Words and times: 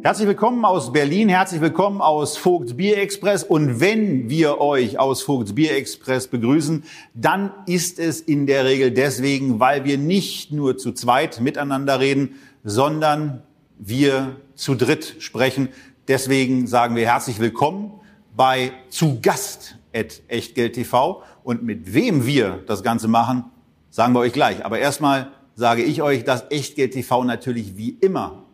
Herzlich 0.00 0.28
willkommen 0.28 0.64
aus 0.64 0.92
Berlin, 0.92 1.28
herzlich 1.28 1.60
willkommen 1.60 2.00
aus 2.00 2.36
Vogts 2.36 2.76
Bier 2.76 2.98
Express. 2.98 3.42
Und 3.42 3.80
wenn 3.80 4.30
wir 4.30 4.60
euch 4.60 4.96
aus 4.96 5.22
Vogts 5.22 5.56
Bier 5.56 5.76
Express 5.76 6.28
begrüßen, 6.28 6.84
dann 7.14 7.52
ist 7.66 7.98
es 7.98 8.20
in 8.20 8.46
der 8.46 8.64
Regel 8.64 8.92
deswegen, 8.92 9.58
weil 9.58 9.84
wir 9.84 9.98
nicht 9.98 10.52
nur 10.52 10.78
zu 10.78 10.92
zweit 10.92 11.40
miteinander 11.40 11.98
reden, 11.98 12.36
sondern 12.62 13.42
wir 13.76 14.36
zu 14.54 14.76
dritt 14.76 15.16
sprechen. 15.18 15.68
Deswegen 16.06 16.68
sagen 16.68 16.94
wir 16.94 17.04
herzlich 17.04 17.40
willkommen 17.40 17.90
bei 18.36 18.70
Zu 18.90 19.18
Gast 19.20 19.78
at 19.92 20.22
Echtgeld 20.28 20.74
TV. 20.74 21.24
Und 21.42 21.64
mit 21.64 21.92
wem 21.92 22.24
wir 22.24 22.62
das 22.68 22.84
Ganze 22.84 23.08
machen, 23.08 23.46
sagen 23.90 24.14
wir 24.14 24.20
euch 24.20 24.32
gleich. 24.32 24.64
Aber 24.64 24.78
erstmal 24.78 25.32
sage 25.56 25.82
ich 25.82 26.02
euch, 26.02 26.22
dass 26.22 26.44
Echtgeld 26.50 26.92
TV 26.92 27.24
natürlich 27.24 27.76
wie 27.76 27.90
immer 28.00 28.44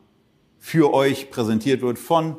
für 0.65 0.95
euch 0.95 1.31
präsentiert 1.31 1.83
wird 1.83 1.99
von 1.99 2.39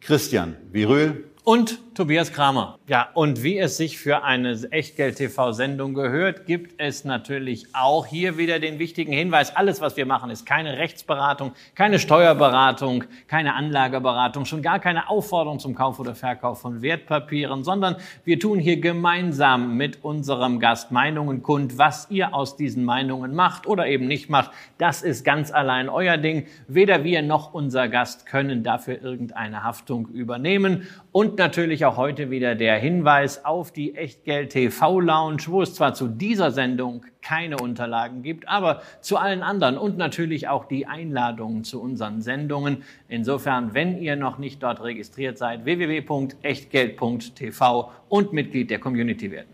Christian 0.00 0.56
Viröl 0.72 1.24
und 1.44 1.78
Tobias 1.96 2.30
Kramer. 2.30 2.78
Ja, 2.88 3.08
und 3.14 3.42
wie 3.42 3.58
es 3.58 3.78
sich 3.78 3.96
für 3.98 4.22
eine 4.22 4.52
Echtgeld-TV-Sendung 4.70 5.94
gehört, 5.94 6.44
gibt 6.44 6.78
es 6.78 7.06
natürlich 7.06 7.68
auch 7.72 8.04
hier 8.04 8.36
wieder 8.36 8.58
den 8.58 8.78
wichtigen 8.78 9.14
Hinweis. 9.14 9.56
Alles, 9.56 9.80
was 9.80 9.96
wir 9.96 10.04
machen, 10.04 10.28
ist 10.28 10.44
keine 10.44 10.76
Rechtsberatung, 10.76 11.52
keine 11.74 11.98
Steuerberatung, 11.98 13.04
keine 13.28 13.54
Anlageberatung, 13.54 14.44
schon 14.44 14.60
gar 14.60 14.78
keine 14.78 15.08
Aufforderung 15.08 15.58
zum 15.58 15.74
Kauf 15.74 15.98
oder 15.98 16.14
Verkauf 16.14 16.60
von 16.60 16.82
Wertpapieren, 16.82 17.64
sondern 17.64 17.96
wir 18.26 18.38
tun 18.38 18.58
hier 18.58 18.78
gemeinsam 18.78 19.78
mit 19.78 20.04
unserem 20.04 20.60
Gast 20.60 20.92
Meinungen 20.92 21.42
kund. 21.42 21.78
Was 21.78 22.10
ihr 22.10 22.34
aus 22.34 22.58
diesen 22.58 22.84
Meinungen 22.84 23.34
macht 23.34 23.66
oder 23.66 23.86
eben 23.86 24.06
nicht 24.06 24.28
macht, 24.28 24.50
das 24.76 25.00
ist 25.00 25.24
ganz 25.24 25.50
allein 25.50 25.88
euer 25.88 26.18
Ding. 26.18 26.46
Weder 26.68 27.04
wir 27.04 27.22
noch 27.22 27.54
unser 27.54 27.88
Gast 27.88 28.26
können 28.26 28.62
dafür 28.62 29.00
irgendeine 29.00 29.64
Haftung 29.64 30.08
übernehmen. 30.08 30.86
Und 31.10 31.38
natürlich 31.38 31.85
auch 31.86 31.96
heute 31.96 32.30
wieder 32.30 32.54
der 32.54 32.78
Hinweis 32.78 33.44
auf 33.44 33.72
die 33.72 33.94
Echtgeld 33.94 34.50
TV 34.50 35.00
Lounge, 35.00 35.44
wo 35.46 35.62
es 35.62 35.74
zwar 35.74 35.94
zu 35.94 36.08
dieser 36.08 36.50
Sendung 36.50 37.06
keine 37.22 37.56
Unterlagen 37.58 38.22
gibt, 38.22 38.46
aber 38.48 38.82
zu 39.00 39.16
allen 39.16 39.42
anderen 39.42 39.78
und 39.78 39.96
natürlich 39.96 40.48
auch 40.48 40.66
die 40.66 40.86
Einladungen 40.86 41.64
zu 41.64 41.80
unseren 41.80 42.20
Sendungen. 42.22 42.84
Insofern, 43.08 43.74
wenn 43.74 43.98
ihr 43.98 44.14
noch 44.16 44.38
nicht 44.38 44.62
dort 44.62 44.82
registriert 44.82 45.36
seid, 45.38 45.64
www.echtgeld.tv 45.64 47.90
und 48.08 48.32
Mitglied 48.32 48.70
der 48.70 48.78
Community 48.78 49.30
werden. 49.30 49.48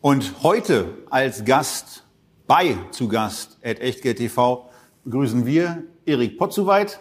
Und 0.00 0.42
heute 0.42 0.86
als 1.10 1.44
Gast 1.44 2.04
bei 2.46 2.76
zu 2.90 3.08
Gast 3.08 3.58
at 3.64 3.80
Echtgeld 3.80 4.18
TV 4.18 4.68
begrüßen 5.04 5.46
wir 5.46 5.84
Erik 6.04 6.38
Potzuweit 6.38 7.00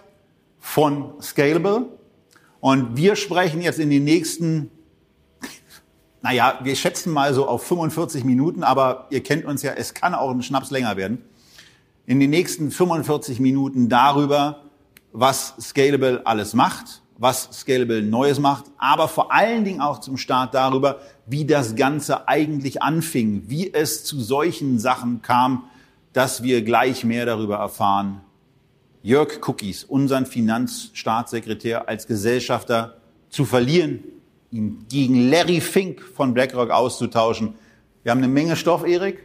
von 0.59 1.21
Scalable. 1.21 1.88
Und 2.64 2.95
wir 2.95 3.17
sprechen 3.17 3.61
jetzt 3.61 3.78
in 3.78 3.89
den 3.89 4.06
nächsten, 4.06 4.72
naja, 6.22 6.61
wir 6.64 6.78
schätzen 6.78 7.11
mal 7.11 7.33
so 7.33 7.45
auf 7.45 7.64
45 7.64 8.23
Minuten, 8.23 8.64
aber 8.64 9.08
ihr 9.09 9.22
kennt 9.22 9.44
uns 9.44 9.64
ja, 9.64 9.73
es 9.73 9.94
kann 9.94 10.16
auch 10.16 10.31
ein 10.31 10.42
Schnaps 10.42 10.72
länger 10.72 10.95
werden. 10.95 11.22
In 12.06 12.22
den 12.22 12.30
nächsten 12.30 12.72
45 12.72 13.41
Minuten 13.41 13.89
darüber, 13.89 14.61
was 15.11 15.56
Scalable 15.59 16.22
alles 16.23 16.53
macht, 16.53 17.02
was 17.17 17.50
Scalable 17.52 18.01
Neues 18.01 18.40
macht, 18.40 18.68
aber 18.78 19.09
vor 19.09 19.34
allen 19.34 19.66
Dingen 19.66 19.81
auch 19.81 20.00
zum 20.00 20.16
Start 20.16 20.53
darüber, 20.53 21.01
wie 21.25 21.44
das 21.44 21.75
Ganze 21.75 22.30
eigentlich 22.30 22.81
anfing, 22.81 23.44
wie 23.47 23.74
es 23.74 24.06
zu 24.06 24.22
solchen 24.22 24.80
Sachen 24.80 25.22
kam, 25.22 25.66
dass 26.13 26.44
wir 26.44 26.62
gleich 26.62 27.03
mehr 27.03 27.25
darüber 27.25 27.57
erfahren, 27.57 28.22
Jörg 29.03 29.46
Cookies, 29.46 29.84
unseren 29.84 30.25
Finanzstaatssekretär, 30.25 31.90
als 31.90 32.08
Gesellschafter 32.08 32.96
zu 33.28 33.44
verlieren, 33.44 34.00
ihn 34.50 34.86
gegen 34.90 35.30
Larry 35.30 35.59
Fink 35.59 36.02
von 36.02 36.34
BlackRock 36.34 36.69
auszutauschen. 36.72 37.56
Wir 38.03 38.12
haben 38.12 38.19
eine 38.19 38.30
Menge 38.30 38.56
Stoff, 38.56 38.88
Erik, 38.88 39.19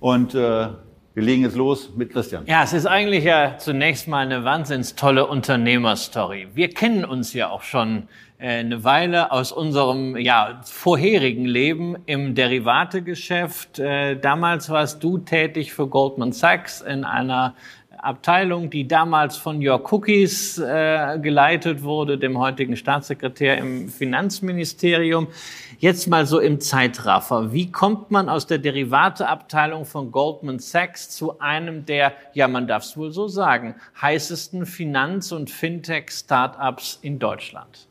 und 0.00 0.34
äh, 0.34 0.68
wir 1.14 1.22
legen 1.22 1.42
jetzt 1.42 1.56
los 1.56 1.90
mit 1.94 2.12
Christian. 2.12 2.44
Ja, 2.46 2.64
es 2.64 2.72
ist 2.72 2.86
eigentlich 2.86 3.22
ja 3.22 3.56
zunächst 3.58 4.08
mal 4.08 4.18
eine 4.18 4.44
wahnsinns 4.44 4.96
tolle 4.96 5.26
Unternehmerstory. 5.26 6.48
Wir 6.54 6.70
kennen 6.70 7.04
uns 7.04 7.32
ja 7.32 7.50
auch 7.50 7.62
schon 7.62 8.08
äh, 8.38 8.60
eine 8.60 8.82
Weile 8.84 9.30
aus 9.30 9.52
unserem 9.52 10.16
ja, 10.16 10.60
vorherigen 10.64 11.44
Leben 11.44 11.96
im 12.06 12.34
Derivategeschäft. 12.34 13.78
Äh, 13.78 14.16
damals 14.18 14.70
warst 14.70 15.04
du 15.04 15.18
tätig 15.18 15.72
für 15.72 15.86
Goldman 15.86 16.32
Sachs 16.32 16.80
in 16.80 17.04
einer 17.04 17.54
Abteilung, 18.04 18.70
die 18.70 18.88
damals 18.88 19.36
von 19.36 19.60
Jörg 19.60 19.92
Cookies 19.92 20.58
äh, 20.58 21.18
geleitet 21.20 21.82
wurde, 21.82 22.18
dem 22.18 22.38
heutigen 22.38 22.76
Staatssekretär 22.76 23.58
im 23.58 23.88
Finanzministerium. 23.88 25.28
Jetzt 25.78 26.08
mal 26.08 26.26
so 26.26 26.40
im 26.40 26.60
Zeitraffer. 26.60 27.52
Wie 27.52 27.70
kommt 27.70 28.10
man 28.10 28.28
aus 28.28 28.46
der 28.46 28.58
Derivateabteilung 28.58 29.84
von 29.84 30.12
Goldman 30.12 30.58
Sachs 30.58 31.10
zu 31.10 31.40
einem 31.40 31.86
der, 31.86 32.12
ja 32.34 32.48
man 32.48 32.66
darf 32.66 32.84
es 32.84 32.96
wohl 32.96 33.10
so 33.10 33.28
sagen, 33.28 33.74
heißesten 34.00 34.66
Finanz- 34.66 35.32
und 35.32 35.50
Fintech-Startups 35.50 36.98
in 37.02 37.18
Deutschland? 37.18 37.88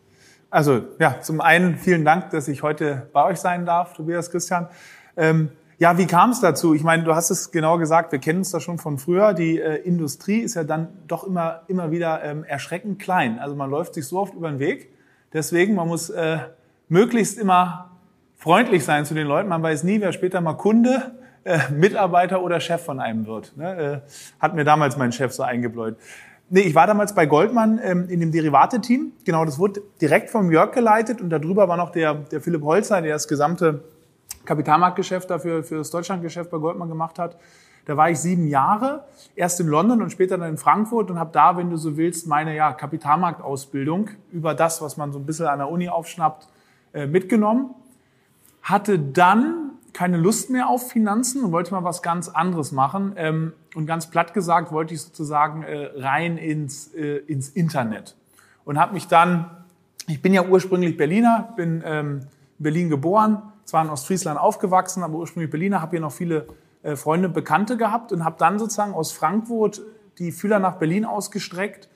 Also 0.49 0.81
ja, 0.99 1.21
zum 1.21 1.41
einen 1.41 1.77
vielen 1.77 2.03
Dank, 2.05 2.31
dass 2.31 2.47
ich 2.47 2.63
heute 2.63 3.07
bei 3.13 3.23
euch 3.25 3.37
sein 3.37 3.65
darf, 3.65 3.93
Tobias 3.93 4.31
Christian. 4.31 4.67
Ähm, 5.15 5.51
ja, 5.79 5.97
wie 5.97 6.07
kam 6.07 6.31
es 6.31 6.41
dazu? 6.41 6.75
Ich 6.75 6.83
meine, 6.83 7.03
du 7.03 7.15
hast 7.15 7.29
es 7.29 7.51
genau 7.51 7.77
gesagt, 7.77 8.11
wir 8.11 8.19
kennen 8.19 8.39
uns 8.39 8.51
da 8.51 8.59
schon 8.59 8.77
von 8.77 8.97
früher. 8.97 9.33
Die 9.33 9.59
äh, 9.59 9.75
Industrie 9.77 10.39
ist 10.39 10.55
ja 10.55 10.65
dann 10.65 10.89
doch 11.07 11.23
immer, 11.23 11.61
immer 11.67 11.89
wieder 11.89 12.21
ähm, 12.21 12.43
erschreckend 12.43 12.99
klein. 12.99 13.39
Also 13.39 13.55
man 13.55 13.69
läuft 13.69 13.93
sich 13.93 14.05
so 14.05 14.19
oft 14.19 14.33
über 14.33 14.49
den 14.49 14.59
Weg. 14.59 14.91
Deswegen, 15.31 15.75
man 15.75 15.87
muss 15.87 16.09
äh, 16.09 16.39
möglichst 16.89 17.39
immer 17.39 17.91
freundlich 18.35 18.83
sein 18.83 19.05
zu 19.05 19.13
den 19.13 19.25
Leuten. 19.25 19.47
Man 19.47 19.63
weiß 19.63 19.85
nie, 19.85 20.01
wer 20.01 20.11
später 20.11 20.41
mal 20.41 20.55
Kunde, 20.55 21.13
äh, 21.45 21.59
Mitarbeiter 21.71 22.43
oder 22.43 22.59
Chef 22.59 22.83
von 22.83 22.99
einem 22.99 23.25
wird. 23.25 23.55
Ne? 23.55 24.03
Äh, 24.05 24.41
hat 24.41 24.55
mir 24.55 24.65
damals 24.65 24.97
mein 24.97 25.13
Chef 25.13 25.31
so 25.31 25.43
eingebläut. 25.43 25.95
Nee, 26.49 26.61
ich 26.61 26.75
war 26.75 26.87
damals 26.87 27.15
bei 27.15 27.25
Goldman 27.25 27.79
ähm, 27.81 28.09
in 28.09 28.19
dem 28.19 28.33
Derivate-Team. 28.33 29.13
Genau, 29.23 29.45
das 29.45 29.57
wurde 29.57 29.81
direkt 30.01 30.29
vom 30.29 30.51
Jörg 30.51 30.73
geleitet 30.73 31.21
und 31.21 31.29
darüber 31.29 31.69
war 31.69 31.77
noch 31.77 31.91
der, 31.91 32.15
der 32.15 32.41
Philipp 32.41 32.63
Holzer, 32.63 33.01
der 33.01 33.13
das 33.13 33.29
gesamte 33.29 33.83
Kapitalmarktgeschäft 34.49 35.29
dafür 35.29 35.63
für 35.63 35.77
das 35.77 35.91
Deutschlandgeschäft 35.91 36.49
bei 36.49 36.57
Goldman 36.57 36.89
gemacht 36.89 37.19
hat. 37.19 37.37
Da 37.85 37.95
war 37.95 38.09
ich 38.09 38.17
sieben 38.17 38.47
Jahre, 38.47 39.05
erst 39.35 39.59
in 39.59 39.67
London 39.67 40.01
und 40.01 40.11
später 40.11 40.39
dann 40.39 40.49
in 40.49 40.57
Frankfurt 40.57 41.11
und 41.11 41.19
habe 41.19 41.29
da, 41.31 41.55
wenn 41.55 41.69
du 41.69 41.77
so 41.77 41.97
willst, 41.97 42.25
meine 42.25 42.55
ja, 42.55 42.73
Kapitalmarktausbildung 42.73 44.09
über 44.31 44.55
das, 44.55 44.81
was 44.81 44.97
man 44.97 45.11
so 45.11 45.19
ein 45.19 45.25
bisschen 45.27 45.45
an 45.45 45.59
der 45.59 45.69
Uni 45.69 45.87
aufschnappt, 45.87 46.47
äh, 46.93 47.05
mitgenommen. 47.05 47.75
Hatte 48.63 48.97
dann 48.97 49.73
keine 49.93 50.17
Lust 50.17 50.49
mehr 50.49 50.67
auf 50.67 50.89
Finanzen 50.89 51.43
und 51.43 51.51
wollte 51.51 51.71
mal 51.71 51.83
was 51.83 52.01
ganz 52.01 52.27
anderes 52.27 52.71
machen. 52.71 53.13
Ähm, 53.17 53.53
und 53.75 53.85
ganz 53.85 54.09
platt 54.09 54.33
gesagt 54.33 54.71
wollte 54.71 54.95
ich 54.95 55.01
sozusagen 55.03 55.61
äh, 55.61 55.91
rein 55.95 56.37
ins, 56.37 56.91
äh, 56.95 57.17
ins 57.17 57.49
Internet. 57.49 58.15
Und 58.65 58.79
habe 58.79 58.95
mich 58.95 59.07
dann, 59.07 59.51
ich 60.07 60.23
bin 60.23 60.33
ja 60.33 60.43
ursprünglich 60.43 60.97
Berliner, 60.97 61.53
bin 61.55 61.83
ähm, 61.85 62.21
in 62.57 62.63
Berlin 62.63 62.89
geboren, 62.89 63.43
zwar 63.69 63.83
in 63.83 63.89
Ostfriesland 63.89 64.39
aufgewachsen, 64.39 65.03
aber 65.03 65.15
ursprünglich 65.15 65.51
Berliner, 65.51 65.81
habe 65.81 65.91
hier 65.91 66.01
noch 66.01 66.11
viele 66.11 66.47
äh, 66.83 66.95
Freunde, 66.95 67.29
Bekannte 67.29 67.77
gehabt 67.77 68.11
und 68.11 68.25
habe 68.25 68.35
dann 68.37 68.59
sozusagen 68.59 68.93
aus 68.93 69.11
Frankfurt 69.11 69.81
die 70.17 70.31
Fühler 70.31 70.59
nach 70.59 70.75
Berlin 70.75 71.05
ausgestreckt, 71.05 71.89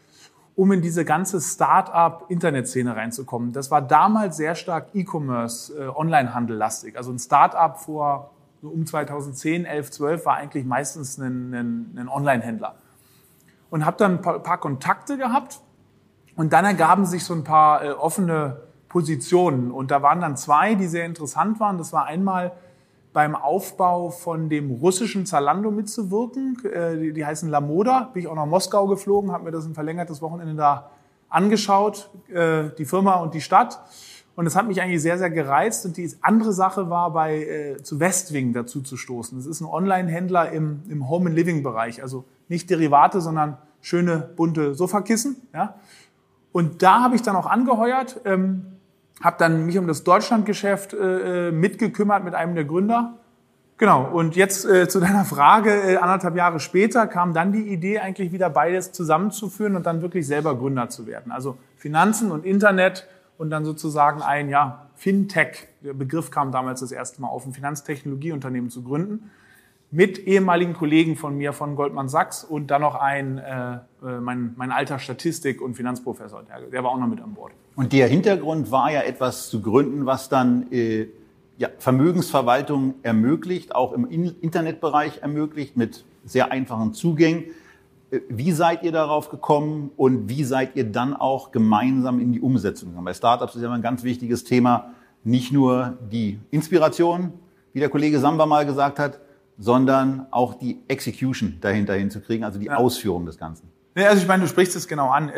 um 0.55 0.71
in 0.71 0.81
diese 0.81 1.03
ganze 1.03 1.41
Start-up-Internet-Szene 1.41 2.95
reinzukommen. 2.95 3.53
Das 3.53 3.71
war 3.71 3.81
damals 3.81 4.37
sehr 4.37 4.55
stark 4.55 4.89
E-Commerce, 4.93 5.73
äh, 5.73 5.87
Online-Handel 5.87 6.55
lastig. 6.55 6.95
Also 6.95 7.11
ein 7.11 7.19
Start-up 7.19 7.79
vor 7.79 8.31
so 8.61 8.69
um 8.69 8.85
2010, 8.85 9.65
11, 9.65 9.91
12 9.91 10.25
war 10.25 10.35
eigentlich 10.35 10.63
meistens 10.63 11.17
ein, 11.17 11.53
ein, 11.53 11.97
ein 11.97 12.07
Online-Händler. 12.07 12.75
Und 13.69 13.85
habe 13.85 13.97
dann 13.97 14.13
ein 14.13 14.21
paar, 14.21 14.39
paar, 14.39 14.59
Kontakte 14.59 15.17
gehabt 15.17 15.59
und 16.35 16.53
dann 16.53 16.63
ergaben 16.63 17.05
sich 17.05 17.25
so 17.25 17.33
ein 17.33 17.43
paar 17.43 17.83
äh, 17.83 17.89
offene 17.91 18.61
Positionen. 18.93 19.71
Und 19.71 19.89
da 19.91 20.01
waren 20.03 20.21
dann 20.21 20.37
zwei, 20.37 20.75
die 20.75 20.85
sehr 20.85 21.05
interessant 21.05 21.59
waren. 21.59 21.77
Das 21.79 21.91
war 21.91 22.05
einmal 22.05 22.53
beim 23.11 23.35
Aufbau 23.35 24.11
von 24.11 24.49
dem 24.49 24.69
russischen 24.69 25.25
Zalando 25.25 25.71
mitzuwirken. 25.71 26.63
Äh, 26.63 26.97
die, 26.97 27.13
die 27.13 27.25
heißen 27.25 27.49
Lamoda. 27.49 28.11
Bin 28.13 28.21
ich 28.21 28.27
auch 28.29 28.35
nach 28.35 28.45
Moskau 28.45 28.87
geflogen, 28.87 29.31
habe 29.31 29.45
mir 29.45 29.51
das 29.51 29.65
ein 29.65 29.73
verlängertes 29.73 30.21
Wochenende 30.21 30.53
da 30.53 30.91
angeschaut, 31.27 32.11
äh, 32.31 32.69
die 32.77 32.85
Firma 32.85 33.15
und 33.15 33.33
die 33.33 33.41
Stadt. 33.41 33.81
Und 34.35 34.45
das 34.45 34.55
hat 34.55 34.67
mich 34.67 34.81
eigentlich 34.81 35.01
sehr, 35.01 35.17
sehr 35.17 35.31
gereizt. 35.31 35.85
Und 35.87 35.97
die 35.97 36.11
andere 36.21 36.53
Sache 36.53 36.91
war, 36.91 37.11
bei 37.11 37.37
äh, 37.37 37.83
zu 37.83 37.99
Westwing 37.99 38.53
dazu 38.53 38.81
zu 38.81 38.95
stoßen. 38.95 39.37
Das 39.37 39.47
ist 39.47 39.59
ein 39.59 39.65
Online-Händler 39.65 40.51
im, 40.51 40.83
im 40.87 41.09
Home 41.09 41.27
and 41.27 41.35
Living 41.35 41.63
Bereich. 41.63 42.01
Also 42.01 42.25
nicht 42.47 42.69
Derivate, 42.69 43.21
sondern 43.21 43.57
schöne 43.81 44.29
bunte 44.35 44.75
Sofakissen. 44.75 45.35
Ja. 45.51 45.75
Und 46.51 46.83
da 46.83 47.01
habe 47.01 47.15
ich 47.15 47.23
dann 47.23 47.35
auch 47.35 47.47
angeheuert, 47.47 48.21
ähm, 48.25 48.72
habe 49.23 49.37
dann 49.39 49.65
mich 49.65 49.77
um 49.77 49.87
das 49.87 50.03
Deutschlandgeschäft 50.03 50.93
äh, 50.93 51.47
äh, 51.47 51.51
mitgekümmert 51.51 52.23
mit 52.25 52.35
einem 52.35 52.55
der 52.55 52.65
Gründer. 52.65 53.13
Genau, 53.77 54.03
und 54.11 54.35
jetzt 54.35 54.65
äh, 54.65 54.87
zu 54.87 54.99
deiner 54.99 55.25
Frage, 55.25 55.71
äh, 55.71 55.97
anderthalb 55.97 56.35
Jahre 56.35 56.59
später 56.59 57.07
kam 57.07 57.33
dann 57.33 57.53
die 57.53 57.69
Idee, 57.69 57.99
eigentlich 57.99 58.31
wieder 58.33 58.49
beides 58.49 58.91
zusammenzuführen 58.91 59.75
und 59.75 59.85
dann 59.85 60.01
wirklich 60.01 60.27
selber 60.27 60.55
Gründer 60.55 60.89
zu 60.89 61.07
werden. 61.07 61.31
Also 61.31 61.57
Finanzen 61.77 62.31
und 62.31 62.45
Internet 62.45 63.07
und 63.37 63.49
dann 63.49 63.65
sozusagen 63.65 64.21
ein 64.21 64.49
ja, 64.49 64.87
Fintech, 64.95 65.67
der 65.81 65.93
Begriff 65.93 66.29
kam 66.29 66.51
damals 66.51 66.81
das 66.81 66.91
erste 66.91 67.21
Mal 67.21 67.29
auf, 67.29 67.45
ein 67.45 67.53
Finanztechnologieunternehmen 67.53 68.69
zu 68.69 68.83
gründen, 68.83 69.31
mit 69.89 70.19
ehemaligen 70.19 70.73
Kollegen 70.73 71.15
von 71.15 71.37
mir 71.37 71.53
von 71.53 71.75
Goldman 71.75 72.09
Sachs 72.09 72.43
und 72.43 72.67
dann 72.67 72.81
noch 72.81 72.95
ein, 72.95 73.37
äh, 73.37 73.75
äh, 73.75 74.19
mein, 74.19 74.53
mein 74.57 74.71
alter 74.71 74.99
Statistik- 74.99 75.61
und 75.61 75.75
Finanzprofessor, 75.75 76.43
der, 76.43 76.61
der 76.69 76.83
war 76.83 76.91
auch 76.91 76.99
noch 76.99 77.07
mit 77.07 77.21
an 77.21 77.33
Bord. 77.33 77.53
Und 77.75 77.93
der 77.93 78.07
Hintergrund 78.07 78.71
war 78.71 78.91
ja 78.91 79.01
etwas 79.01 79.49
zu 79.49 79.61
gründen, 79.61 80.05
was 80.05 80.29
dann 80.29 80.71
äh, 80.71 81.07
ja, 81.57 81.69
Vermögensverwaltung 81.77 82.95
ermöglicht, 83.03 83.73
auch 83.73 83.93
im 83.93 84.05
Internetbereich 84.05 85.19
ermöglicht, 85.21 85.75
mit 85.75 86.03
sehr 86.25 86.51
einfachen 86.51 86.93
Zugängen. 86.93 87.45
Äh, 88.11 88.19
wie 88.29 88.51
seid 88.51 88.83
ihr 88.83 88.91
darauf 88.91 89.29
gekommen 89.29 89.91
und 89.97 90.29
wie 90.29 90.43
seid 90.43 90.75
ihr 90.75 90.83
dann 90.83 91.15
auch 91.15 91.51
gemeinsam 91.51 92.19
in 92.19 92.31
die 92.31 92.41
Umsetzung 92.41 92.89
gekommen? 92.89 93.05
Bei 93.05 93.13
Startups 93.13 93.55
ist 93.55 93.61
ja 93.61 93.67
immer 93.67 93.77
ein 93.77 93.81
ganz 93.81 94.03
wichtiges 94.03 94.43
Thema, 94.43 94.93
nicht 95.23 95.51
nur 95.51 95.97
die 96.11 96.39
Inspiration, 96.51 97.33
wie 97.71 97.79
der 97.79 97.89
Kollege 97.89 98.19
Samba 98.19 98.45
mal 98.45 98.65
gesagt 98.65 98.99
hat, 98.99 99.19
sondern 99.57 100.27
auch 100.31 100.55
die 100.55 100.79
Execution 100.87 101.57
dahinter 101.61 101.93
hinzukriegen, 101.93 102.43
also 102.43 102.59
die 102.59 102.65
ja. 102.65 102.75
Ausführung 102.75 103.25
des 103.25 103.37
Ganzen. 103.37 103.69
Ja, 103.95 104.09
also 104.09 104.21
ich 104.21 104.27
meine, 104.27 104.43
du 104.43 104.49
sprichst 104.49 104.75
es 104.75 104.87
genau 104.87 105.09
an. 105.09 105.31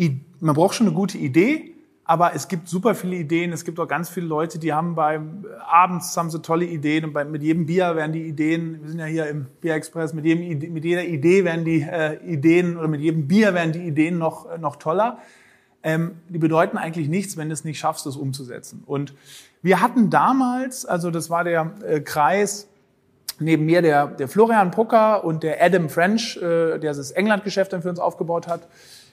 Äh, 0.00 0.16
man 0.40 0.54
braucht 0.54 0.74
schon 0.74 0.86
eine 0.86 0.96
gute 0.96 1.18
Idee, 1.18 1.74
aber 2.04 2.34
es 2.34 2.48
gibt 2.48 2.66
super 2.66 2.94
viele 2.94 3.16
Ideen. 3.16 3.52
Es 3.52 3.64
gibt 3.64 3.78
auch 3.78 3.86
ganz 3.86 4.08
viele 4.08 4.26
Leute, 4.26 4.58
die 4.58 4.72
haben 4.72 4.94
beim 4.94 5.44
abends 5.64 6.16
haben 6.16 6.30
sie 6.30 6.40
tolle 6.40 6.64
Ideen 6.64 7.04
und 7.04 7.12
bei, 7.12 7.24
mit 7.24 7.42
jedem 7.42 7.66
Bier 7.66 7.94
werden 7.94 8.12
die 8.12 8.22
Ideen. 8.22 8.80
Wir 8.82 8.88
sind 8.88 8.98
ja 8.98 9.04
hier 9.04 9.26
im 9.28 9.46
Bier 9.60 9.74
Express. 9.74 10.14
Mit 10.14 10.24
jedem 10.24 10.72
mit 10.72 10.84
jeder 10.84 11.04
Idee 11.04 11.44
werden 11.44 11.64
die 11.64 11.82
äh, 11.82 12.16
Ideen 12.26 12.78
oder 12.78 12.88
mit 12.88 13.00
jedem 13.00 13.28
Bier 13.28 13.54
werden 13.54 13.72
die 13.72 13.86
Ideen 13.86 14.18
noch 14.18 14.58
noch 14.58 14.76
toller. 14.76 15.18
Ähm, 15.82 16.16
die 16.28 16.38
bedeuten 16.38 16.76
eigentlich 16.76 17.08
nichts, 17.08 17.36
wenn 17.36 17.48
du 17.48 17.54
es 17.54 17.64
nicht 17.64 17.78
schaffst, 17.78 18.04
das 18.04 18.16
umzusetzen. 18.16 18.82
Und 18.86 19.14
wir 19.62 19.80
hatten 19.80 20.10
damals, 20.10 20.84
also 20.84 21.10
das 21.10 21.30
war 21.30 21.44
der 21.44 21.72
äh, 21.86 22.00
Kreis 22.00 22.66
neben 23.38 23.64
mir 23.64 23.80
der, 23.80 24.08
der 24.08 24.28
Florian 24.28 24.70
Pucker 24.70 25.24
und 25.24 25.42
der 25.42 25.62
Adam 25.62 25.88
French, 25.88 26.36
äh, 26.36 26.78
der 26.78 26.92
das 26.92 27.10
England-Geschäft 27.12 27.72
dann 27.72 27.80
für 27.80 27.88
uns 27.88 27.98
aufgebaut 27.98 28.46
hat 28.48 28.68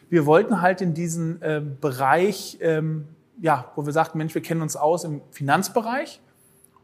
wir 0.09 0.25
wollten 0.25 0.61
halt 0.61 0.81
in 0.81 0.93
diesen 0.93 1.41
äh, 1.41 1.61
Bereich, 1.81 2.57
ähm, 2.61 3.07
ja, 3.41 3.71
wo 3.75 3.85
wir 3.85 3.93
sagten, 3.93 4.17
Mensch, 4.17 4.33
wir 4.33 4.41
kennen 4.41 4.61
uns 4.61 4.75
aus 4.75 5.03
im 5.03 5.21
Finanzbereich 5.31 6.21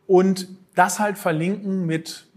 und 0.08 0.50
das 0.76 1.00
halt 1.00 1.18
verlinken 1.18 1.86
mit 1.86 2.28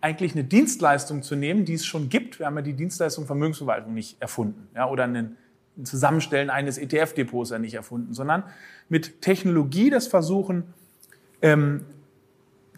eigentlich 0.00 0.32
eine 0.32 0.44
Dienstleistung 0.44 1.22
zu 1.22 1.36
nehmen, 1.36 1.64
die 1.64 1.74
es 1.74 1.84
schon 1.84 2.08
gibt. 2.08 2.38
Wir 2.38 2.46
haben 2.46 2.56
ja 2.56 2.62
die 2.62 2.74
Dienstleistung 2.74 3.26
Vermögensverwaltung 3.26 3.94
nicht 3.94 4.20
erfunden, 4.20 4.68
ja, 4.74 4.88
oder 4.88 5.04
ein 5.04 5.36
Zusammenstellen 5.82 6.50
eines 6.50 6.78
ETF-Depots 6.78 7.50
ja 7.50 7.58
nicht 7.58 7.74
erfunden, 7.74 8.14
sondern 8.14 8.44
mit 8.88 9.20
Technologie 9.20 9.90
das 9.90 10.06
versuchen, 10.06 10.64
ähm, 11.42 11.84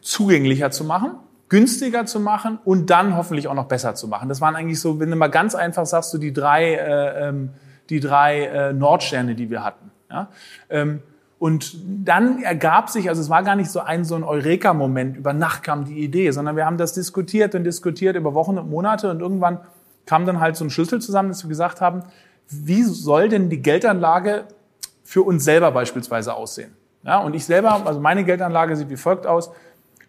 zugänglicher 0.00 0.70
zu 0.70 0.84
machen 0.84 1.12
günstiger 1.49 2.06
zu 2.06 2.21
machen 2.21 2.59
und 2.65 2.91
dann 2.91 3.17
hoffentlich 3.17 3.49
auch 3.49 3.55
noch 3.55 3.67
besser 3.67 3.95
zu 3.95 4.09
machen. 4.09 4.29
Das 4.29 4.41
waren 4.41 4.55
eigentlich 4.55 4.81
so, 4.81 5.00
wenn 5.00 5.11
du 5.11 5.17
mal 5.17 5.29
ganz 5.29 5.55
einfach 5.55 5.87
sagst, 5.87 6.11
so 6.11 6.19
die 6.19 6.33
drei, 6.33 6.75
äh, 6.75 7.29
ähm, 7.29 7.50
die 7.91 8.00
drei 8.00 8.45
äh, 8.45 8.73
Nordsterne, 8.73 9.35
die 9.35 9.50
wir 9.50 9.65
hatten. 9.65 9.91
Ja? 10.11 10.29
Ähm, 10.69 11.00
und 11.39 11.77
dann 12.05 12.43
ergab 12.43 12.91
sich, 12.91 13.09
also 13.09 13.23
es 13.23 13.31
war 13.31 13.45
gar 13.45 13.55
nicht 13.55 13.71
so 13.71 13.81
ein 13.81 14.05
so 14.05 14.17
ein 14.17 14.25
Eureka-Moment, 14.25 15.17
über 15.17 15.33
Nacht 15.33 15.62
kam 15.62 15.85
die 15.85 16.03
Idee, 16.03 16.33
sondern 16.33 16.56
wir 16.56 16.67
haben 16.67 16.79
das 16.79 16.95
diskutiert 16.95 17.55
und 17.55 17.65
diskutiert 17.65 18.17
über 18.17 18.35
Wochen 18.35 18.59
und 18.59 18.69
Monate 18.69 19.11
und 19.11 19.21
irgendwann 19.21 19.61
kam 20.05 20.27
dann 20.27 20.41
halt 20.41 20.56
so 20.56 20.65
ein 20.65 20.71
Schlüssel 20.71 21.00
zusammen, 21.00 21.29
dass 21.29 21.45
wir 21.45 21.49
gesagt 21.49 21.81
haben, 21.81 22.03
wie 22.49 22.83
soll 22.83 23.29
denn 23.29 23.50
die 23.50 23.62
Geldanlage 23.62 24.45
für 25.05 25.23
uns 25.23 25.45
selber 25.45 25.71
beispielsweise 25.71 26.35
aussehen? 26.35 26.73
Ja, 27.05 27.19
und 27.19 27.35
ich 27.35 27.45
selber, 27.45 27.87
also 27.87 28.00
meine 28.00 28.25
Geldanlage 28.25 28.75
sieht 28.75 28.91
wie 28.91 28.97
folgt 28.97 29.27
aus. 29.27 29.50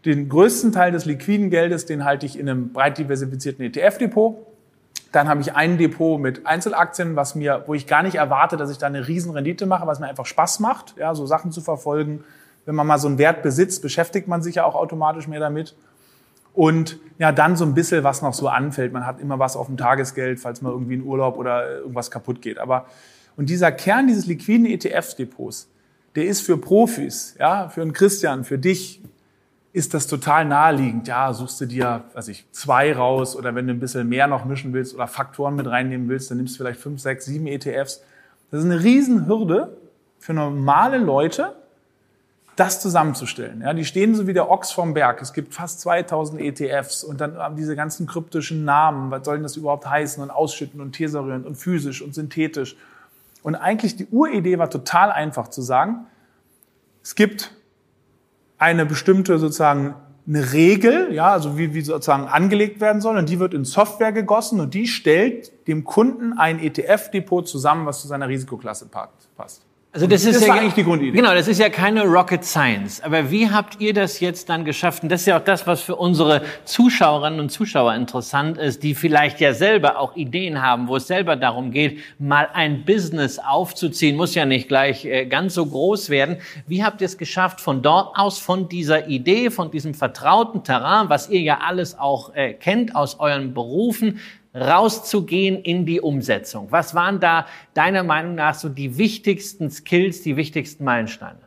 Den 0.05 0.29
größten 0.29 0.71
Teil 0.71 0.91
des 0.91 1.05
liquiden 1.05 1.49
Geldes, 1.49 1.85
den 1.85 2.05
halte 2.05 2.25
ich 2.25 2.39
in 2.39 2.49
einem 2.49 2.71
breit 2.71 2.97
diversifizierten 2.97 3.65
ETF-Depot. 3.65 4.45
Dann 5.11 5.27
habe 5.27 5.41
ich 5.41 5.55
ein 5.55 5.77
Depot 5.77 6.19
mit 6.21 6.45
Einzelaktien, 6.45 7.15
was 7.15 7.35
mir, 7.35 7.63
wo 7.65 7.73
ich 7.73 7.87
gar 7.87 8.03
nicht 8.03 8.15
erwarte, 8.15 8.57
dass 8.57 8.69
ich 8.69 8.77
da 8.77 8.87
eine 8.87 9.07
riesen 9.07 9.31
Rendite 9.31 9.65
mache, 9.65 9.87
was 9.87 9.99
mir 9.99 10.07
einfach 10.07 10.25
Spaß 10.25 10.59
macht, 10.59 10.95
ja, 10.97 11.15
so 11.15 11.25
Sachen 11.25 11.51
zu 11.51 11.61
verfolgen. 11.61 12.23
Wenn 12.65 12.75
man 12.75 12.85
mal 12.85 12.99
so 12.99 13.07
einen 13.07 13.17
Wert 13.17 13.41
besitzt, 13.41 13.81
beschäftigt 13.81 14.27
man 14.27 14.43
sich 14.43 14.55
ja 14.55 14.65
auch 14.65 14.75
automatisch 14.75 15.27
mehr 15.27 15.39
damit. 15.39 15.75
Und 16.53 16.99
ja, 17.17 17.31
dann 17.31 17.55
so 17.55 17.65
ein 17.65 17.73
bisschen, 17.73 18.03
was 18.03 18.21
noch 18.21 18.33
so 18.33 18.47
anfällt. 18.47 18.93
Man 18.93 19.05
hat 19.05 19.19
immer 19.19 19.39
was 19.39 19.55
auf 19.55 19.67
dem 19.67 19.77
Tagesgeld, 19.77 20.39
falls 20.39 20.61
mal 20.61 20.71
irgendwie 20.71 20.95
in 20.95 21.03
Urlaub 21.03 21.37
oder 21.37 21.79
irgendwas 21.79 22.11
kaputt 22.11 22.41
geht. 22.41 22.59
Aber, 22.59 22.85
und 23.35 23.49
dieser 23.49 23.71
Kern 23.71 24.07
dieses 24.07 24.27
liquiden 24.27 24.65
ETF-Depots, 24.65 25.69
der 26.15 26.25
ist 26.25 26.41
für 26.41 26.57
Profis, 26.57 27.35
ja, 27.39 27.69
für 27.69 27.81
einen 27.81 27.93
Christian, 27.93 28.43
für 28.43 28.57
dich, 28.57 29.01
ist 29.79 29.93
das 29.93 30.07
total 30.07 30.43
naheliegend. 30.43 31.07
Ja, 31.07 31.33
suchst 31.33 31.61
du 31.61 31.65
dir, 31.65 32.03
weiß 32.13 32.27
ich, 32.27 32.45
zwei 32.51 32.93
raus 32.93 33.37
oder 33.37 33.55
wenn 33.55 33.65
du 33.65 33.73
ein 33.73 33.79
bisschen 33.79 34.09
mehr 34.09 34.27
noch 34.27 34.43
mischen 34.43 34.73
willst 34.73 34.93
oder 34.93 35.07
Faktoren 35.07 35.55
mit 35.55 35.67
reinnehmen 35.67 36.09
willst, 36.09 36.29
dann 36.29 36.37
nimmst 36.37 36.55
du 36.55 36.57
vielleicht 36.57 36.81
fünf, 36.81 36.99
sechs, 36.99 37.25
sieben 37.25 37.47
ETFs. 37.47 38.03
Das 38.51 38.59
ist 38.59 38.65
eine 38.65 38.83
Riesenhürde 38.83 39.77
für 40.19 40.33
normale 40.33 40.97
Leute, 40.97 41.55
das 42.57 42.81
zusammenzustellen. 42.81 43.61
Ja, 43.61 43.73
die 43.73 43.85
stehen 43.85 44.15
so 44.15 44.27
wie 44.27 44.33
der 44.33 44.51
Ochs 44.51 44.69
vom 44.73 44.93
Berg. 44.93 45.21
Es 45.21 45.31
gibt 45.31 45.53
fast 45.53 45.79
2000 45.79 46.41
ETFs 46.41 47.05
und 47.05 47.21
dann 47.21 47.37
haben 47.37 47.55
diese 47.55 47.77
ganzen 47.77 48.05
kryptischen 48.05 48.65
Namen. 48.65 49.11
Was 49.11 49.23
soll 49.23 49.37
denn 49.37 49.43
das 49.43 49.55
überhaupt 49.55 49.89
heißen? 49.89 50.21
Und 50.21 50.29
ausschütten 50.29 50.81
und 50.81 50.91
tesorieren 50.91 51.45
und 51.45 51.55
physisch 51.55 52.01
und 52.01 52.13
synthetisch. 52.13 52.75
Und 53.43 53.55
eigentlich 53.55 53.95
die 53.95 54.07
Uridee 54.07 54.59
war 54.59 54.69
total 54.69 55.09
einfach 55.09 55.47
zu 55.47 55.61
sagen, 55.61 56.05
es 57.01 57.15
gibt 57.15 57.53
eine 58.59 58.85
bestimmte 58.85 59.39
sozusagen 59.39 59.95
eine 60.27 60.53
Regel, 60.53 61.11
ja, 61.11 61.31
also 61.31 61.57
wie, 61.57 61.73
wie 61.73 61.81
sozusagen 61.81 62.27
angelegt 62.27 62.81
werden 62.81 63.01
soll, 63.01 63.17
und 63.17 63.29
die 63.29 63.39
wird 63.39 63.55
in 63.55 63.65
Software 63.65 64.11
gegossen 64.11 64.59
und 64.59 64.75
die 64.75 64.85
stellt 64.85 65.67
dem 65.67 65.83
Kunden 65.83 66.33
ein 66.33 66.59
ETF-Depot 66.59 67.47
zusammen, 67.47 67.87
was 67.87 68.01
zu 68.01 68.07
seiner 68.07 68.27
Risikoklasse 68.27 68.89
passt. 69.35 69.65
Also 69.91 70.05
das 70.05 70.23
ist 70.23 70.35
das 70.35 70.45
ja 70.45 70.53
eigentlich 70.53 70.75
die 70.75 70.83
Grundidee. 70.83 71.17
Genau, 71.17 71.33
das 71.33 71.47
ist 71.47 71.59
ja 71.59 71.67
keine 71.69 72.03
Rocket 72.03 72.45
Science. 72.45 73.01
Aber 73.01 73.31
wie 73.31 73.49
habt 73.49 73.81
ihr 73.81 73.91
das 73.91 74.19
jetzt 74.19 74.47
dann 74.47 74.63
geschafft? 74.63 75.01
Und 75.01 75.09
das 75.09 75.21
ist 75.21 75.25
ja 75.25 75.39
auch 75.39 75.43
das, 75.43 75.65
was 75.65 75.81
für 75.81 75.95
unsere 75.95 76.43
Zuschauerinnen 76.65 77.39
und 77.39 77.49
Zuschauer 77.49 77.95
interessant 77.95 78.59
ist, 78.59 78.83
die 78.83 78.93
vielleicht 78.93 79.39
ja 79.39 79.51
selber 79.55 79.97
auch 79.97 80.15
Ideen 80.15 80.61
haben, 80.61 80.87
wo 80.87 80.97
es 80.97 81.07
selber 81.07 81.35
darum 81.35 81.71
geht, 81.71 82.01
mal 82.19 82.47
ein 82.53 82.85
Business 82.85 83.39
aufzuziehen. 83.39 84.15
Muss 84.15 84.35
ja 84.35 84.45
nicht 84.45 84.67
gleich 84.67 85.05
äh, 85.05 85.25
ganz 85.25 85.55
so 85.55 85.65
groß 85.65 86.11
werden. 86.11 86.37
Wie 86.67 86.83
habt 86.83 87.01
ihr 87.01 87.05
es 87.05 87.17
geschafft, 87.17 87.59
von 87.59 87.81
dort 87.81 88.15
aus, 88.15 88.37
von 88.37 88.69
dieser 88.69 89.07
Idee, 89.07 89.49
von 89.49 89.71
diesem 89.71 89.95
vertrauten 89.95 90.63
Terrain, 90.63 91.09
was 91.09 91.31
ihr 91.31 91.41
ja 91.41 91.61
alles 91.65 91.97
auch 91.97 92.35
äh, 92.35 92.53
kennt 92.53 92.95
aus 92.95 93.19
euren 93.19 93.55
Berufen, 93.55 94.19
rauszugehen 94.59 95.61
in 95.61 95.85
die 95.85 96.01
Umsetzung? 96.01 96.67
Was 96.71 96.93
waren 96.95 97.19
da 97.19 97.45
deiner 97.73 98.03
Meinung 98.03 98.35
nach 98.35 98.55
so 98.55 98.69
die 98.69 98.97
wichtigsten 98.97 99.69
Skills, 99.71 100.21
die 100.21 100.35
wichtigsten 100.35 100.83
Meilensteine? 100.83 101.39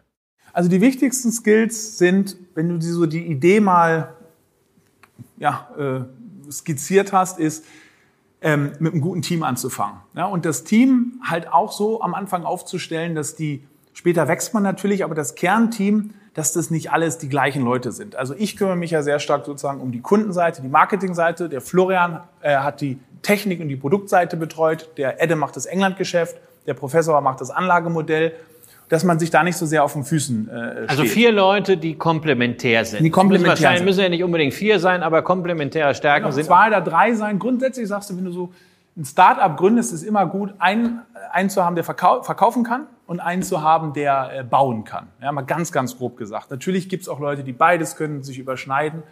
Also 0.53 0.69
die 0.69 0.81
wichtigsten 0.81 1.33
Skills 1.33 1.99
sind, 1.99 2.37
wenn 2.55 2.69
du 2.69 2.81
so 2.81 3.07
die 3.07 3.27
Idee 3.27 3.61
mal 3.61 4.15
ja, 5.39 5.69
äh, 5.79 6.53
skizziert 6.53 7.13
hast, 7.13 7.39
ist, 7.39 7.65
ähm, 8.43 8.73
mit 8.79 8.93
einem 8.93 9.01
guten 9.01 9.23
Team 9.23 9.43
anzufangen. 9.43 10.01
Ja, 10.15 10.27
und 10.27 10.45
das 10.45 10.65
Team 10.65 11.21
halt 11.25 11.53
auch 11.53 11.73
so 11.73 12.03
am 12.03 12.15
Anfang 12.15 12.45
aufzustellen, 12.45 13.15
dass 13.15 13.35
die, 13.35 13.65
später 13.93 14.29
wächst 14.29 14.53
man 14.53 14.63
natürlich, 14.63 15.05
aber 15.05 15.15
das 15.15 15.35
Kernteam 15.35 16.11
dass 16.35 16.53
das 16.53 16.71
nicht 16.71 16.91
alles 16.91 17.19
die 17.19 17.29
gleichen 17.29 17.63
Leute 17.63 17.93
sind. 17.93 18.17
Also 18.17 18.35
ich 18.37 18.57
kümmere 18.57 18.77
mich 18.77 18.91
ja 18.91 19.03
sehr 19.03 19.19
stark 19.19 19.45
sozusagen 19.45 19.81
um 19.81 19.93
die 19.93 20.01
Kundenseite, 20.01 20.63
die 20.63 20.69
Marketingseite. 20.69 21.49
Der 21.49 21.61
Florian 21.61 22.21
äh, 22.41 22.57
hat 22.57 22.81
die 22.81 22.99
Technik 23.23 23.61
und 23.61 23.69
die 23.69 23.77
Produktseite 23.77 24.37
betreut. 24.37 24.89
Der 24.97 25.23
Edde 25.23 25.37
macht 25.37 25.57
das 25.57 25.67
Englandgeschäft. 25.67 26.37
Der 26.67 26.75
Professor 26.75 27.21
macht 27.21 27.41
das 27.41 27.51
Anlagemodell 27.51 28.33
dass 28.93 29.05
man 29.05 29.19
sich 29.19 29.31
da 29.31 29.43
nicht 29.43 29.57
so 29.57 29.65
sehr 29.65 29.85
auf 29.85 29.95
den 29.95 30.05
Füßen 30.05 30.51
äh, 30.51 30.73
steht. 30.75 30.91
Also 30.91 31.05
vier 31.05 31.33
Leute, 31.33 31.79
die 31.79 31.95
komplementär 31.95 32.85
sind. 32.85 33.03
Die 33.03 33.09
komplementär 33.09 33.53
wahrscheinlich 33.53 33.79
sind. 33.79 33.87
müssen 33.87 34.01
ja 34.01 34.09
nicht 34.11 34.23
unbedingt 34.23 34.53
vier 34.53 34.79
sein, 34.81 35.03
aber 35.03 35.23
komplementäre 35.23 35.95
Stärken 35.95 36.25
genau, 36.25 36.35
sind. 36.35 36.45
Zwei 36.45 36.67
oder 36.67 36.83
drei 36.83 37.15
sein. 37.15 37.39
Grundsätzlich 37.39 37.89
sagst 37.89 38.11
du, 38.11 38.19
wenn 38.19 38.27
du 38.27 38.33
so 38.33 38.53
ein 38.97 39.05
Startup 39.05 39.57
gründest, 39.57 39.93
ist 39.93 40.03
immer 40.03 40.27
gut, 40.27 40.55
einen, 40.59 41.01
einen 41.31 41.49
zu 41.49 41.65
haben, 41.65 41.75
der 41.75 41.85
verkau 41.85 42.23
verkaufen 42.23 42.63
kann 42.63 42.87
und 43.07 43.21
einen 43.21 43.43
zu 43.43 43.63
haben, 43.63 43.95
der 43.95 44.31
äh, 44.33 44.45
bauen 44.45 44.85
kann. 44.85 45.09
Ja, 45.21 45.33
mal 45.33 45.43
ganz, 45.43 45.73
ganz 45.73 45.97
grob 45.97 46.17
gesagt. 46.17 46.51
Natürlich 46.51 46.89
gibt 46.89 47.03
es 47.03 47.09
auch 47.09 47.19
Leute, 47.19 47.43
die 47.43 47.53
beides 47.53 47.97
können, 47.97 48.23
sich 48.23 48.39
überschneiden. 48.39 49.03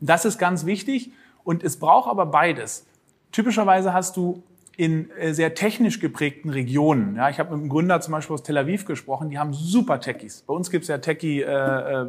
Das 0.00 0.24
ist 0.24 0.38
ganz 0.38 0.66
wichtig 0.66 1.12
und 1.42 1.62
es 1.62 1.78
braucht 1.78 2.10
aber 2.10 2.26
beides. 2.26 2.86
Typischerweise 3.32 3.94
hast 3.94 4.16
du 4.16 4.42
in 4.76 5.10
äh, 5.12 5.32
sehr 5.32 5.54
technisch 5.54 6.00
geprägten 6.00 6.50
Regionen. 6.50 7.16
Ja, 7.16 7.30
ich 7.30 7.38
habe 7.38 7.50
mit 7.50 7.60
einem 7.60 7.68
Gründer 7.70 8.00
zum 8.00 8.12
Beispiel 8.12 8.34
aus 8.34 8.42
Tel 8.42 8.58
Aviv 8.58 8.84
gesprochen, 8.84 9.30
die 9.30 9.38
haben 9.38 9.52
super 9.54 10.00
Techies. 10.00 10.42
Bei 10.46 10.52
uns 10.52 10.70
gibt 10.70 10.82
es 10.82 10.88
ja 10.88 10.98
Techie, 10.98 11.42
äh, 11.42 12.02
äh, 12.02 12.06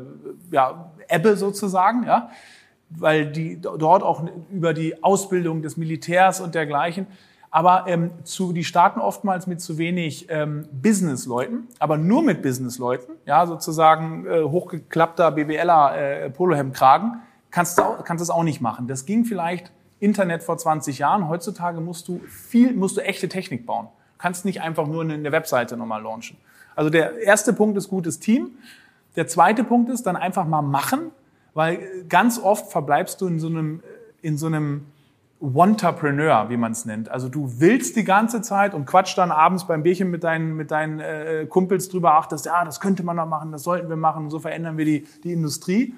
ja, 0.52 0.92
Ebbe 1.08 1.38
sozusagen, 1.38 2.04
ja 2.04 2.30
weil 2.98 3.32
die 3.32 3.60
dort 3.62 4.04
auch 4.04 4.24
über 4.52 4.74
die 4.74 5.04
Ausbildung 5.04 5.62
des 5.62 5.78
Militärs 5.78 6.42
und 6.42 6.56
dergleichen, 6.56 7.08
aber 7.54 7.84
ähm, 7.88 8.12
zu, 8.24 8.54
die 8.54 8.64
starten 8.64 9.02
oftmals 9.02 9.46
mit 9.46 9.60
zu 9.60 9.78
wenig 9.78 10.28
ähm, 10.30 10.68
Businessleuten, 10.72 11.68
aber 11.80 11.98
nur 11.98 12.24
mit 12.24 12.42
Businessleuten, 12.42 13.16
ja, 13.26 13.46
sozusagen 13.46 14.26
äh, 14.26 14.42
hochgeklappter 14.44 15.32
BWLer 15.32 15.98
äh, 15.98 16.30
Polohemdkragen, 16.30 17.20
kannst 17.52 17.78
du 17.78 17.84
kannst 18.06 18.22
das 18.22 18.30
auch 18.30 18.44
nicht 18.44 18.62
machen. 18.62 18.88
Das 18.88 19.06
ging 19.06 19.26
vielleicht 19.26 19.72
Internet 20.00 20.44
vor 20.44 20.58
20 20.58 20.98
Jahren. 21.00 21.28
Heutzutage 21.28 21.82
musst 21.82 22.08
du 22.08 22.22
viel, 22.28 22.74
musst 22.74 22.96
du 22.96 23.02
echte 23.02 23.28
Technik 23.28 23.66
bauen. 23.66 23.88
Kannst 24.18 24.46
nicht 24.46 24.62
einfach 24.62 24.88
nur 24.88 25.04
eine 25.04 25.32
Webseite 25.32 25.76
nochmal 25.76 26.02
launchen. 26.02 26.38
Also 26.76 26.90
der 26.90 27.22
erste 27.22 27.52
Punkt 27.52 27.78
ist 27.78 27.90
gutes 27.90 28.20
Team. 28.20 28.52
Der 29.18 29.28
zweite 29.28 29.66
Punkt 29.66 29.90
ist 29.90 30.04
dann 30.04 30.16
einfach 30.16 30.46
mal 30.46 30.62
machen 30.62 31.12
weil 31.54 32.06
ganz 32.08 32.40
oft 32.40 32.72
verbleibst 32.72 33.22
du 33.22 33.28
in 33.28 33.40
so 33.40 33.48
einem, 33.48 33.82
in 34.22 34.38
so 34.38 34.48
einem 34.48 34.86
Wantrepreneur, 35.42 36.50
wie 36.50 36.58
man 36.58 36.72
es 36.72 36.86
nennt. 36.86 37.10
Also 37.10 37.28
du 37.28 37.60
willst 37.60 37.96
die 37.96 38.04
ganze 38.04 38.42
Zeit 38.42 38.76
und 38.76 38.86
quatsch 38.86 39.18
dann 39.18 39.32
abends 39.32 39.66
beim 39.66 39.82
Bierchen 39.82 40.12
mit 40.12 40.24
deinen, 40.24 40.56
mit 40.56 40.70
deinen 40.70 41.00
äh, 41.00 41.48
Kumpels 41.50 41.90
drüber, 41.90 42.14
ach, 42.14 42.28
das, 42.28 42.46
ja, 42.46 42.64
das 42.64 42.80
könnte 42.80 43.02
man 43.02 43.16
noch 43.16 43.26
machen, 43.26 43.52
das 43.52 43.64
sollten 43.64 43.90
wir 43.90 43.96
machen, 43.96 44.30
so 44.30 44.38
verändern 44.38 44.78
wir 44.78 44.86
die, 44.86 45.08
die 45.24 45.34
Industrie. 45.34 45.96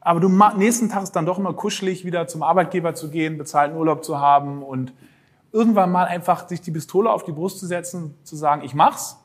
Aber 0.00 0.20
du 0.20 0.28
nächsten 0.56 0.88
Tag 0.88 1.02
ist 1.02 1.12
dann 1.12 1.26
doch 1.26 1.38
immer 1.38 1.52
kuschelig, 1.52 2.04
wieder 2.04 2.26
zum 2.26 2.42
Arbeitgeber 2.42 2.94
zu 2.94 3.10
gehen, 3.10 3.36
bezahlten 3.36 3.76
Urlaub 3.76 4.04
zu 4.04 4.18
haben 4.18 4.62
und 4.62 4.92
irgendwann 5.52 5.92
mal 5.92 6.06
einfach 6.06 6.48
sich 6.48 6.62
die 6.62 6.72
Pistole 6.72 7.10
auf 7.10 7.24
die 7.24 7.32
Brust 7.32 7.58
zu 7.58 7.66
setzen, 7.66 8.14
zu 8.24 8.36
sagen, 8.36 8.62
ich 8.64 8.74
mach's. 8.74 9.18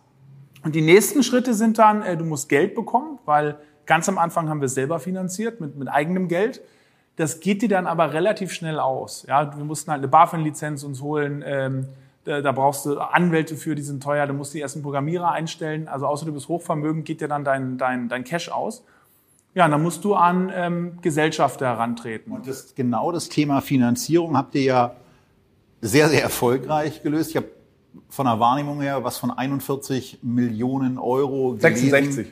Und 0.64 0.76
die 0.76 0.82
nächsten 0.82 1.24
Schritte 1.24 1.54
sind 1.54 1.80
dann, 1.80 2.02
äh, 2.02 2.18
du 2.18 2.26
musst 2.26 2.50
Geld 2.50 2.76
bekommen, 2.76 3.18
weil 3.26 3.58
Ganz 3.88 4.08
am 4.10 4.18
Anfang 4.18 4.50
haben 4.50 4.62
wir 4.62 4.66
es 4.66 4.76
selber 4.76 5.00
finanziert 5.00 5.60
mit, 5.62 5.78
mit 5.78 5.88
eigenem 5.88 6.28
Geld. 6.28 6.62
Das 7.16 7.40
geht 7.40 7.64
dir 7.64 7.70
dann 7.70 7.88
aber 7.88 8.14
relativ 8.14 8.52
schnell 8.52 8.80
aus. 8.80 9.26
Ja, 9.28 9.58
wir 9.58 9.66
mussten 9.66 9.90
halt 9.90 10.00
eine 10.00 10.08
BaFin-Lizenz 10.08 10.84
uns 10.84 11.02
holen. 11.02 11.44
Ähm, 11.46 11.88
da, 12.26 12.42
da, 12.42 12.52
brauchst 12.52 12.86
du 12.86 13.00
Anwälte 13.00 13.56
für, 13.56 13.74
die 13.74 13.82
sind 13.82 14.04
teuer. 14.04 14.28
Du 14.28 14.34
musst 14.34 14.54
die 14.54 14.62
ersten 14.62 14.84
Programmierer 14.84 15.32
einstellen. 15.32 15.88
Also 15.88 16.06
außer 16.06 16.26
du 16.26 16.34
bist 16.34 16.48
hochvermögend, 16.50 17.06
geht 17.06 17.22
dir 17.22 17.30
dann 17.30 17.44
dein, 17.44 17.78
dein, 17.78 18.10
dein 18.10 18.24
Cash 18.24 18.50
aus. 18.50 18.84
Ja, 19.56 19.68
dann 19.68 19.82
musst 19.82 20.04
du 20.04 20.14
an 20.14 20.52
ähm, 20.54 21.00
Gesellschafter 21.02 21.66
herantreten. 21.66 22.34
Und 22.34 22.48
das, 22.48 22.76
genau 22.76 23.12
das 23.12 23.30
Thema 23.30 23.62
Finanzierung 23.62 24.38
habt 24.38 24.54
ihr 24.54 24.64
ja 24.64 24.96
sehr, 25.82 26.10
sehr 26.10 26.22
erfolgreich 26.22 27.02
gelöst. 27.02 27.32
Ich 27.32 27.38
habe 27.38 27.48
von 28.10 28.26
der 28.26 28.40
Wahrnehmung 28.40 28.82
her 28.82 29.04
was 29.04 29.18
von 29.18 29.32
41 29.32 30.20
Millionen 30.22 31.00
Euro 31.00 31.54
gelesen. 31.54 31.90
66 31.90 32.28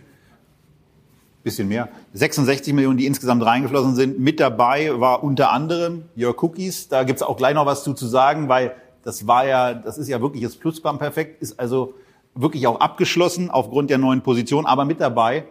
bisschen 1.46 1.68
mehr, 1.68 1.90
66 2.14 2.74
Millionen, 2.74 2.98
die 2.98 3.06
insgesamt 3.06 3.46
reingeflossen 3.46 3.96
sind. 3.96 4.20
Mit 4.20 4.40
dabei 4.40 5.00
war 5.00 5.24
unter 5.24 5.52
anderem 5.52 6.06
Your 6.18 6.36
Cookies. 6.44 6.90
Da 6.90 7.04
gibt's 7.04 7.22
auch 7.22 7.38
gleich 7.38 7.54
noch 7.54 7.68
was 7.68 7.84
zu, 7.84 7.94
zu 7.94 8.08
sagen, 8.08 8.50
weil 8.50 8.76
das 9.04 9.28
war 9.28 9.46
ja, 9.46 9.76
das 9.76 10.00
ist 10.00 10.10
ja 10.10 10.20
wirklich 10.20 10.44
das 10.44 10.56
Plusquamperfekt, 10.56 11.42
ist 11.42 11.60
also 11.60 11.94
wirklich 12.34 12.66
auch 12.66 12.80
abgeschlossen 12.82 13.52
aufgrund 13.52 13.92
der 13.92 14.00
neuen 14.00 14.22
Position, 14.22 14.66
aber 14.66 14.84
mit 14.84 15.00
dabei 15.00 15.46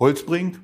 Holzbringt, 0.00 0.58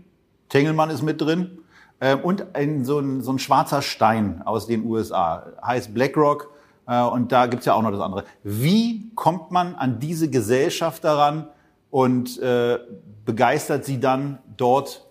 Tengelmann 0.48 0.90
ist 0.90 1.02
mit 1.02 1.20
drin 1.20 1.58
äh, 2.00 2.16
und 2.16 2.54
ein, 2.54 2.84
so, 2.86 2.98
ein, 2.98 3.20
so 3.20 3.30
ein 3.32 3.38
schwarzer 3.38 3.82
Stein 3.82 4.42
aus 4.44 4.66
den 4.66 4.84
USA, 4.86 5.46
heißt 5.64 5.92
BlackRock 5.92 6.50
äh, 6.86 7.02
und 7.02 7.30
da 7.30 7.46
gibt's 7.46 7.66
ja 7.66 7.74
auch 7.74 7.82
noch 7.82 7.92
das 7.92 8.00
andere. 8.00 8.24
Wie 8.42 9.10
kommt 9.14 9.50
man 9.50 9.74
an 9.74 10.00
diese 10.00 10.30
Gesellschaft 10.30 11.04
daran 11.04 11.48
und 11.90 12.38
äh, 12.40 12.78
begeistert 13.26 13.84
sie 13.84 14.00
dann 14.00 14.38
dort 14.62 15.04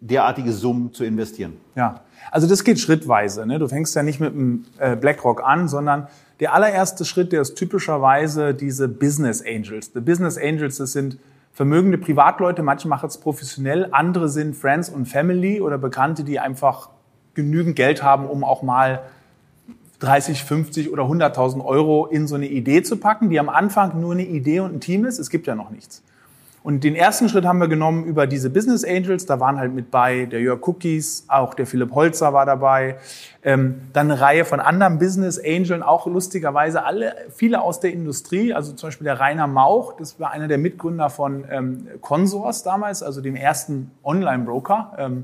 derartige 0.00 0.52
Summen 0.52 0.92
zu 0.92 1.04
investieren? 1.04 1.56
Ja, 1.76 2.00
also 2.30 2.46
das 2.46 2.64
geht 2.64 2.80
schrittweise. 2.80 3.46
Ne? 3.46 3.58
Du 3.58 3.68
fängst 3.68 3.94
ja 3.94 4.02
nicht 4.02 4.20
mit 4.20 4.32
einem 4.32 4.64
äh, 4.78 4.96
BlackRock 4.96 5.42
an, 5.42 5.68
sondern 5.68 6.08
der 6.40 6.52
allererste 6.52 7.04
Schritt, 7.04 7.32
der 7.32 7.42
ist 7.42 7.54
typischerweise 7.54 8.54
diese 8.54 8.88
Business 8.88 9.42
Angels. 9.42 9.92
Die 9.92 10.00
Business 10.00 10.36
Angels, 10.36 10.78
das 10.78 10.92
sind 10.92 11.18
vermögende 11.52 11.96
Privatleute, 11.98 12.62
manche 12.62 12.88
machen 12.88 13.06
es 13.06 13.18
professionell, 13.18 13.88
andere 13.92 14.28
sind 14.28 14.56
Friends 14.56 14.88
und 14.88 15.06
Family 15.06 15.60
oder 15.60 15.78
Bekannte, 15.78 16.24
die 16.24 16.40
einfach 16.40 16.90
genügend 17.34 17.76
Geld 17.76 18.02
haben, 18.02 18.26
um 18.26 18.42
auch 18.42 18.62
mal 18.62 19.02
30, 20.00 20.42
50 20.42 20.92
oder 20.92 21.04
100.000 21.04 21.64
Euro 21.64 22.06
in 22.06 22.26
so 22.26 22.34
eine 22.34 22.48
Idee 22.48 22.82
zu 22.82 22.96
packen, 22.96 23.30
die 23.30 23.38
am 23.38 23.48
Anfang 23.48 24.00
nur 24.00 24.12
eine 24.12 24.26
Idee 24.26 24.60
und 24.60 24.74
ein 24.74 24.80
Team 24.80 25.04
ist. 25.04 25.20
Es 25.20 25.30
gibt 25.30 25.46
ja 25.46 25.54
noch 25.54 25.70
nichts. 25.70 26.02
Und 26.64 26.82
den 26.82 26.94
ersten 26.94 27.28
Schritt 27.28 27.44
haben 27.44 27.58
wir 27.58 27.68
genommen 27.68 28.04
über 28.04 28.26
diese 28.26 28.48
Business 28.48 28.86
Angels. 28.86 29.26
Da 29.26 29.38
waren 29.38 29.58
halt 29.58 29.74
mit 29.74 29.90
bei 29.90 30.24
der 30.24 30.40
Jörg 30.40 30.66
Cookies, 30.66 31.26
auch 31.28 31.52
der 31.52 31.66
Philipp 31.66 31.94
Holzer 31.94 32.32
war 32.32 32.46
dabei. 32.46 32.96
Ähm, 33.42 33.82
dann 33.92 34.10
eine 34.10 34.18
Reihe 34.18 34.46
von 34.46 34.60
anderen 34.60 34.98
Business 34.98 35.38
Angeln, 35.38 35.82
auch 35.82 36.06
lustigerweise 36.06 36.82
alle, 36.82 37.16
viele 37.34 37.60
aus 37.60 37.80
der 37.80 37.92
Industrie. 37.92 38.54
Also 38.54 38.72
zum 38.72 38.86
Beispiel 38.86 39.04
der 39.04 39.20
Rainer 39.20 39.46
Mauch, 39.46 39.98
das 39.98 40.18
war 40.18 40.30
einer 40.30 40.48
der 40.48 40.56
Mitgründer 40.56 41.10
von 41.10 41.44
ähm, 41.50 41.86
Consors 42.00 42.62
damals, 42.62 43.02
also 43.02 43.20
dem 43.20 43.36
ersten 43.36 43.90
Online-Broker, 44.02 45.22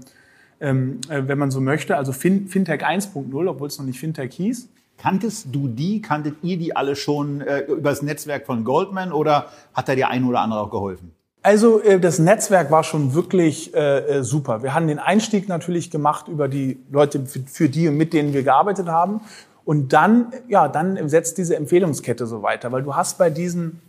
ähm, 0.60 1.00
äh, 1.08 1.22
wenn 1.26 1.38
man 1.38 1.50
so 1.50 1.62
möchte. 1.62 1.96
Also 1.96 2.12
fin 2.12 2.48
Fintech 2.48 2.84
1.0, 2.84 3.48
obwohl 3.48 3.68
es 3.68 3.78
noch 3.78 3.86
nicht 3.86 3.98
Fintech 3.98 4.34
hieß. 4.34 4.68
Kanntest 4.98 5.46
du 5.52 5.68
die, 5.68 6.02
kanntet 6.02 6.44
ihr 6.44 6.58
die 6.58 6.76
alle 6.76 6.96
schon 6.96 7.40
äh, 7.40 7.60
über 7.60 7.88
das 7.88 8.02
Netzwerk 8.02 8.44
von 8.44 8.62
Goldman 8.62 9.10
oder 9.10 9.46
hat 9.72 9.88
da 9.88 9.94
der 9.94 10.10
ein 10.10 10.24
oder 10.24 10.40
andere 10.40 10.60
auch 10.60 10.70
geholfen? 10.70 11.12
Also 11.42 11.80
äh, 11.80 11.98
das 11.98 12.18
Netzwerk 12.18 12.70
war 12.70 12.84
schon 12.84 13.14
wirklich 13.14 13.74
äh, 13.74 14.18
äh, 14.18 14.22
super. 14.22 14.62
Wir 14.62 14.74
haben 14.74 14.88
den 14.88 14.98
Einstieg 14.98 15.48
natürlich 15.48 15.90
gemacht 15.90 16.28
über 16.28 16.48
die 16.48 16.78
Leute, 16.90 17.24
für 17.24 17.68
die 17.68 17.88
und 17.88 17.96
mit 17.96 18.12
denen 18.12 18.32
wir 18.34 18.42
gearbeitet 18.42 18.88
haben. 18.88 19.22
Und 19.64 19.92
dann, 19.92 20.32
ja, 20.48 20.68
dann 20.68 21.08
setzt 21.08 21.38
diese 21.38 21.56
Empfehlungskette 21.56 22.26
so 22.26 22.42
weiter, 22.42 22.72
weil 22.72 22.82
du 22.82 22.94
hast 22.94 23.18
bei 23.18 23.30
diesen 23.30 23.80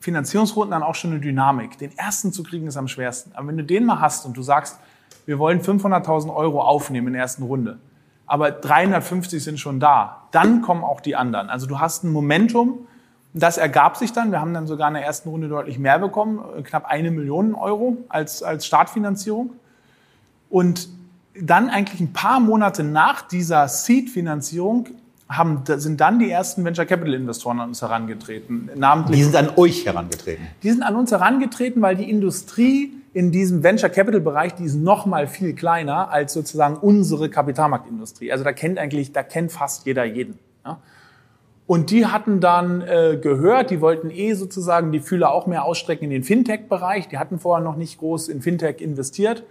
Finanzierungsrunden 0.00 0.70
dann 0.70 0.82
auch 0.82 0.94
schon 0.94 1.12
eine 1.12 1.20
Dynamik. 1.20 1.78
Den 1.78 1.96
ersten 1.96 2.32
zu 2.32 2.42
kriegen 2.42 2.66
ist 2.66 2.76
am 2.76 2.88
schwersten. 2.88 3.32
Aber 3.34 3.48
wenn 3.48 3.56
du 3.56 3.64
den 3.64 3.84
mal 3.84 4.00
hast 4.00 4.24
und 4.26 4.36
du 4.36 4.42
sagst, 4.42 4.78
wir 5.26 5.38
wollen 5.38 5.60
500.000 5.60 6.34
Euro 6.34 6.60
aufnehmen 6.62 7.08
in 7.08 7.12
der 7.14 7.22
ersten 7.22 7.42
Runde, 7.42 7.78
aber 8.26 8.50
350 8.50 9.42
sind 9.42 9.60
schon 9.60 9.80
da, 9.80 10.28
dann 10.30 10.62
kommen 10.62 10.84
auch 10.84 11.00
die 11.00 11.16
anderen. 11.16 11.50
Also 11.50 11.66
du 11.66 11.80
hast 11.80 12.04
ein 12.04 12.12
Momentum, 12.12 12.86
das 13.34 13.58
ergab 13.58 13.96
sich 13.96 14.12
dann. 14.12 14.30
Wir 14.30 14.40
haben 14.40 14.54
dann 14.54 14.66
sogar 14.66 14.88
in 14.88 14.94
der 14.94 15.04
ersten 15.04 15.28
Runde 15.28 15.48
deutlich 15.48 15.78
mehr 15.78 15.98
bekommen, 15.98 16.40
knapp 16.62 16.86
eine 16.86 17.10
Million 17.10 17.54
Euro 17.54 17.98
als, 18.08 18.42
als 18.42 18.64
Startfinanzierung. 18.64 19.50
Und 20.48 20.88
dann 21.38 21.68
eigentlich 21.68 22.00
ein 22.00 22.12
paar 22.12 22.38
Monate 22.38 22.84
nach 22.84 23.22
dieser 23.22 23.66
Seed-Finanzierung 23.66 24.88
haben, 25.28 25.62
sind 25.66 26.00
dann 26.00 26.20
die 26.20 26.30
ersten 26.30 26.64
Venture 26.64 26.84
Capital 26.84 27.14
Investoren 27.14 27.58
an 27.58 27.70
uns 27.70 27.82
herangetreten. 27.82 28.70
Namentlich, 28.76 29.18
die 29.18 29.24
sind 29.24 29.36
an 29.36 29.50
euch 29.56 29.84
herangetreten? 29.84 30.46
Die 30.62 30.70
sind 30.70 30.82
an 30.84 30.94
uns 30.94 31.10
herangetreten, 31.10 31.82
weil 31.82 31.96
die 31.96 32.08
Industrie 32.08 32.92
in 33.14 33.32
diesem 33.32 33.64
Venture 33.64 33.88
Capital 33.88 34.20
Bereich, 34.20 34.54
die 34.54 34.64
ist 34.64 34.76
noch 34.76 35.06
mal 35.06 35.26
viel 35.26 35.54
kleiner 35.54 36.10
als 36.10 36.34
sozusagen 36.34 36.76
unsere 36.76 37.30
Kapitalmarktindustrie. 37.30 38.30
Also 38.30 38.44
da 38.44 38.52
kennt 38.52 38.78
eigentlich, 38.78 39.12
da 39.12 39.24
kennt 39.24 39.50
fast 39.50 39.86
jeder 39.86 40.04
jeden. 40.04 40.38
Ja? 40.64 40.78
Und 41.66 41.90
die 41.90 42.06
hatten 42.06 42.40
dann 42.40 42.82
äh, 42.82 43.18
gehört, 43.20 43.70
die 43.70 43.80
wollten 43.80 44.10
eh 44.10 44.34
sozusagen 44.34 44.92
die 44.92 45.00
Fühler 45.00 45.32
auch 45.32 45.46
mehr 45.46 45.64
ausstrecken 45.64 46.04
in 46.04 46.10
den 46.10 46.22
Fintech-Bereich. 46.22 47.08
Die 47.08 47.18
hatten 47.18 47.38
vorher 47.38 47.64
noch 47.64 47.76
nicht 47.76 47.98
groß 47.98 48.28
in 48.28 48.42
Fintech 48.42 48.80
investiert 48.80 49.44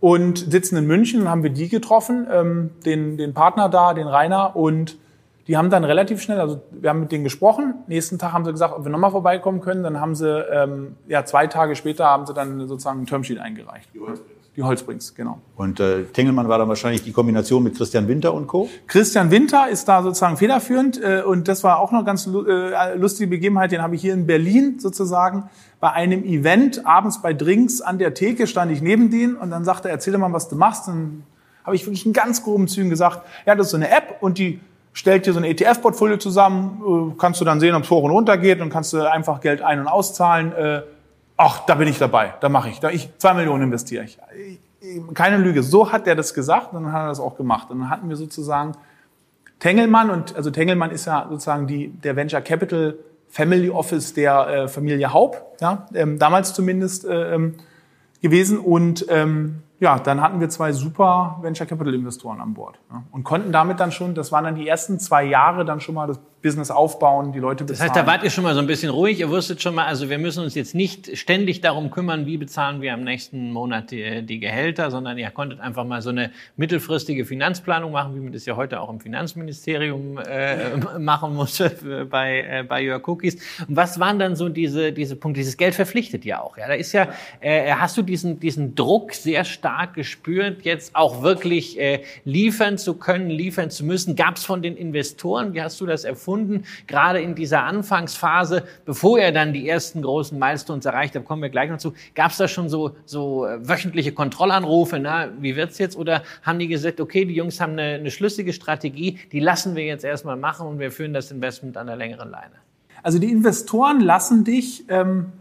und 0.00 0.38
sitzen 0.38 0.76
in 0.76 0.86
München. 0.86 1.20
Dann 1.20 1.28
haben 1.30 1.42
wir 1.42 1.50
die 1.50 1.68
getroffen, 1.68 2.26
ähm, 2.30 2.70
den, 2.84 3.16
den 3.16 3.32
Partner 3.32 3.70
da, 3.70 3.94
den 3.94 4.06
Rainer, 4.06 4.54
und 4.54 4.98
die 5.46 5.56
haben 5.56 5.70
dann 5.70 5.82
relativ 5.82 6.22
schnell, 6.22 6.38
also 6.38 6.60
wir 6.70 6.90
haben 6.90 7.00
mit 7.00 7.10
denen 7.10 7.24
gesprochen. 7.24 7.74
Nächsten 7.88 8.18
Tag 8.18 8.32
haben 8.32 8.44
sie 8.44 8.52
gesagt, 8.52 8.72
ob 8.72 8.84
wir 8.84 8.90
nochmal 8.90 9.10
vorbeikommen 9.10 9.60
können. 9.60 9.82
Dann 9.82 10.00
haben 10.00 10.14
sie, 10.14 10.28
ähm, 10.28 10.94
ja, 11.08 11.24
zwei 11.24 11.48
Tage 11.48 11.74
später 11.74 12.04
haben 12.04 12.24
sie 12.24 12.34
dann 12.34 12.68
sozusagen 12.68 13.00
ein 13.00 13.06
Termsheet 13.06 13.40
eingereicht. 13.40 13.88
Die 13.92 13.98
die 14.60 14.64
Holzbrings, 14.64 15.14
genau. 15.14 15.40
Und 15.56 15.80
äh, 15.80 16.04
Tengelmann 16.04 16.48
war 16.48 16.58
dann 16.58 16.68
wahrscheinlich 16.68 17.02
die 17.02 17.12
Kombination 17.12 17.62
mit 17.62 17.76
Christian 17.76 18.08
Winter 18.08 18.34
und 18.34 18.46
Co. 18.46 18.68
Christian 18.86 19.30
Winter 19.30 19.68
ist 19.68 19.88
da 19.88 20.02
sozusagen 20.02 20.36
federführend 20.36 21.02
äh, 21.02 21.22
und 21.22 21.48
das 21.48 21.64
war 21.64 21.78
auch 21.80 21.92
noch 21.92 22.04
ganz 22.04 22.26
äh, 22.26 22.94
lustige 22.96 23.30
Begebenheit. 23.30 23.72
Den 23.72 23.82
habe 23.82 23.94
ich 23.94 24.02
hier 24.02 24.12
in 24.12 24.26
Berlin 24.26 24.78
sozusagen 24.78 25.44
bei 25.80 25.90
einem 25.92 26.24
Event 26.24 26.86
abends 26.86 27.22
bei 27.22 27.32
Drinks 27.32 27.80
an 27.80 27.98
der 27.98 28.12
Theke 28.12 28.46
stand 28.46 28.70
ich 28.70 28.82
neben 28.82 29.10
denen 29.10 29.36
und 29.36 29.50
dann 29.50 29.64
sagte 29.64 29.88
er, 29.88 29.92
erzähl 29.94 30.16
mal, 30.18 30.32
was 30.32 30.48
du 30.48 30.56
machst. 30.56 30.88
Und 30.88 30.94
dann 30.94 31.22
habe 31.64 31.74
ich 31.74 31.86
wirklich 31.86 32.04
in 32.04 32.12
ganz 32.12 32.42
groben 32.42 32.68
Zügen 32.68 32.90
gesagt, 32.90 33.20
ja, 33.46 33.54
das 33.54 33.68
ist 33.68 33.70
so 33.70 33.78
eine 33.78 33.90
App 33.90 34.18
und 34.20 34.36
die 34.36 34.60
stellt 34.92 35.24
dir 35.24 35.32
so 35.32 35.40
ein 35.40 35.44
ETF-Portfolio 35.44 36.18
zusammen, 36.18 37.12
äh, 37.12 37.14
kannst 37.18 37.40
du 37.40 37.46
dann 37.46 37.60
sehen, 37.60 37.74
ob 37.74 37.84
es 37.84 37.90
hoch 37.90 38.02
und 38.02 38.10
runter 38.10 38.36
geht 38.36 38.60
und 38.60 38.68
kannst 38.68 38.92
du 38.92 39.10
einfach 39.10 39.40
Geld 39.40 39.62
ein- 39.62 39.80
und 39.80 39.86
auszahlen. 39.86 40.52
Ach, 41.42 41.64
da 41.64 41.74
bin 41.74 41.88
ich 41.88 41.98
dabei, 41.98 42.34
da 42.40 42.50
mache 42.50 42.68
ich, 42.68 42.80
da 42.80 42.90
ich 42.90 43.08
zwei 43.16 43.32
Millionen 43.32 43.62
investiere 43.62 44.04
ich. 44.04 44.18
Keine 45.14 45.38
Lüge, 45.38 45.62
so 45.62 45.90
hat 45.90 46.06
er 46.06 46.14
das 46.14 46.34
gesagt 46.34 46.74
und 46.74 46.84
dann 46.84 46.92
hat 46.92 47.04
er 47.04 47.08
das 47.08 47.18
auch 47.18 47.34
gemacht. 47.34 47.70
Und 47.70 47.80
dann 47.80 47.88
hatten 47.88 48.10
wir 48.10 48.16
sozusagen 48.16 48.72
Tengelmann 49.58 50.10
und 50.10 50.36
also 50.36 50.50
Tengelmann 50.50 50.90
ist 50.90 51.06
ja 51.06 51.26
sozusagen 51.30 51.66
die, 51.66 51.88
der 51.88 52.14
Venture 52.14 52.42
Capital 52.42 52.98
Family 53.30 53.70
Office 53.70 54.12
der 54.12 54.48
äh, 54.48 54.68
Familie 54.68 55.14
Haub, 55.14 55.56
ja, 55.62 55.86
ähm, 55.94 56.18
damals 56.18 56.52
zumindest 56.52 57.06
äh, 57.06 57.34
ähm, 57.34 57.54
gewesen 58.20 58.58
und 58.58 59.06
ähm, 59.08 59.62
ja, 59.80 59.98
dann 59.98 60.20
hatten 60.20 60.40
wir 60.40 60.48
zwei 60.50 60.72
super 60.72 61.38
Venture 61.40 61.66
Capital 61.66 61.94
Investoren 61.94 62.40
an 62.40 62.52
Bord 62.52 62.78
ja, 62.90 63.02
und 63.12 63.24
konnten 63.24 63.50
damit 63.50 63.80
dann 63.80 63.90
schon, 63.92 64.14
das 64.14 64.30
waren 64.30 64.44
dann 64.44 64.54
die 64.54 64.68
ersten 64.68 64.98
zwei 64.98 65.24
Jahre 65.24 65.64
dann 65.64 65.80
schon 65.80 65.94
mal 65.94 66.06
das 66.06 66.20
Business 66.42 66.70
aufbauen, 66.70 67.32
die 67.32 67.38
Leute 67.38 67.64
bezahlen. 67.64 67.88
Das 67.88 67.96
heißt, 67.96 68.08
da 68.08 68.10
wart 68.10 68.24
ihr 68.24 68.30
schon 68.30 68.44
mal 68.44 68.54
so 68.54 68.60
ein 68.60 68.66
bisschen 68.66 68.90
ruhig. 68.90 69.20
Ihr 69.20 69.28
wusstet 69.28 69.60
schon 69.60 69.74
mal, 69.74 69.86
also 69.86 70.08
wir 70.08 70.18
müssen 70.18 70.42
uns 70.42 70.54
jetzt 70.54 70.74
nicht 70.74 71.18
ständig 71.18 71.60
darum 71.60 71.90
kümmern, 71.90 72.24
wie 72.24 72.38
bezahlen 72.38 72.80
wir 72.80 72.94
am 72.94 73.04
nächsten 73.04 73.52
Monat 73.52 73.90
die, 73.90 74.24
die 74.24 74.40
Gehälter, 74.40 74.90
sondern 74.90 75.18
ihr 75.18 75.30
konntet 75.30 75.60
einfach 75.60 75.84
mal 75.84 76.00
so 76.00 76.08
eine 76.08 76.30
mittelfristige 76.56 77.26
Finanzplanung 77.26 77.92
machen, 77.92 78.14
wie 78.14 78.20
man 78.20 78.32
das 78.32 78.46
ja 78.46 78.56
heute 78.56 78.80
auch 78.80 78.88
im 78.88 79.00
Finanzministerium 79.00 80.18
äh, 80.18 80.76
machen 80.98 81.34
muss 81.34 81.60
äh, 81.60 82.06
bei, 82.08 82.40
äh, 82.40 82.64
bei 82.66 82.90
Your 82.90 83.06
Cookies. 83.06 83.36
Und 83.68 83.76
was 83.76 84.00
waren 84.00 84.18
dann 84.18 84.34
so 84.34 84.48
diese, 84.48 84.92
diese 84.92 85.16
Punkte? 85.16 85.40
Dieses 85.40 85.58
Geld 85.58 85.74
verpflichtet 85.74 86.24
ja 86.24 86.40
auch. 86.40 86.56
Ja, 86.56 86.68
da 86.68 86.74
ist 86.74 86.92
ja, 86.92 87.08
äh, 87.40 87.70
hast 87.72 87.98
du 87.98 88.02
diesen, 88.02 88.40
diesen 88.40 88.74
Druck 88.74 89.12
sehr 89.12 89.44
stark 89.44 89.69
gespürt, 89.94 90.62
jetzt 90.62 90.94
auch 90.94 91.22
wirklich 91.22 91.78
äh, 91.78 92.02
liefern 92.24 92.78
zu 92.78 92.94
können, 92.94 93.30
liefern 93.30 93.70
zu 93.70 93.84
müssen. 93.84 94.16
Gab 94.16 94.36
es 94.36 94.44
von 94.44 94.62
den 94.62 94.76
Investoren, 94.76 95.54
wie 95.54 95.62
hast 95.62 95.80
du 95.80 95.86
das 95.86 96.04
erfunden? 96.04 96.64
gerade 96.86 97.20
in 97.20 97.34
dieser 97.34 97.64
Anfangsphase, 97.64 98.64
bevor 98.84 99.18
er 99.18 99.32
dann 99.32 99.52
die 99.52 99.68
ersten 99.68 100.02
großen 100.02 100.38
Milestones 100.38 100.84
erreicht 100.84 101.14
hat, 101.14 101.24
kommen 101.24 101.42
wir 101.42 101.48
gleich 101.48 101.70
noch 101.70 101.78
zu, 101.78 101.94
gab 102.14 102.30
es 102.30 102.36
da 102.36 102.48
schon 102.48 102.68
so, 102.68 102.96
so 103.04 103.46
äh, 103.46 103.66
wöchentliche 103.66 104.12
Kontrollanrufe, 104.12 104.98
na, 104.98 105.28
wie 105.40 105.56
wird's 105.56 105.78
jetzt? 105.78 105.96
Oder 105.96 106.22
haben 106.42 106.58
die 106.58 106.68
gesagt, 106.68 107.00
okay, 107.00 107.24
die 107.24 107.34
Jungs 107.34 107.60
haben 107.60 107.72
eine, 107.72 107.94
eine 107.94 108.10
schlüssige 108.10 108.52
Strategie, 108.52 109.18
die 109.32 109.40
lassen 109.40 109.76
wir 109.76 109.84
jetzt 109.84 110.04
erstmal 110.04 110.36
machen 110.36 110.66
und 110.66 110.78
wir 110.78 110.90
führen 110.90 111.14
das 111.14 111.30
Investment 111.30 111.76
an 111.76 111.86
der 111.86 111.96
längeren 111.96 112.30
Leine? 112.30 112.54
Also 113.02 113.18
die 113.18 113.30
Investoren 113.30 114.00
lassen 114.00 114.44
dich 114.44 114.84
ähm, 114.88 115.32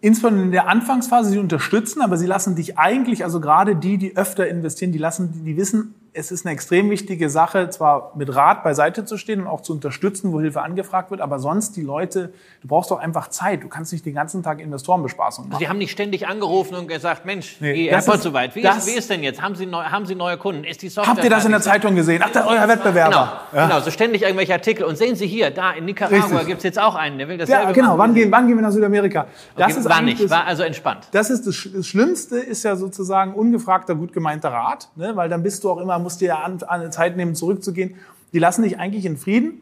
insbesondere 0.00 0.44
in 0.44 0.52
der 0.52 0.68
Anfangsphase 0.68 1.30
sie 1.30 1.38
unterstützen, 1.38 2.00
aber 2.00 2.16
sie 2.16 2.26
lassen 2.26 2.56
dich 2.56 2.78
eigentlich, 2.78 3.24
also 3.24 3.40
gerade 3.40 3.76
die, 3.76 3.98
die 3.98 4.16
öfter 4.16 4.48
investieren, 4.48 4.92
die 4.92 4.98
lassen, 4.98 5.44
die, 5.44 5.56
wissen, 5.56 5.94
es 6.12 6.32
ist 6.32 6.44
eine 6.44 6.52
extrem 6.52 6.90
wichtige 6.90 7.30
Sache, 7.30 7.70
zwar 7.70 8.12
mit 8.16 8.34
Rat 8.34 8.64
beiseite 8.64 9.04
zu 9.04 9.16
stehen 9.16 9.42
und 9.42 9.46
auch 9.46 9.60
zu 9.60 9.72
unterstützen, 9.72 10.32
wo 10.32 10.40
Hilfe 10.40 10.62
angefragt 10.62 11.10
wird, 11.10 11.20
aber 11.20 11.38
sonst 11.38 11.76
die 11.76 11.82
Leute, 11.82 12.32
du 12.62 12.68
brauchst 12.68 12.90
doch 12.90 12.98
einfach 12.98 13.28
Zeit. 13.28 13.62
Du 13.62 13.68
kannst 13.68 13.92
nicht 13.92 14.04
den 14.04 14.14
ganzen 14.14 14.42
Tag 14.42 14.60
Investorenbespaßung 14.60 15.48
machen. 15.48 15.58
Sie 15.60 15.68
haben 15.68 15.78
nicht 15.78 15.92
ständig 15.92 16.26
angerufen 16.26 16.74
und 16.74 16.88
gesagt, 16.88 17.26
Mensch, 17.26 17.58
nee, 17.60 17.88
Herr 17.88 18.02
Potzowait, 18.02 18.54
wie, 18.56 18.62
ist, 18.62 18.86
wie 18.86 18.98
ist 18.98 19.08
denn 19.10 19.22
jetzt? 19.22 19.40
Haben 19.40 19.54
Sie, 19.54 19.66
neu, 19.66 19.84
haben 19.84 20.06
Sie 20.06 20.14
neue 20.14 20.36
Kunden? 20.36 20.64
Ist 20.64 20.82
die 20.82 20.88
Software 20.88 21.14
Habt 21.14 21.24
ihr 21.24 21.30
das 21.30 21.44
in 21.44 21.52
der 21.52 21.60
Zeitung 21.60 21.94
gesehen? 21.94 22.22
Ach, 22.24 22.30
da, 22.30 22.46
euer 22.46 22.66
Wettbewerber. 22.66 23.10
Genau, 23.50 23.60
ja. 23.60 23.68
genau, 23.68 23.80
so 23.80 23.90
ständig 23.90 24.22
irgendwelche 24.22 24.52
Artikel. 24.52 24.84
Und 24.84 24.96
sehen 24.96 25.14
Sie 25.14 25.26
hier, 25.26 25.50
da 25.50 25.72
in 25.72 25.84
Nicaragua 25.84 26.42
gibt 26.42 26.58
es 26.58 26.64
jetzt 26.64 26.78
auch 26.78 26.96
einen, 26.96 27.18
der 27.18 27.28
will 27.28 27.38
das 27.38 27.48
Ja, 27.48 27.70
genau, 27.70 27.96
wann 27.98 28.14
gehen, 28.14 28.32
wann 28.32 28.46
gehen 28.48 28.56
wir 28.56 28.62
nach 28.62 28.72
Südamerika? 28.72 29.26
Das 29.56 29.72
okay, 29.72 29.80
ist 29.80 29.88
war 29.88 30.02
nicht, 30.02 30.22
das, 30.22 30.30
war 30.30 30.44
also 30.44 30.64
entspannt. 30.64 31.08
Das 31.12 31.30
ist 31.30 31.46
das, 31.46 31.68
das 31.72 31.86
Schlimmste, 31.86 32.38
ist 32.38 32.64
ja 32.64 32.74
sozusagen 32.74 33.34
ungefragter, 33.34 33.94
gut 33.94 34.12
gemeinter 34.12 34.50
Rat, 34.50 34.88
ne? 34.96 35.14
weil 35.14 35.28
dann 35.28 35.42
bist 35.42 35.62
du 35.62 35.70
auch 35.70 35.78
immer, 35.78 35.99
musst 36.02 36.20
dir 36.20 36.28
ja 36.28 36.38
an, 36.40 36.58
an 36.66 36.92
Zeit 36.92 37.16
nehmen, 37.16 37.34
zurückzugehen. 37.34 37.96
Die 38.32 38.38
lassen 38.38 38.62
dich 38.62 38.78
eigentlich 38.78 39.04
in 39.06 39.16
Frieden, 39.16 39.60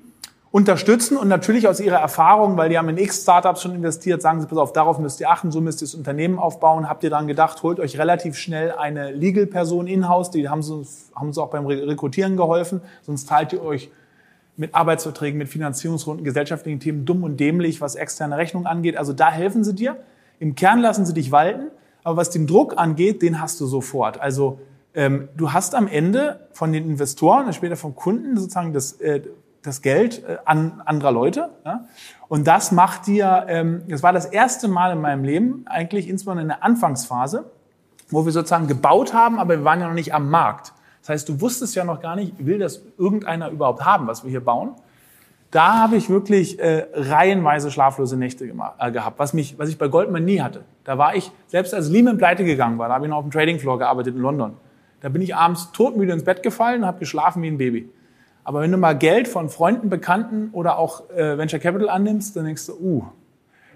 unterstützen 0.50 1.18
und 1.18 1.28
natürlich 1.28 1.68
aus 1.68 1.78
ihrer 1.78 1.99
Erfahrung, 1.99 2.57
weil 2.57 2.71
die 2.71 2.78
haben 2.78 2.88
in 2.88 2.97
x 2.97 3.23
Startups 3.23 3.62
schon 3.62 3.75
investiert, 3.75 4.23
sagen 4.23 4.40
sie, 4.40 4.47
pass 4.47 4.59
auf, 4.59 4.73
darauf 4.73 4.99
müsst 4.99 5.21
ihr 5.21 5.30
achten, 5.30 5.50
so 5.50 5.61
müsst 5.61 5.83
ihr 5.83 5.87
das 5.87 5.95
Unternehmen 5.95 6.38
aufbauen. 6.38 6.88
Habt 6.88 7.04
ihr 7.04 7.11
dann 7.11 7.26
gedacht, 7.26 7.62
holt 7.62 7.78
euch 7.80 7.99
relativ 7.99 8.37
schnell 8.37 8.73
eine 8.73 9.11
Legal-Person 9.12 9.87
in-house, 9.87 10.30
die 10.30 10.49
haben 10.49 10.62
uns, 10.62 11.11
haben 11.14 11.28
uns 11.28 11.38
auch 11.38 11.50
beim 11.50 11.66
Rekrutieren 11.66 12.37
geholfen, 12.37 12.80
sonst 13.02 13.28
teilt 13.28 13.52
ihr 13.52 13.62
euch 13.62 13.90
mit 14.57 14.75
Arbeitsverträgen, 14.75 15.38
mit 15.38 15.49
Finanzierungsrunden, 15.49 16.24
gesellschaftlichen 16.24 16.81
Themen 16.81 17.05
dumm 17.05 17.22
und 17.22 17.38
dämlich, 17.38 17.81
was 17.81 17.94
externe 17.94 18.37
Rechnung 18.37 18.66
angeht. 18.66 18.96
Also 18.96 19.12
da 19.12 19.31
helfen 19.31 19.62
sie 19.62 19.74
dir. 19.74 19.96
Im 20.40 20.55
Kern 20.55 20.81
lassen 20.81 21.05
sie 21.07 21.14
dich 21.14 21.31
walten, 21.31 21.68
aber 22.03 22.16
was 22.16 22.31
den 22.31 22.46
Druck 22.46 22.77
angeht, 22.77 23.22
den 23.22 23.40
hast 23.40 23.61
du 23.61 23.66
sofort. 23.66 24.20
Also 24.20 24.59
ähm, 24.94 25.29
du 25.37 25.53
hast 25.53 25.74
am 25.74 25.87
Ende 25.87 26.48
von 26.53 26.72
den 26.72 26.85
Investoren 26.85 27.53
später 27.53 27.77
vom 27.77 27.94
Kunden 27.94 28.37
sozusagen 28.37 28.72
das, 28.72 28.92
äh, 29.01 29.22
das 29.62 29.83
Geld 29.83 30.24
äh, 30.24 30.38
an 30.44 30.83
anderer 30.85 31.12
Leute. 31.12 31.51
Ja? 31.64 31.85
Und 32.29 32.46
das 32.46 32.72
macht 32.72 33.07
dir, 33.07 33.46
ähm, 33.48 33.83
das 33.88 34.03
war 34.03 34.12
das 34.12 34.27
erste 34.27 34.68
Mal 34.68 34.92
in 34.92 35.01
meinem 35.01 35.24
Leben, 35.24 35.64
eigentlich 35.66 36.09
insbesondere 36.09 36.42
in 36.42 36.48
der 36.48 36.64
Anfangsphase, 36.64 37.51
wo 38.11 38.24
wir 38.24 38.33
sozusagen 38.33 38.66
gebaut 38.66 39.12
haben, 39.12 39.38
aber 39.38 39.59
wir 39.59 39.64
waren 39.64 39.81
ja 39.81 39.88
noch 39.88 39.94
nicht 39.94 40.14
am 40.14 40.31
Markt. 40.31 40.72
Das 41.01 41.11
heißt, 41.11 41.29
du 41.29 41.40
wusstest 41.40 41.74
ja 41.74 41.85
noch 41.85 42.01
gar 42.01 42.16
nicht, 42.16 42.44
will 42.44 42.59
das 42.59 42.83
irgendeiner 42.98 43.51
überhaupt 43.51 43.85
haben, 43.85 44.07
was 44.07 44.24
wir 44.24 44.31
hier 44.31 44.44
bauen. 44.44 44.74
Da 45.51 45.79
habe 45.79 45.96
ich 45.96 46.11
wirklich 46.11 46.59
äh, 46.59 46.87
reihenweise 46.92 47.70
schlaflose 47.70 48.18
Nächte 48.18 48.46
gemacht, 48.46 48.74
äh, 48.79 48.90
gehabt, 48.90 49.18
was, 49.18 49.33
mich, 49.33 49.59
was 49.59 49.70
ich 49.70 49.79
bei 49.79 49.88
Goldman 49.88 50.24
nie 50.24 50.42
hatte. 50.42 50.64
Da 50.85 50.98
war 50.98 51.14
ich, 51.14 51.31
selbst 51.46 51.72
als 51.72 51.88
Lehman 51.88 52.18
pleite 52.18 52.44
gegangen 52.44 52.79
war, 52.79 52.88
da 52.88 52.94
habe 52.94 53.07
ich 53.07 53.11
noch 53.11 53.18
auf 53.18 53.24
dem 53.24 53.31
Trading 53.31 53.59
Floor 53.59 53.79
gearbeitet 53.79 54.14
in 54.14 54.20
London. 54.20 54.57
Da 55.00 55.08
bin 55.08 55.22
ich 55.22 55.34
abends 55.34 55.72
todmüde 55.72 56.12
ins 56.12 56.24
Bett 56.24 56.42
gefallen 56.42 56.82
und 56.82 56.87
habe 56.87 56.98
geschlafen 56.98 57.42
wie 57.42 57.48
ein 57.48 57.58
Baby. 57.58 57.88
Aber 58.44 58.62
wenn 58.62 58.72
du 58.72 58.78
mal 58.78 58.96
Geld 58.96 59.28
von 59.28 59.50
Freunden, 59.50 59.90
Bekannten 59.90 60.50
oder 60.52 60.78
auch 60.78 61.11
äh, 61.11 61.37
Venture 61.37 61.61
Capital 61.61 61.90
annimmst, 61.90 62.34
dann 62.34 62.46
denkst 62.46 62.66
du, 62.66 62.72
uh, 62.80 63.04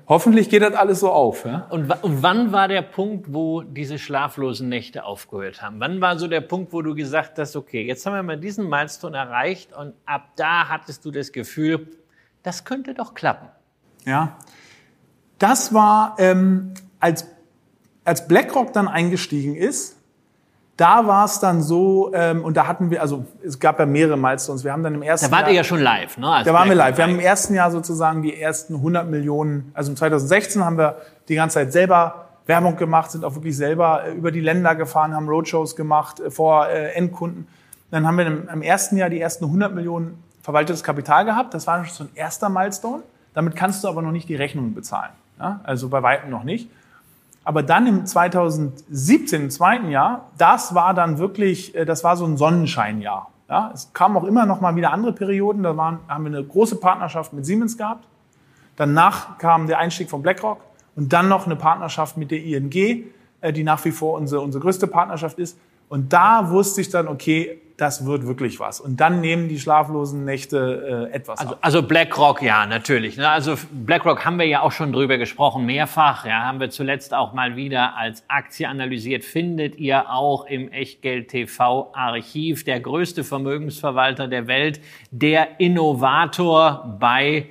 hoffentlich 0.08 0.48
geht 0.48 0.62
das 0.62 0.74
alles 0.74 1.00
so 1.00 1.10
auf. 1.12 1.44
Ja? 1.44 1.66
Und, 1.70 1.90
und 2.02 2.22
wann 2.22 2.52
war 2.52 2.68
der 2.68 2.82
Punkt, 2.82 3.32
wo 3.34 3.62
diese 3.62 3.98
schlaflosen 3.98 4.68
Nächte 4.68 5.04
aufgehört 5.04 5.60
haben? 5.60 5.78
Wann 5.78 6.00
war 6.00 6.18
so 6.18 6.26
der 6.26 6.40
Punkt, 6.40 6.72
wo 6.72 6.80
du 6.80 6.94
gesagt 6.94 7.38
hast, 7.38 7.54
okay, 7.54 7.82
jetzt 7.82 8.06
haben 8.06 8.14
wir 8.14 8.22
mal 8.22 8.38
diesen 8.38 8.68
Milestone 8.68 9.18
erreicht 9.18 9.74
und 9.74 9.92
ab 10.06 10.30
da 10.36 10.68
hattest 10.68 11.04
du 11.04 11.10
das 11.10 11.32
Gefühl, 11.32 11.88
das 12.42 12.64
könnte 12.64 12.94
doch 12.94 13.14
klappen? 13.14 13.48
Ja, 14.06 14.38
das 15.38 15.74
war, 15.74 16.16
ähm, 16.18 16.72
als, 16.98 17.28
als 18.04 18.26
BlackRock 18.26 18.72
dann 18.72 18.88
eingestiegen 18.88 19.54
ist, 19.54 19.98
da 20.82 21.06
war 21.06 21.26
es 21.26 21.38
dann 21.38 21.62
so, 21.62 22.10
ähm, 22.12 22.44
und 22.44 22.56
da 22.56 22.66
hatten 22.66 22.90
wir, 22.90 23.00
also 23.00 23.24
es 23.46 23.60
gab 23.60 23.78
ja 23.78 23.86
mehrere 23.86 24.16
Milestones. 24.16 24.64
Wir 24.64 24.72
haben 24.72 24.82
dann 24.82 24.94
im 24.94 25.02
ersten 25.02 25.30
Da 25.30 25.32
wart 25.32 25.42
Jahr, 25.42 25.50
ihr 25.50 25.56
ja 25.58 25.64
schon 25.64 25.78
live, 25.78 26.18
ne? 26.18 26.42
da 26.44 26.52
waren 26.52 26.68
wir 26.68 26.74
live. 26.74 26.96
Wir 26.96 27.04
haben 27.04 27.14
im 27.14 27.20
ersten 27.20 27.54
Jahr 27.54 27.70
sozusagen 27.70 28.22
die 28.22 28.40
ersten 28.40 28.74
100 28.74 29.08
Millionen, 29.08 29.70
also 29.74 29.94
2016 29.94 30.64
haben 30.64 30.78
wir 30.78 30.96
die 31.28 31.36
ganze 31.36 31.54
Zeit 31.54 31.72
selber 31.72 32.26
Werbung 32.46 32.76
gemacht, 32.76 33.12
sind 33.12 33.24
auch 33.24 33.36
wirklich 33.36 33.56
selber 33.56 34.06
äh, 34.06 34.12
über 34.12 34.32
die 34.32 34.40
Länder 34.40 34.74
gefahren, 34.74 35.14
haben 35.14 35.28
Roadshows 35.28 35.76
gemacht 35.76 36.18
äh, 36.18 36.32
vor 36.32 36.66
äh, 36.66 36.90
Endkunden. 36.94 37.46
Dann 37.92 38.04
haben 38.04 38.18
wir 38.18 38.26
im, 38.26 38.48
im 38.48 38.62
ersten 38.62 38.96
Jahr 38.96 39.08
die 39.08 39.20
ersten 39.20 39.44
100 39.44 39.72
Millionen 39.72 40.20
verwaltetes 40.42 40.82
Kapital 40.82 41.24
gehabt. 41.24 41.54
Das 41.54 41.68
war 41.68 41.84
schon 41.84 41.94
so 41.94 42.04
ein 42.04 42.10
erster 42.16 42.48
Milestone. 42.48 43.04
Damit 43.34 43.54
kannst 43.54 43.84
du 43.84 43.88
aber 43.88 44.02
noch 44.02 44.10
nicht 44.10 44.28
die 44.28 44.34
Rechnungen 44.34 44.74
bezahlen. 44.74 45.12
Ja? 45.38 45.60
Also 45.62 45.88
bei 45.88 46.02
weitem 46.02 46.28
noch 46.28 46.42
nicht. 46.42 46.68
Aber 47.44 47.62
dann 47.62 47.86
im 47.86 48.06
2017, 48.06 49.42
im 49.42 49.50
zweiten 49.50 49.90
Jahr, 49.90 50.30
das 50.38 50.74
war 50.74 50.94
dann 50.94 51.18
wirklich, 51.18 51.74
äh, 51.74 51.84
das 51.84 52.04
war 52.04 52.16
so 52.16 52.24
ein 52.24 52.36
Sonnenscheinjahr. 52.36 53.30
Ja, 53.48 53.70
es 53.74 53.92
kamen 53.92 54.16
auch 54.16 54.24
immer 54.24 54.46
noch 54.46 54.60
mal 54.60 54.76
wieder 54.76 54.92
andere 54.92 55.12
Perioden. 55.12 55.62
Da 55.62 55.76
waren, 55.76 55.98
haben 56.08 56.24
wir 56.24 56.38
eine 56.38 56.44
große 56.44 56.76
Partnerschaft 56.76 57.32
mit 57.32 57.44
Siemens 57.44 57.76
gehabt. 57.76 58.06
Danach 58.76 59.36
kam 59.38 59.66
der 59.66 59.78
Einstieg 59.78 60.08
von 60.08 60.22
BlackRock 60.22 60.60
und 60.96 61.12
dann 61.12 61.28
noch 61.28 61.46
eine 61.46 61.56
Partnerschaft 61.56 62.16
mit 62.16 62.30
der 62.30 62.42
ING, 62.42 63.04
äh, 63.40 63.52
die 63.52 63.64
nach 63.64 63.84
wie 63.84 63.90
vor 63.90 64.18
unsere, 64.18 64.40
unsere 64.40 64.62
größte 64.62 64.86
Partnerschaft 64.86 65.38
ist. 65.38 65.58
Und 65.92 66.14
da 66.14 66.48
wusste 66.48 66.80
ich 66.80 66.88
dann, 66.88 67.06
okay, 67.06 67.60
das 67.76 68.06
wird 68.06 68.26
wirklich 68.26 68.58
was. 68.58 68.80
Und 68.80 68.98
dann 68.98 69.20
nehmen 69.20 69.50
die 69.50 69.60
schlaflosen 69.60 70.24
Nächte 70.24 71.10
äh, 71.12 71.14
etwas 71.14 71.40
also, 71.40 71.52
ab. 71.52 71.58
Also 71.60 71.82
BlackRock, 71.82 72.40
ja, 72.40 72.64
natürlich. 72.64 73.18
Ne? 73.18 73.28
Also 73.28 73.56
BlackRock 73.70 74.24
haben 74.24 74.38
wir 74.38 74.46
ja 74.46 74.62
auch 74.62 74.72
schon 74.72 74.94
drüber 74.94 75.18
gesprochen, 75.18 75.66
mehrfach. 75.66 76.24
Ja, 76.24 76.46
haben 76.46 76.60
wir 76.60 76.70
zuletzt 76.70 77.12
auch 77.12 77.34
mal 77.34 77.56
wieder 77.56 77.94
als 77.94 78.24
Aktie 78.28 78.66
analysiert. 78.66 79.22
Findet 79.22 79.76
ihr 79.76 80.08
auch 80.08 80.46
im 80.46 80.72
Echtgeld 80.72 81.28
TV 81.28 81.90
Archiv. 81.92 82.64
Der 82.64 82.80
größte 82.80 83.22
Vermögensverwalter 83.22 84.28
der 84.28 84.46
Welt, 84.46 84.80
der 85.10 85.60
Innovator 85.60 86.96
bei 86.98 87.50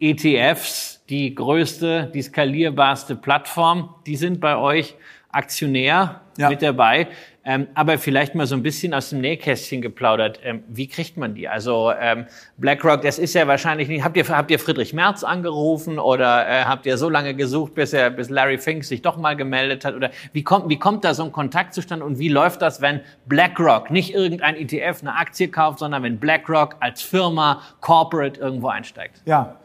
ETFs, 0.00 1.04
die 1.08 1.36
größte, 1.36 2.10
die 2.12 2.22
skalierbarste 2.22 3.14
Plattform. 3.14 3.94
Die 4.06 4.16
sind 4.16 4.40
bei 4.40 4.56
euch 4.56 4.96
Aktionär 5.30 6.22
ja. 6.38 6.48
mit 6.48 6.62
dabei. 6.62 7.08
Ähm, 7.48 7.68
aber 7.74 7.96
vielleicht 7.98 8.34
mal 8.34 8.44
so 8.44 8.56
ein 8.56 8.62
bisschen 8.64 8.92
aus 8.92 9.10
dem 9.10 9.20
Nähkästchen 9.20 9.80
geplaudert. 9.80 10.40
Ähm, 10.42 10.64
wie 10.66 10.88
kriegt 10.88 11.16
man 11.16 11.36
die? 11.36 11.46
Also 11.48 11.92
ähm, 11.96 12.26
BlackRock, 12.56 13.02
das 13.02 13.20
ist 13.20 13.34
ja 13.34 13.46
wahrscheinlich 13.46 13.86
nicht. 13.86 14.02
Habt 14.02 14.16
ihr, 14.16 14.28
habt 14.28 14.50
ihr 14.50 14.58
Friedrich 14.58 14.92
Merz 14.92 15.22
angerufen 15.22 16.00
oder 16.00 16.48
äh, 16.48 16.64
habt 16.64 16.86
ihr 16.86 16.98
so 16.98 17.08
lange 17.08 17.34
gesucht, 17.34 17.76
bis 17.76 17.92
er, 17.92 18.10
bis 18.10 18.30
Larry 18.30 18.58
Fink 18.58 18.82
sich 18.82 19.00
doch 19.00 19.16
mal 19.16 19.36
gemeldet 19.36 19.84
hat? 19.84 19.94
Oder 19.94 20.10
wie 20.32 20.42
kommt, 20.42 20.68
wie 20.68 20.78
kommt 20.78 21.04
da 21.04 21.14
so 21.14 21.22
ein 21.22 21.30
Kontakt 21.30 21.72
zustande 21.72 22.04
und 22.04 22.18
wie 22.18 22.28
läuft 22.28 22.62
das, 22.62 22.80
wenn 22.80 23.00
BlackRock 23.26 23.92
nicht 23.92 24.12
irgendein 24.12 24.56
ETF, 24.56 25.02
eine 25.02 25.14
Aktie 25.14 25.46
kauft, 25.46 25.78
sondern 25.78 26.02
wenn 26.02 26.18
BlackRock 26.18 26.74
als 26.80 27.00
Firma, 27.00 27.62
Corporate 27.80 28.40
irgendwo 28.40 28.68
einsteigt? 28.68 29.22
Ja. 29.24 29.56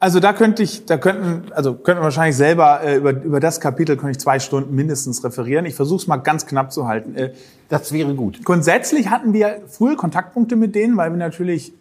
Also 0.00 0.20
da 0.20 0.32
könnte 0.32 0.62
ich, 0.62 0.86
da 0.86 0.96
könnten, 0.96 1.52
also 1.52 1.74
könnten 1.74 2.00
wir 2.00 2.04
wahrscheinlich 2.04 2.36
selber 2.36 2.82
äh, 2.84 2.96
über, 2.96 3.10
über 3.10 3.40
das 3.40 3.60
Kapitel 3.60 3.96
könnte 3.96 4.12
ich 4.12 4.20
zwei 4.20 4.38
Stunden 4.38 4.74
mindestens 4.74 5.24
referieren. 5.24 5.66
Ich 5.66 5.74
versuche 5.74 6.00
es 6.00 6.06
mal 6.06 6.18
ganz 6.18 6.46
knapp 6.46 6.72
zu 6.72 6.86
halten. 6.86 7.16
Äh, 7.16 7.32
Das 7.68 7.92
wäre 7.92 8.14
gut. 8.14 8.44
Grundsätzlich 8.44 9.10
hatten 9.10 9.32
wir 9.32 9.62
frühe 9.66 9.96
Kontaktpunkte 9.96 10.54
mit 10.54 10.76
denen, 10.76 10.96
weil 10.96 11.10
wir 11.10 11.16
natürlich 11.16 11.72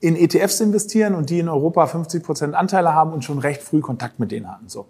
in 0.00 0.16
ETFs 0.16 0.60
investieren 0.60 1.14
und 1.14 1.30
die 1.30 1.38
in 1.38 1.48
Europa 1.48 1.86
50 1.86 2.22
Prozent 2.24 2.54
Anteile 2.54 2.92
haben 2.92 3.12
und 3.12 3.24
schon 3.24 3.38
recht 3.38 3.62
früh 3.62 3.80
Kontakt 3.80 4.18
mit 4.18 4.32
denen 4.32 4.50
hatten. 4.50 4.68
So. 4.68 4.86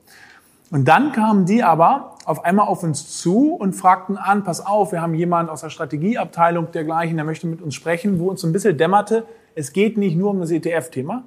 Und 0.70 0.86
dann 0.86 1.12
kamen 1.12 1.46
die 1.46 1.62
aber 1.62 2.16
auf 2.24 2.44
einmal 2.44 2.66
auf 2.66 2.82
uns 2.82 3.18
zu 3.20 3.54
und 3.54 3.74
fragten 3.74 4.16
an, 4.18 4.44
pass 4.44 4.64
auf, 4.64 4.92
wir 4.92 5.00
haben 5.00 5.14
jemanden 5.14 5.50
aus 5.50 5.62
der 5.62 5.70
Strategieabteilung 5.70 6.72
dergleichen, 6.72 7.16
der 7.16 7.24
möchte 7.24 7.46
mit 7.46 7.62
uns 7.62 7.74
sprechen, 7.74 8.18
wo 8.18 8.28
uns 8.28 8.40
so 8.40 8.46
ein 8.46 8.52
bisschen 8.52 8.76
dämmerte, 8.76 9.24
es 9.54 9.72
geht 9.72 9.96
nicht 9.96 10.16
nur 10.16 10.30
um 10.30 10.40
das 10.40 10.50
ETF-Thema. 10.50 11.24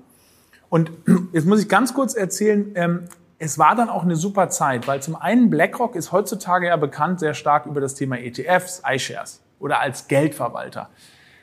Und 0.72 0.90
jetzt 1.34 1.46
muss 1.46 1.62
ich 1.62 1.70
ganz 1.70 1.94
kurz 1.94 2.16
erzählen, 2.16 2.72
ähm, 2.74 3.04
es 3.38 3.60
war 3.60 3.76
dann 3.76 3.90
auch 3.90 4.04
eine 4.04 4.16
super 4.16 4.50
Zeit, 4.50 4.88
weil 4.88 5.02
zum 5.02 5.16
einen 5.16 5.50
BlackRock 5.50 5.96
ist 5.96 6.12
heutzutage 6.12 6.68
ja 6.68 6.78
bekannt 6.78 7.20
sehr 7.20 7.34
stark 7.34 7.66
über 7.66 7.82
das 7.82 7.94
Thema 7.94 8.18
ETFs, 8.18 8.82
iShares 8.88 9.42
oder 9.60 9.80
als 9.80 10.08
Geldverwalter. 10.08 10.90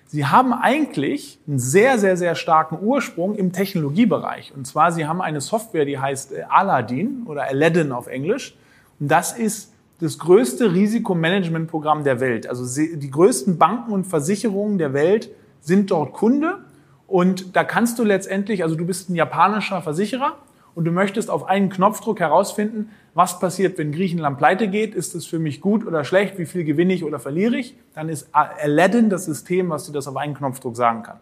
Sie 0.06 0.24
haben 0.24 0.54
eigentlich 0.54 1.38
einen 1.46 1.58
sehr, 1.58 1.98
sehr, 1.98 2.16
sehr 2.16 2.34
starken 2.34 2.78
Ursprung 2.80 3.34
im 3.34 3.52
Technologiebereich. 3.52 4.54
Und 4.56 4.66
zwar, 4.66 4.90
Sie 4.92 5.06
haben 5.06 5.20
eine 5.20 5.42
Software, 5.42 5.84
die 5.84 5.98
heißt 5.98 6.32
äh, 6.32 6.44
Aladdin 6.48 7.24
oder 7.26 7.42
Aladdin 7.44 7.92
auf 7.92 8.06
Englisch. 8.06 8.56
Und 8.98 9.08
das 9.08 9.36
ist 9.36 9.74
das 10.00 10.18
größte 10.18 10.72
Risikomanagementprogramm 10.72 12.04
der 12.04 12.20
Welt. 12.20 12.48
Also 12.48 12.64
die 12.80 13.10
größten 13.10 13.58
Banken 13.58 13.92
und 13.92 14.04
Versicherungen 14.04 14.78
der 14.78 14.94
Welt 14.94 15.30
sind 15.60 15.90
dort 15.90 16.14
Kunde. 16.14 16.64
Und 17.08 17.56
da 17.56 17.64
kannst 17.64 17.98
du 17.98 18.04
letztendlich, 18.04 18.62
also 18.62 18.76
du 18.76 18.86
bist 18.86 19.08
ein 19.08 19.16
japanischer 19.16 19.82
Versicherer 19.82 20.36
und 20.74 20.84
du 20.84 20.92
möchtest 20.92 21.30
auf 21.30 21.48
einen 21.48 21.70
Knopfdruck 21.70 22.20
herausfinden, 22.20 22.90
was 23.14 23.40
passiert, 23.40 23.78
wenn 23.78 23.90
Griechenland 23.90 24.38
pleite 24.38 24.68
geht. 24.68 24.94
Ist 24.94 25.14
es 25.14 25.26
für 25.26 25.38
mich 25.38 25.60
gut 25.60 25.84
oder 25.86 26.04
schlecht? 26.04 26.38
Wie 26.38 26.46
viel 26.46 26.64
gewinne 26.64 26.92
ich 26.92 27.02
oder 27.02 27.18
verliere 27.18 27.56
ich? 27.56 27.74
Dann 27.94 28.10
ist 28.10 28.28
Aladdin 28.32 29.08
das 29.08 29.24
System, 29.24 29.70
was 29.70 29.86
dir 29.86 29.92
das 29.92 30.06
auf 30.06 30.16
einen 30.16 30.34
Knopfdruck 30.34 30.76
sagen 30.76 31.02
kann. 31.02 31.18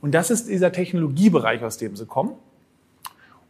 Und 0.00 0.14
das 0.14 0.30
ist 0.30 0.48
dieser 0.48 0.72
Technologiebereich, 0.72 1.62
aus 1.62 1.76
dem 1.76 1.94
sie 1.94 2.06
kommen. 2.06 2.32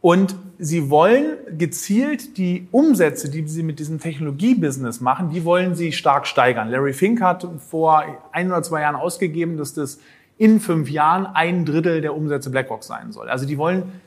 Und 0.01 0.35
sie 0.57 0.89
wollen 0.89 1.37
gezielt 1.57 2.37
die 2.37 2.67
Umsätze, 2.71 3.29
die 3.29 3.47
sie 3.47 3.63
mit 3.63 3.79
diesem 3.79 3.99
Technologiebusiness 3.99 4.99
machen, 4.99 5.29
die 5.29 5.45
wollen 5.45 5.75
sie 5.75 5.91
stark 5.91 6.27
steigern. 6.27 6.69
Larry 6.69 6.93
Fink 6.93 7.21
hat 7.21 7.47
vor 7.59 8.03
ein 8.31 8.51
oder 8.51 8.63
zwei 8.63 8.81
Jahren 8.81 8.95
ausgegeben, 8.95 9.57
dass 9.57 9.73
das 9.73 9.99
in 10.41 10.59
fünf 10.59 10.89
Jahren 10.89 11.27
ein 11.27 11.65
Drittel 11.65 12.01
der 12.01 12.15
Umsätze 12.15 12.49
BlackRock 12.49 12.83
sein 12.83 13.11
soll. 13.11 13.29
Also 13.29 13.45
die 13.45 13.59
wollen 13.59 14.01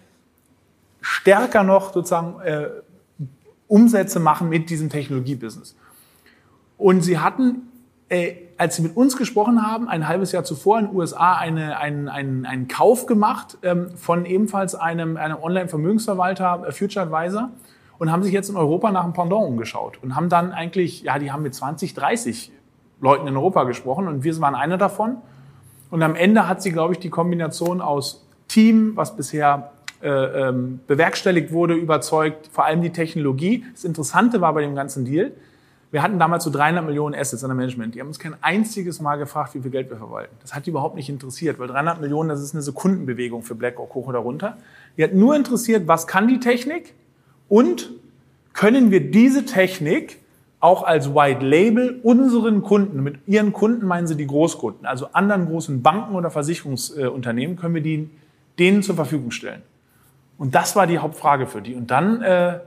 stärker 1.01 1.63
noch 1.63 1.93
sozusagen 1.93 2.41
äh, 2.41 2.71
Umsätze 3.69 4.19
machen 4.19 4.49
mit 4.49 4.69
diesem 4.69 4.91
Technologiebusiness. 4.91 5.77
Und 6.77 7.03
sie 7.03 7.21
hatten, 7.21 7.69
äh, 8.09 8.35
als 8.59 8.75
sie 8.75 8.83
mit 8.83 8.97
uns 8.97 9.17
gesprochen 9.17 9.65
haben, 9.65 9.89
ein 9.89 10.09
halbes 10.09 10.33
Jahr 10.33 10.43
zuvor 10.43 10.81
in 10.81 10.87
den 10.87 10.97
USA 10.97 11.35
eine, 11.35 11.79
einen, 11.79 12.09
einen, 12.09 12.47
einen 12.47 12.67
Kauf 12.67 13.07
gemacht 13.07 13.59
ähm, 13.63 13.97
von 13.97 14.27
ebenfalls 14.27 14.75
einem, 14.75 15.17
einem 15.17 15.37
Online-Vermögensverwalter, 15.41 16.65
äh, 16.67 16.73
Future 16.73 17.07
Advisor, 17.07 17.51
und 17.99 18.11
haben 18.11 18.25
sich 18.25 18.33
jetzt 18.33 18.49
in 18.49 18.57
Europa 18.57 18.91
nach 18.91 19.05
einem 19.05 19.13
Pendant 19.13 19.47
umgeschaut 19.47 20.01
und 20.03 20.17
haben 20.17 20.29
dann 20.29 20.51
eigentlich, 20.51 21.03
ja, 21.03 21.21
die 21.21 21.31
haben 21.31 21.45
mit 21.45 21.55
20, 21.55 21.95
30 21.95 22.51
Leuten 23.01 23.29
in 23.29 23.37
Europa 23.37 23.63
gesprochen 23.63 24.09
und 24.09 24.25
wir 24.25 24.41
waren 24.41 24.57
einer 24.57 24.79
davon. 24.79 25.19
Und 25.91 26.03
am 26.03 26.15
Ende 26.15 26.49
hat 26.49 26.63
sie, 26.63 26.73
glaube 26.73 26.95
ich, 26.95 26.99
die 26.99 27.11
Kombination 27.11 27.81
aus 27.81 28.27
Team, 28.49 28.93
was 28.95 29.17
bisher 29.17 29.73
äh, 30.03 30.09
ähm, 30.09 30.81
bewerkstelligt 30.87 31.53
wurde, 31.53 31.75
überzeugt, 31.75 32.49
vor 32.53 32.65
allem 32.65 32.83
die 32.83 32.91
Technologie. 32.91 33.65
Das 33.73 33.85
Interessante 33.85 34.41
war 34.41 34.53
bei 34.53 34.63
dem 34.63 34.75
ganzen 34.75 35.05
Deal, 35.05 35.33
wir 35.95 36.03
hatten 36.03 36.19
damals 36.19 36.43
so 36.43 36.51
300 36.51 36.85
Millionen 36.85 37.15
Assets 37.15 37.45
under 37.45 37.55
Management. 37.55 37.95
Die 37.95 38.01
haben 38.01 38.09
uns 38.09 38.19
kein 38.19 38.35
einziges 38.41 39.01
Mal 39.01 39.15
gefragt, 39.15 39.55
wie 39.55 39.61
viel 39.61 39.71
Geld 39.71 39.91
wir 39.91 39.97
verwalten. 39.97 40.35
Das 40.43 40.53
hat 40.53 40.67
die 40.67 40.71
überhaupt 40.71 40.97
nicht 40.97 41.09
interessiert, 41.09 41.61
weil 41.61 41.69
300 41.69 42.01
Millionen, 42.01 42.29
das 42.29 42.43
ist 42.43 42.53
eine 42.53 42.63
Sekundenbewegung 42.63 43.45
für 43.45 43.55
BlackRock 43.55 43.95
hoch 43.95 44.09
oder 44.09 44.19
runter. 44.19 44.59
Die 44.97 45.05
hat 45.05 45.15
nur 45.15 45.37
interessiert, 45.37 45.87
was 45.87 46.09
kann 46.09 46.27
die 46.27 46.41
Technik 46.41 46.95
und 47.49 47.93
können 48.55 48.91
wir 48.91 49.09
diese 49.09 49.45
Technik 49.45 50.19
auch 50.65 50.83
als 50.83 51.15
White 51.15 51.45
Label 51.45 52.01
unseren 52.03 52.63
Kunden, 52.63 53.03
mit 53.03 53.29
ihren 53.29 53.53
Kunden 53.53 53.87
meinen 53.87 54.07
sie 54.07 54.17
die 54.17 54.27
Großkunden, 54.27 54.87
also 54.87 55.09
anderen 55.13 55.45
großen 55.45 55.83
Banken 55.83 56.15
oder 56.15 56.31
Versicherungsunternehmen, 56.31 57.57
können 57.57 57.75
wir 57.75 57.83
die 57.83 58.09
denen 58.59 58.83
zur 58.83 58.95
Verfügung 58.95 59.31
stellen. 59.31 59.61
Und 60.39 60.55
das 60.55 60.75
war 60.75 60.87
die 60.87 60.99
Hauptfrage 60.99 61.47
für 61.47 61.61
die. 61.61 61.75
Und 61.75 61.91
dann 61.91 62.23
äh, 62.23 62.61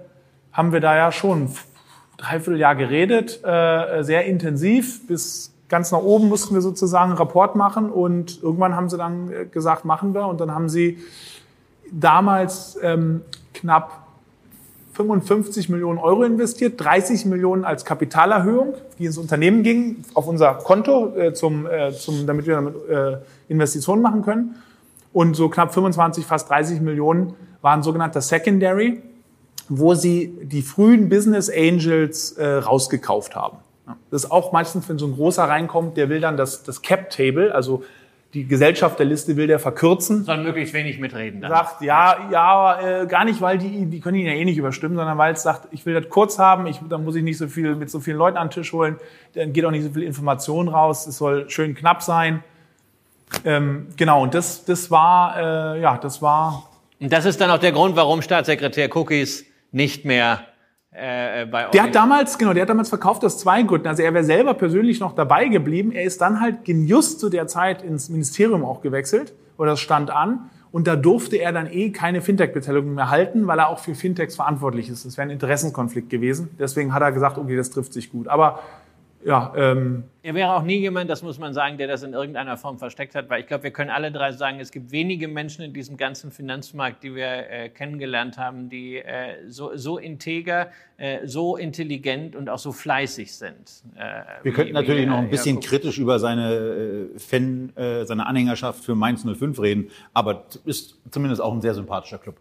haben 0.54 0.74
wir 0.74 0.80
da 0.80 0.96
ja 0.96 1.12
schon 1.12 1.50
dreiviertel 2.18 2.60
Jahr 2.60 2.76
geredet, 2.76 3.44
äh, 3.44 4.04
sehr 4.04 4.26
intensiv, 4.26 5.08
bis 5.08 5.56
ganz 5.68 5.92
nach 5.92 6.00
oben 6.00 6.30
mussten 6.30 6.54
wir 6.54 6.62
sozusagen 6.62 7.12
einen 7.12 7.18
Rapport 7.18 7.56
machen 7.56 7.90
und 7.90 8.44
irgendwann 8.44 8.76
haben 8.76 8.90
sie 8.90 8.98
dann 8.98 9.32
äh, 9.32 9.46
gesagt, 9.46 9.86
machen 9.86 10.14
wir. 10.14 10.28
Und 10.28 10.40
dann 10.40 10.52
haben 10.52 10.70
sie 10.70 11.00
damals 11.92 12.78
ähm, 12.84 13.22
knapp 13.56 14.07
55 14.98 15.70
Millionen 15.70 16.00
Euro 16.00 16.24
investiert, 16.24 16.82
30 16.82 17.26
Millionen 17.26 17.66
als 17.66 17.86
Kapitalerhöhung, 17.86 18.74
die 18.98 19.06
ins 19.06 19.20
Unternehmen 19.20 19.62
ging, 19.62 20.04
auf 20.16 20.28
unser 20.28 20.56
Konto, 20.56 21.16
äh, 21.16 21.34
zum, 21.34 21.68
äh, 21.68 21.92
zum, 21.94 22.26
damit 22.26 22.48
wir 22.48 22.56
damit 22.56 22.76
äh, 22.90 23.18
Investitionen 23.48 24.02
machen 24.02 24.24
können. 24.24 24.56
Und 25.14 25.36
so 25.36 25.50
knapp 25.50 25.72
25, 25.72 26.26
fast 26.26 26.50
30 26.50 26.82
Millionen 26.82 27.36
waren 27.62 27.84
sogenannter 27.84 28.22
Secondary, 28.22 29.04
wo 29.70 29.94
sie 29.94 30.34
die 30.42 30.64
frühen 30.64 31.10
Business 31.10 31.48
Angels 31.48 32.32
äh, 32.32 32.48
rausgekauft 32.48 33.36
haben. 33.36 33.58
Das 34.10 34.24
ist 34.24 34.32
auch 34.32 34.52
meistens, 34.52 34.90
wenn 34.90 34.98
so 34.98 35.06
ein 35.06 35.14
großer 35.14 35.44
reinkommt, 35.44 35.96
der 35.96 36.10
will 36.10 36.22
dann 36.22 36.38
das, 36.38 36.64
das 36.64 36.82
Cap-Table, 36.82 37.54
also 37.54 37.84
die 38.38 38.48
Gesellschafterliste 38.48 39.36
will 39.36 39.48
der 39.48 39.58
verkürzen. 39.58 40.24
Soll 40.24 40.44
möglichst 40.44 40.74
wenig 40.74 41.00
mitreden. 41.00 41.42
Dann. 41.42 41.50
Sagt, 41.50 41.82
ja, 41.82 42.30
ja, 42.32 43.02
äh, 43.02 43.08
gar 43.08 43.26
nicht, 43.26 43.42
weil 43.42 43.58
die, 43.58 43.88
die 43.88 44.00
können 44.00 44.18
ihn 44.18 44.28
ja 44.28 44.34
eh 44.34 44.46
nicht 44.46 44.58
überstimmen, 44.58 44.96
sondern 44.96 45.18
weil 45.18 45.34
es 45.34 45.42
sagt, 45.42 45.68
ich 45.72 45.86
will 45.88 45.96
das 45.96 46.08
kurz 46.10 46.38
haben, 46.38 46.68
ich, 46.68 46.80
dann 46.88 47.04
muss 47.04 47.16
ich 47.16 47.24
nicht 47.24 47.40
so 47.40 47.48
viel 47.48 47.76
mit 47.76 47.90
so 47.90 48.00
vielen 48.00 48.18
Leuten 48.18 48.38
an 48.38 48.48
den 48.48 48.54
Tisch 48.54 48.74
holen, 48.74 48.98
dann 49.34 49.54
geht 49.54 49.66
auch 49.66 49.72
nicht 49.72 49.84
so 49.84 49.90
viel 49.90 50.04
Information 50.04 50.68
raus, 50.68 51.08
es 51.08 51.18
soll 51.18 51.50
schön 51.50 51.74
knapp 51.74 52.04
sein. 52.04 52.44
Ähm, 53.44 53.88
genau, 53.98 54.22
und 54.22 54.36
das, 54.36 54.66
das 54.66 54.92
war, 54.92 55.76
äh, 55.76 55.82
ja, 55.82 55.98
das 55.98 56.22
war. 56.22 56.70
Und 57.00 57.12
das 57.12 57.26
ist 57.26 57.42
dann 57.42 57.50
auch 57.50 57.58
der 57.58 57.72
Grund, 57.72 57.96
warum 57.96 58.22
Staatssekretär 58.22 58.96
Cookies 58.96 59.46
nicht 59.72 60.06
mehr 60.06 60.46
äh, 60.98 61.48
euch. 61.52 61.72
Der 61.72 61.84
hat 61.84 61.96
damals, 61.96 62.38
genau, 62.38 62.54
der 62.54 62.64
hat 62.64 62.70
damals 62.70 62.90
verkauft 62.90 63.24
aus 63.24 63.38
zwei 63.38 63.64
Gründen. 63.64 63.88
Also 63.88 64.04
er 64.04 64.14
wäre 64.14 64.24
selber 64.24 64.54
persönlich 64.54 65.00
noch 65.00 65.14
dabei 65.14 65.48
geblieben. 65.48 65.92
Er 65.92 66.04
ist 66.04 66.22
dann 66.22 66.42
halt 66.42 66.68
just 66.68 67.20
zu 67.20 67.30
der 67.30 67.48
Zeit 67.48 67.84
ins 67.84 68.10
Ministerium 68.10 68.66
auch 68.66 68.82
gewechselt, 68.82 69.34
oder 69.58 69.72
das 69.72 69.80
stand 69.80 70.10
an. 70.10 70.50
Und 70.72 70.86
da 70.86 70.96
durfte 70.96 71.38
er 71.38 71.54
dann 71.54 71.72
eh 71.72 71.92
keine 71.92 72.22
Fintech-Beteiligung 72.22 72.94
mehr 72.94 73.10
halten, 73.10 73.48
weil 73.48 73.60
er 73.60 73.70
auch 73.70 73.80
für 73.80 73.96
Fintechs 73.96 74.36
verantwortlich 74.36 74.90
ist. 74.90 75.06
Das 75.06 75.18
wäre 75.18 75.28
ein 75.28 75.32
Interessenkonflikt 75.32 76.10
gewesen. 76.10 76.50
Deswegen 76.60 76.94
hat 76.94 77.02
er 77.02 77.12
gesagt, 77.12 77.38
okay, 77.38 77.56
das 77.56 77.70
trifft 77.70 77.94
sich 77.94 78.12
gut. 78.12 78.28
Aber 78.28 78.60
ja, 79.26 79.52
ähm, 79.56 80.04
er 80.22 80.36
wäre 80.36 80.54
auch 80.54 80.64
nie 80.64 80.78
jemand, 80.78 81.10
das 81.10 81.24
muss 81.24 81.40
man 81.40 81.54
sagen, 81.54 81.78
der 81.78 81.88
das 81.88 82.04
in 82.04 82.14
irgendeiner 82.14 82.58
Form 82.58 82.78
versteckt 82.78 83.16
hat, 83.16 83.30
weil 83.30 83.42
ich 83.42 83.48
glaube, 83.48 83.64
wir 83.64 83.72
können 83.72 83.90
alle 83.90 84.12
drei 84.12 84.32
sagen, 84.32 84.60
es 84.60 84.72
gibt 84.72 84.92
wenige 84.92 85.28
Menschen 85.28 85.64
in 85.64 85.74
diesem 85.74 85.98
ganzen 85.98 86.32
Finanzmarkt, 86.32 87.04
die 87.04 87.16
wir 87.16 87.50
äh, 87.50 87.70
kennengelernt 87.70 88.38
haben, 88.38 88.70
die 88.70 88.98
äh, 88.98 89.36
so, 89.48 89.76
so 89.76 89.98
integer, 89.98 90.70
äh, 90.98 91.26
so 91.26 91.58
intelligent 91.58 92.36
und 92.36 92.50
auch 92.50 92.60
so 92.60 92.72
fleißig 92.72 93.34
sind. 93.34 93.84
Äh, 93.96 94.44
wir 94.44 94.54
könnten 94.54 94.74
natürlich 94.74 95.04
wie, 95.04 95.08
noch 95.08 95.18
ein 95.18 95.30
bisschen 95.30 95.60
kritisch 95.60 95.98
über 95.98 96.20
seine 96.20 96.54
äh, 97.16 97.20
Fan, 97.20 97.76
äh, 97.76 98.06
seine 98.06 98.28
Anhängerschaft 98.28 98.84
für 98.84 98.96
Mainz 98.96 99.26
05 99.26 99.60
reden, 99.60 99.90
aber 100.14 100.46
ist 100.66 101.00
zumindest 101.10 101.42
auch 101.42 101.54
ein 101.54 101.62
sehr 101.62 101.74
sympathischer 101.74 102.18
Club. 102.18 102.36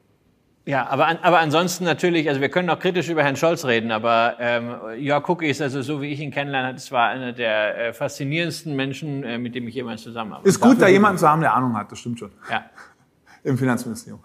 Ja, 0.66 0.88
aber, 0.88 1.06
an, 1.06 1.18
aber 1.22 1.38
ansonsten 1.38 1.84
natürlich, 1.84 2.28
also 2.28 2.40
wir 2.40 2.48
können 2.48 2.68
auch 2.70 2.80
kritisch 2.80 3.08
über 3.08 3.22
Herrn 3.22 3.36
Scholz 3.36 3.64
reden, 3.64 3.92
aber 3.92 4.34
ähm, 4.40 4.74
Jörg 4.98 5.28
Cookie 5.28 5.46
ist 5.46 5.62
also 5.62 5.80
so 5.80 6.02
wie 6.02 6.08
ich 6.10 6.18
ihn 6.18 6.32
kennenlerne, 6.32 6.74
das 6.74 6.90
war 6.90 7.08
einer 7.08 7.32
der 7.32 7.78
äh, 7.78 7.92
faszinierendsten 7.92 8.74
Menschen, 8.74 9.22
äh, 9.22 9.38
mit 9.38 9.54
dem 9.54 9.68
ich 9.68 9.76
jemals 9.76 10.02
zusammenarbeite. 10.02 10.48
Ist 10.48 10.58
gut, 10.58 10.82
da 10.82 10.88
jemanden 10.88 11.18
zu 11.18 11.28
haben, 11.28 11.40
der 11.40 11.54
Ahnung 11.54 11.76
hat, 11.76 11.92
das 11.92 12.00
stimmt 12.00 12.18
schon. 12.18 12.32
Ja. 12.50 12.64
Im 13.44 13.56
Finanzministerium. 13.56 14.18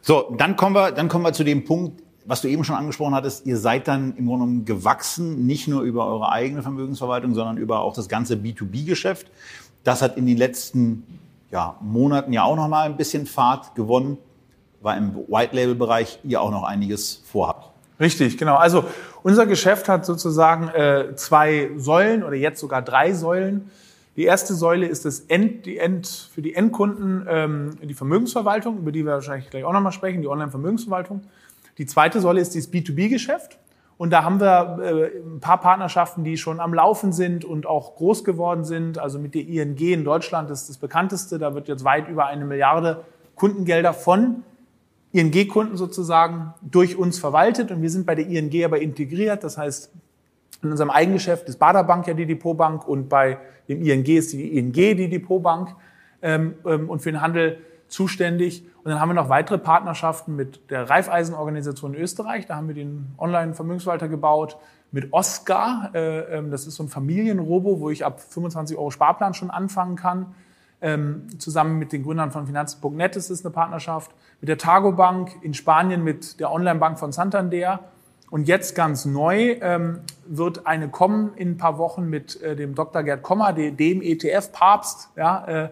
So, 0.00 0.32
dann 0.38 0.54
kommen 0.54 0.76
wir, 0.76 0.92
dann 0.92 1.08
kommen 1.08 1.24
wir 1.24 1.32
zu 1.32 1.42
dem 1.42 1.64
Punkt, 1.64 2.00
was 2.24 2.42
du 2.42 2.48
eben 2.48 2.62
schon 2.62 2.76
angesprochen 2.76 3.16
hattest, 3.16 3.46
ihr 3.46 3.56
seid 3.56 3.88
dann 3.88 4.16
im 4.16 4.26
Grunde 4.26 4.44
genommen 4.44 4.64
gewachsen, 4.64 5.44
nicht 5.44 5.66
nur 5.66 5.82
über 5.82 6.06
eure 6.06 6.30
eigene 6.30 6.62
Vermögensverwaltung, 6.62 7.34
sondern 7.34 7.56
über 7.56 7.80
auch 7.80 7.94
das 7.94 8.08
ganze 8.08 8.36
B2B-Geschäft. 8.36 9.26
Das 9.82 10.02
hat 10.02 10.16
in 10.16 10.26
den 10.26 10.36
letzten 10.36 11.02
ja, 11.50 11.76
Monaten 11.80 12.32
ja 12.32 12.44
auch 12.44 12.54
noch 12.54 12.68
mal 12.68 12.86
ein 12.86 12.96
bisschen 12.96 13.26
Fahrt 13.26 13.74
gewonnen, 13.74 14.18
weil 14.80 14.98
im 14.98 15.14
White-Label-Bereich 15.14 16.20
ihr 16.24 16.40
auch 16.40 16.50
noch 16.50 16.64
einiges 16.64 17.22
vorhabt. 17.24 17.70
Richtig, 18.00 18.38
genau. 18.38 18.56
Also 18.56 18.84
unser 19.22 19.46
Geschäft 19.46 19.88
hat 19.88 20.06
sozusagen 20.06 20.68
äh, 20.68 21.14
zwei 21.16 21.70
Säulen 21.76 22.22
oder 22.22 22.36
jetzt 22.36 22.60
sogar 22.60 22.82
drei 22.82 23.12
Säulen. 23.12 23.70
Die 24.16 24.24
erste 24.24 24.54
Säule 24.54 24.86
ist 24.86 25.04
das 25.04 25.20
End, 25.20 25.66
die 25.66 25.78
End, 25.78 26.06
für 26.32 26.42
die 26.42 26.54
Endkunden 26.54 27.26
ähm, 27.28 27.70
die 27.82 27.94
Vermögensverwaltung, 27.94 28.78
über 28.78 28.92
die 28.92 29.04
wir 29.04 29.12
wahrscheinlich 29.12 29.50
gleich 29.50 29.64
auch 29.64 29.72
nochmal 29.72 29.92
sprechen, 29.92 30.22
die 30.22 30.28
Online-Vermögensverwaltung. 30.28 31.22
Die 31.78 31.86
zweite 31.86 32.20
Säule 32.20 32.40
ist 32.40 32.54
dieses 32.54 32.72
B2B-Geschäft. 32.72 33.58
Und 33.96 34.10
da 34.10 34.22
haben 34.22 34.40
wir 34.40 34.78
äh, 34.80 35.18
ein 35.18 35.40
paar 35.40 35.60
Partnerschaften, 35.60 36.22
die 36.22 36.36
schon 36.36 36.60
am 36.60 36.72
Laufen 36.72 37.12
sind 37.12 37.44
und 37.44 37.66
auch 37.66 37.96
groß 37.96 38.22
geworden 38.22 38.64
sind. 38.64 38.98
Also 38.98 39.18
mit 39.18 39.34
der 39.34 39.42
ING 39.42 39.76
in 39.76 40.04
Deutschland 40.04 40.50
ist 40.50 40.68
das 40.68 40.78
bekannteste. 40.78 41.38
Da 41.38 41.54
wird 41.54 41.66
jetzt 41.66 41.82
weit 41.82 42.08
über 42.08 42.26
eine 42.26 42.44
Milliarde 42.44 43.04
Kundengelder 43.34 43.92
von 43.92 44.44
ING-Kunden 45.12 45.76
sozusagen 45.76 46.54
durch 46.62 46.96
uns 46.96 47.18
verwaltet. 47.18 47.70
Und 47.70 47.82
wir 47.82 47.90
sind 47.90 48.06
bei 48.06 48.14
der 48.14 48.26
ING 48.26 48.64
aber 48.64 48.80
integriert. 48.80 49.44
Das 49.44 49.56
heißt, 49.58 49.90
in 50.62 50.70
unserem 50.70 50.90
Eigengeschäft 50.90 51.48
ist 51.48 51.58
Baderbank 51.58 52.06
ja 52.06 52.14
die 52.14 52.26
Depotbank 52.26 52.86
und 52.86 53.08
bei 53.08 53.38
dem 53.68 53.82
ING 53.82 54.04
ist 54.04 54.32
die 54.32 54.58
ING 54.58 54.72
die 54.72 55.08
Depotbank 55.08 55.74
ähm, 56.22 56.54
ähm, 56.66 56.90
und 56.90 57.00
für 57.00 57.12
den 57.12 57.20
Handel 57.20 57.58
zuständig. 57.88 58.64
Und 58.82 58.90
dann 58.90 59.00
haben 59.00 59.08
wir 59.08 59.14
noch 59.14 59.28
weitere 59.28 59.58
Partnerschaften 59.58 60.36
mit 60.36 60.70
der 60.70 60.88
Raiffeisenorganisation 60.90 61.94
in 61.94 62.00
Österreich. 62.00 62.46
Da 62.46 62.56
haben 62.56 62.68
wir 62.68 62.74
den 62.74 63.06
Online-Vermögensverwalter 63.18 64.08
gebaut. 64.08 64.56
Mit 64.90 65.12
Oscar, 65.12 65.90
äh, 65.94 66.38
ähm, 66.38 66.50
das 66.50 66.66
ist 66.66 66.76
so 66.76 66.82
ein 66.82 66.88
Familienrobo, 66.88 67.80
wo 67.80 67.90
ich 67.90 68.04
ab 68.04 68.20
25 68.20 68.76
Euro 68.76 68.90
Sparplan 68.90 69.34
schon 69.34 69.50
anfangen 69.50 69.96
kann. 69.96 70.34
Ähm, 70.80 71.26
zusammen 71.38 71.78
mit 71.78 71.92
den 71.92 72.04
Gründern 72.04 72.30
von 72.30 72.46
Finanzen.net 72.46 73.16
ist 73.16 73.30
es 73.30 73.44
eine 73.44 73.52
Partnerschaft. 73.52 74.12
Mit 74.40 74.48
der 74.48 74.58
Targo 74.58 74.92
Bank 74.92 75.32
in 75.42 75.54
Spanien 75.54 76.04
mit 76.04 76.38
der 76.38 76.52
Online-Bank 76.52 76.98
von 76.98 77.10
Santander. 77.12 77.80
Und 78.30 78.46
jetzt 78.46 78.74
ganz 78.74 79.04
neu 79.04 79.56
ähm, 79.60 80.00
wird 80.26 80.66
eine 80.66 80.88
kommen 80.88 81.32
in 81.34 81.52
ein 81.52 81.56
paar 81.56 81.78
Wochen 81.78 82.08
mit 82.08 82.40
äh, 82.42 82.54
dem 82.54 82.74
Dr. 82.74 83.02
Gerd 83.02 83.22
Kommer, 83.22 83.52
dem 83.52 84.02
ETF-Papst. 84.02 85.10
Ja, 85.16 85.44
äh, 85.46 85.68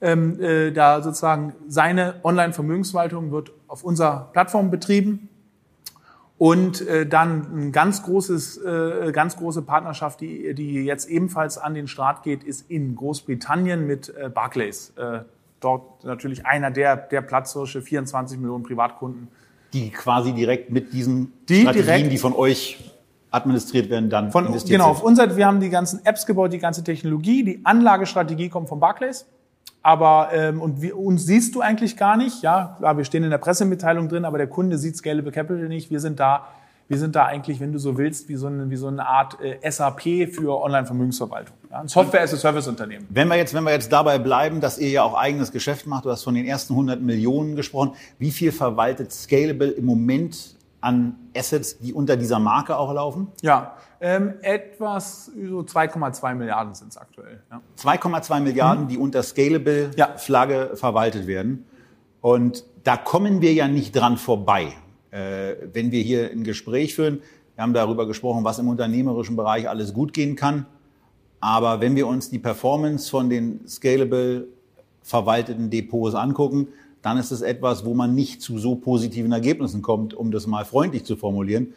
ähm, 0.00 0.40
äh, 0.40 0.72
da 0.72 1.02
sozusagen 1.02 1.54
seine 1.68 2.16
Online-Vermögensverwaltung 2.22 3.32
wird 3.32 3.52
auf 3.66 3.82
unserer 3.82 4.28
Plattform 4.32 4.70
betrieben. 4.70 5.28
Und 6.38 6.86
äh, 6.86 7.06
dann 7.06 7.46
ein 7.54 7.72
ganz 7.72 8.02
großes, 8.02 8.58
äh, 8.58 9.10
ganz 9.12 9.36
große 9.36 9.62
Partnerschaft, 9.62 10.20
die, 10.20 10.54
die 10.54 10.84
jetzt 10.84 11.08
ebenfalls 11.08 11.56
an 11.56 11.72
den 11.72 11.88
Start 11.88 12.22
geht, 12.22 12.44
ist 12.44 12.70
in 12.70 12.94
Großbritannien 12.94 13.86
mit 13.86 14.14
äh, 14.14 14.28
Barclays. 14.28 14.92
Äh, 14.96 15.20
dort 15.60 16.04
natürlich 16.04 16.44
einer 16.44 16.70
der, 16.70 16.96
der 16.96 17.22
Platzhirsche, 17.22 17.80
24 17.80 18.38
Millionen 18.38 18.64
Privatkunden. 18.64 19.28
Die 19.72 19.90
quasi 19.90 20.34
direkt 20.34 20.70
mit 20.70 20.92
diesen 20.92 21.32
die 21.48 21.62
Strategien, 21.62 21.86
direkt, 21.86 22.12
die 22.12 22.18
von 22.18 22.34
euch 22.34 22.92
administriert 23.30 23.88
werden, 23.88 24.10
dann 24.10 24.30
von, 24.30 24.46
investiert 24.46 24.78
Genau, 24.78 24.92
sind. 24.92 24.96
auf 24.98 25.02
unserer, 25.02 25.36
wir 25.36 25.46
haben 25.46 25.60
die 25.60 25.70
ganzen 25.70 26.04
Apps 26.04 26.26
gebaut, 26.26 26.52
die 26.52 26.58
ganze 26.58 26.84
Technologie, 26.84 27.44
die 27.44 27.60
Anlagestrategie 27.64 28.50
kommt 28.50 28.68
von 28.68 28.78
Barclays 28.78 29.26
aber 29.86 30.30
ähm, 30.32 30.60
und 30.60 30.82
wir, 30.82 30.98
uns 30.98 31.26
siehst 31.26 31.54
du 31.54 31.60
eigentlich 31.60 31.96
gar 31.96 32.16
nicht. 32.16 32.42
Ja, 32.42 32.74
klar, 32.76 32.96
wir 32.96 33.04
stehen 33.04 33.22
in 33.22 33.30
der 33.30 33.38
Pressemitteilung 33.38 34.08
drin, 34.08 34.24
aber 34.24 34.36
der 34.36 34.48
Kunde 34.48 34.78
sieht 34.78 34.96
Scalable 34.96 35.30
Capital 35.30 35.68
nicht. 35.68 35.92
Wir 35.92 36.00
sind 36.00 36.18
da, 36.18 36.48
wir 36.88 36.98
sind 36.98 37.14
da 37.14 37.26
eigentlich, 37.26 37.60
wenn 37.60 37.72
du 37.72 37.78
so 37.78 37.96
willst, 37.96 38.28
wie 38.28 38.34
so 38.34 38.48
eine, 38.48 38.68
wie 38.68 38.74
so 38.74 38.88
eine 38.88 39.06
Art 39.06 39.38
äh, 39.40 39.70
SAP 39.70 40.32
für 40.34 40.60
Online-Vermögensverwaltung. 40.60 41.54
Ja, 41.70 41.82
ein 41.82 41.86
Software-as-a-Service-Unternehmen. 41.86 43.06
Wenn 43.10 43.28
wir 43.28 43.36
jetzt, 43.36 43.54
wenn 43.54 43.62
wir 43.62 43.70
jetzt 43.70 43.92
dabei 43.92 44.18
bleiben, 44.18 44.60
dass 44.60 44.76
ihr 44.76 44.88
ja 44.88 45.04
auch 45.04 45.14
eigenes 45.14 45.52
Geschäft 45.52 45.86
macht, 45.86 46.04
du 46.04 46.10
hast 46.10 46.24
von 46.24 46.34
den 46.34 46.46
ersten 46.46 46.72
100 46.72 47.00
Millionen 47.00 47.54
gesprochen. 47.54 47.92
Wie 48.18 48.32
viel 48.32 48.50
verwaltet 48.50 49.12
Scalable 49.12 49.68
im 49.68 49.84
Moment 49.84 50.55
an 50.86 51.16
Assets, 51.36 51.78
die 51.78 51.92
unter 51.92 52.16
dieser 52.16 52.38
Marke 52.38 52.76
auch 52.76 52.92
laufen? 52.92 53.28
Ja, 53.42 53.76
ähm, 54.00 54.34
etwas, 54.40 55.26
so 55.26 55.60
2,2 55.60 56.34
Milliarden 56.34 56.74
sind 56.74 56.88
es 56.88 56.96
aktuell. 56.96 57.42
Ja. 57.50 57.60
2,2 57.76 58.40
Milliarden, 58.40 58.84
mhm. 58.84 58.88
die 58.88 58.96
unter 58.96 59.22
Scalable-Flagge 59.22 60.68
ja. 60.70 60.76
verwaltet 60.76 61.26
werden. 61.26 61.66
Und 62.20 62.64
da 62.84 62.96
kommen 62.96 63.40
wir 63.40 63.52
ja 63.52 63.66
nicht 63.66 63.96
dran 63.96 64.16
vorbei. 64.16 64.72
Äh, 65.10 65.56
wenn 65.72 65.90
wir 65.90 66.02
hier 66.02 66.30
ein 66.30 66.44
Gespräch 66.44 66.94
führen, 66.94 67.20
wir 67.56 67.62
haben 67.62 67.72
darüber 67.72 68.06
gesprochen, 68.06 68.44
was 68.44 68.60
im 68.60 68.68
unternehmerischen 68.68 69.34
Bereich 69.34 69.68
alles 69.68 69.92
gut 69.92 70.12
gehen 70.12 70.36
kann. 70.36 70.66
Aber 71.40 71.80
wenn 71.80 71.96
wir 71.96 72.06
uns 72.06 72.30
die 72.30 72.38
Performance 72.38 73.10
von 73.10 73.28
den 73.28 73.66
Scalable 73.66 74.46
verwalteten 75.02 75.68
Depots 75.68 76.14
angucken, 76.14 76.68
dann 77.06 77.18
ist 77.18 77.30
es 77.30 77.40
etwas, 77.40 77.84
wo 77.84 77.94
man 77.94 78.16
nicht 78.16 78.42
zu 78.42 78.58
so 78.58 78.74
positiven 78.74 79.30
Ergebnissen 79.30 79.80
kommt, 79.80 80.12
um 80.12 80.32
das 80.32 80.48
mal 80.48 80.64
freundlich 80.64 81.04
zu 81.04 81.14
formulieren. 81.14 81.72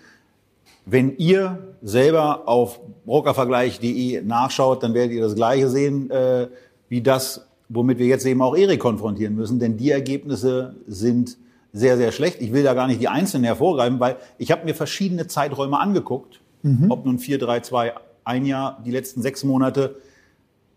Wenn 0.87 1.17
ihr 1.17 1.75
selber 1.83 2.47
auf 2.47 2.79
brokervergleich.de 3.05 4.23
nachschaut, 4.23 4.81
dann 4.81 4.95
werdet 4.95 5.11
ihr 5.11 5.21
das 5.21 5.35
Gleiche 5.35 5.69
sehen, 5.69 6.09
äh, 6.09 6.47
wie 6.87 7.01
das, 7.01 7.45
womit 7.67 7.99
wir 7.99 8.07
jetzt 8.07 8.25
eben 8.25 8.41
auch 8.41 8.57
Erik 8.57 8.79
konfrontieren 8.79 9.35
müssen. 9.35 9.59
Denn 9.59 9.77
die 9.77 9.91
Ergebnisse 9.91 10.73
sind 10.87 11.37
sehr, 11.73 11.97
sehr 11.97 12.11
schlecht. 12.11 12.41
Ich 12.41 12.51
will 12.51 12.63
da 12.63 12.73
gar 12.73 12.87
nicht 12.87 12.99
die 12.99 13.07
einzelnen 13.07 13.43
hervorgreifen, 13.43 13.99
weil 13.99 14.17
ich 14.39 14.51
habe 14.51 14.65
mir 14.65 14.73
verschiedene 14.73 15.27
Zeiträume 15.27 15.79
angeguckt. 15.79 16.41
Mhm. 16.63 16.89
Ob 16.89 17.05
nun 17.05 17.19
4, 17.19 17.37
3, 17.37 17.59
2, 17.59 17.93
ein 18.23 18.47
Jahr, 18.47 18.81
die 18.83 18.89
letzten 18.89 19.21
sechs 19.21 19.43
Monate. 19.43 19.97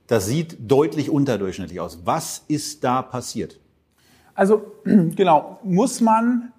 Das 0.09 0.27
sieht 0.27 0.59
deutlich 0.61 1.09
unterdurchschnittlich 1.09 1.81
aus. 1.81 2.01
Was 2.05 2.45
ist 2.49 2.85
da 2.85 3.01
passiert? 3.01 3.62
Also 4.35 4.63
genau, 4.85 5.59
muss 5.63 6.01
man 6.01 6.53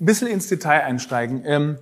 ein 0.00 0.06
bisschen 0.06 0.28
ins 0.28 0.48
Detail 0.48 0.82
einsteigen. 0.82 1.42
Ähm, 1.44 1.76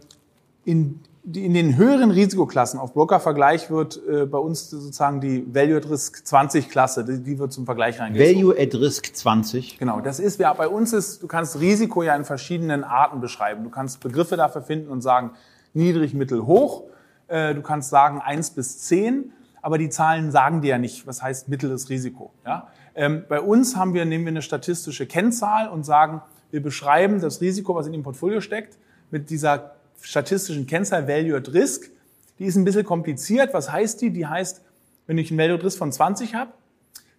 in 0.65 1.01
in 1.35 1.55
den 1.55 1.77
höheren 1.77 2.11
Risikoklassen 2.11 2.81
auf 2.81 2.95
Broker-Vergleich 2.95 3.71
wird 3.71 4.01
äh, 4.09 4.25
bei 4.25 4.39
uns 4.39 4.71
sozusagen 4.71 5.21
die 5.21 5.45
Value 5.53 5.77
at 5.77 5.91
Risk 5.91 6.27
20 6.27 6.71
Klasse, 6.71 7.05
die, 7.05 7.23
die 7.23 7.39
wird 7.39 7.53
zum 7.53 7.67
Vergleich 7.67 8.01
reingezogen. 8.01 8.37
Value 8.37 8.55
at 8.59 8.75
Risk 8.75 9.15
20? 9.15 9.79
Genau, 9.79 10.01
das 10.01 10.21
ist, 10.21 10.41
ja, 10.41 10.53
bei 10.53 10.69
uns 10.69 10.93
ist, 10.93 11.23
du 11.23 11.27
kannst 11.27 11.61
Risiko 11.61 12.03
ja 12.03 12.15
in 12.17 12.25
verschiedenen 12.25 12.85
Arten 12.85 13.21
beschreiben. 13.21 13.65
Du 13.65 13.71
kannst 13.71 14.01
Begriffe 14.01 14.37
dafür 14.37 14.63
finden 14.63 14.89
und 14.89 15.03
sagen 15.03 15.33
niedrig, 15.75 16.15
mittel, 16.15 16.47
hoch. 16.47 16.85
Äh, 17.27 17.55
du 17.55 17.63
kannst 17.63 17.91
sagen 17.91 18.21
eins 18.21 18.51
bis 18.51 18.79
zehn, 18.79 19.33
aber 19.61 19.77
die 19.77 19.91
Zahlen 19.91 20.31
sagen 20.31 20.63
dir 20.63 20.71
ja 20.71 20.79
nicht, 20.79 21.07
was 21.07 21.23
heißt 21.23 21.49
mittleres 21.49 21.91
Risiko. 21.91 22.33
Ja? 22.47 22.69
Ähm, 22.99 23.23
bei 23.29 23.41
uns 23.41 23.77
haben 23.77 23.95
wir, 23.95 24.05
nehmen 24.05 24.25
wir 24.25 24.33
eine 24.33 24.43
statistische 24.43 25.07
Kennzahl 25.07 25.69
und 25.69 25.85
sagen, 25.85 26.21
wir 26.51 26.61
beschreiben 26.61 27.21
das 27.21 27.41
Risiko, 27.41 27.77
was 27.77 27.87
in 27.87 27.93
dem 27.93 28.03
Portfolio 28.03 28.41
steckt, 28.41 28.77
mit 29.13 29.31
dieser 29.31 29.77
statistischen 30.01 30.67
Kennzahl 30.67 31.07
Value 31.07 31.37
at 31.37 31.55
Risk. 31.55 31.93
Die 32.41 32.45
ist 32.45 32.57
ein 32.57 32.65
bisschen 32.65 32.85
kompliziert. 32.85 33.55
Was 33.55 33.71
heißt 33.71 34.01
die? 34.03 34.11
Die 34.11 34.27
heißt, 34.27 34.63
wenn 35.07 35.17
ich 35.17 35.31
ein 35.31 35.39
Value 35.39 35.55
at 35.55 35.65
Risk 35.65 35.79
von 35.79 35.93
20 35.93 36.35
habe, 36.35 36.51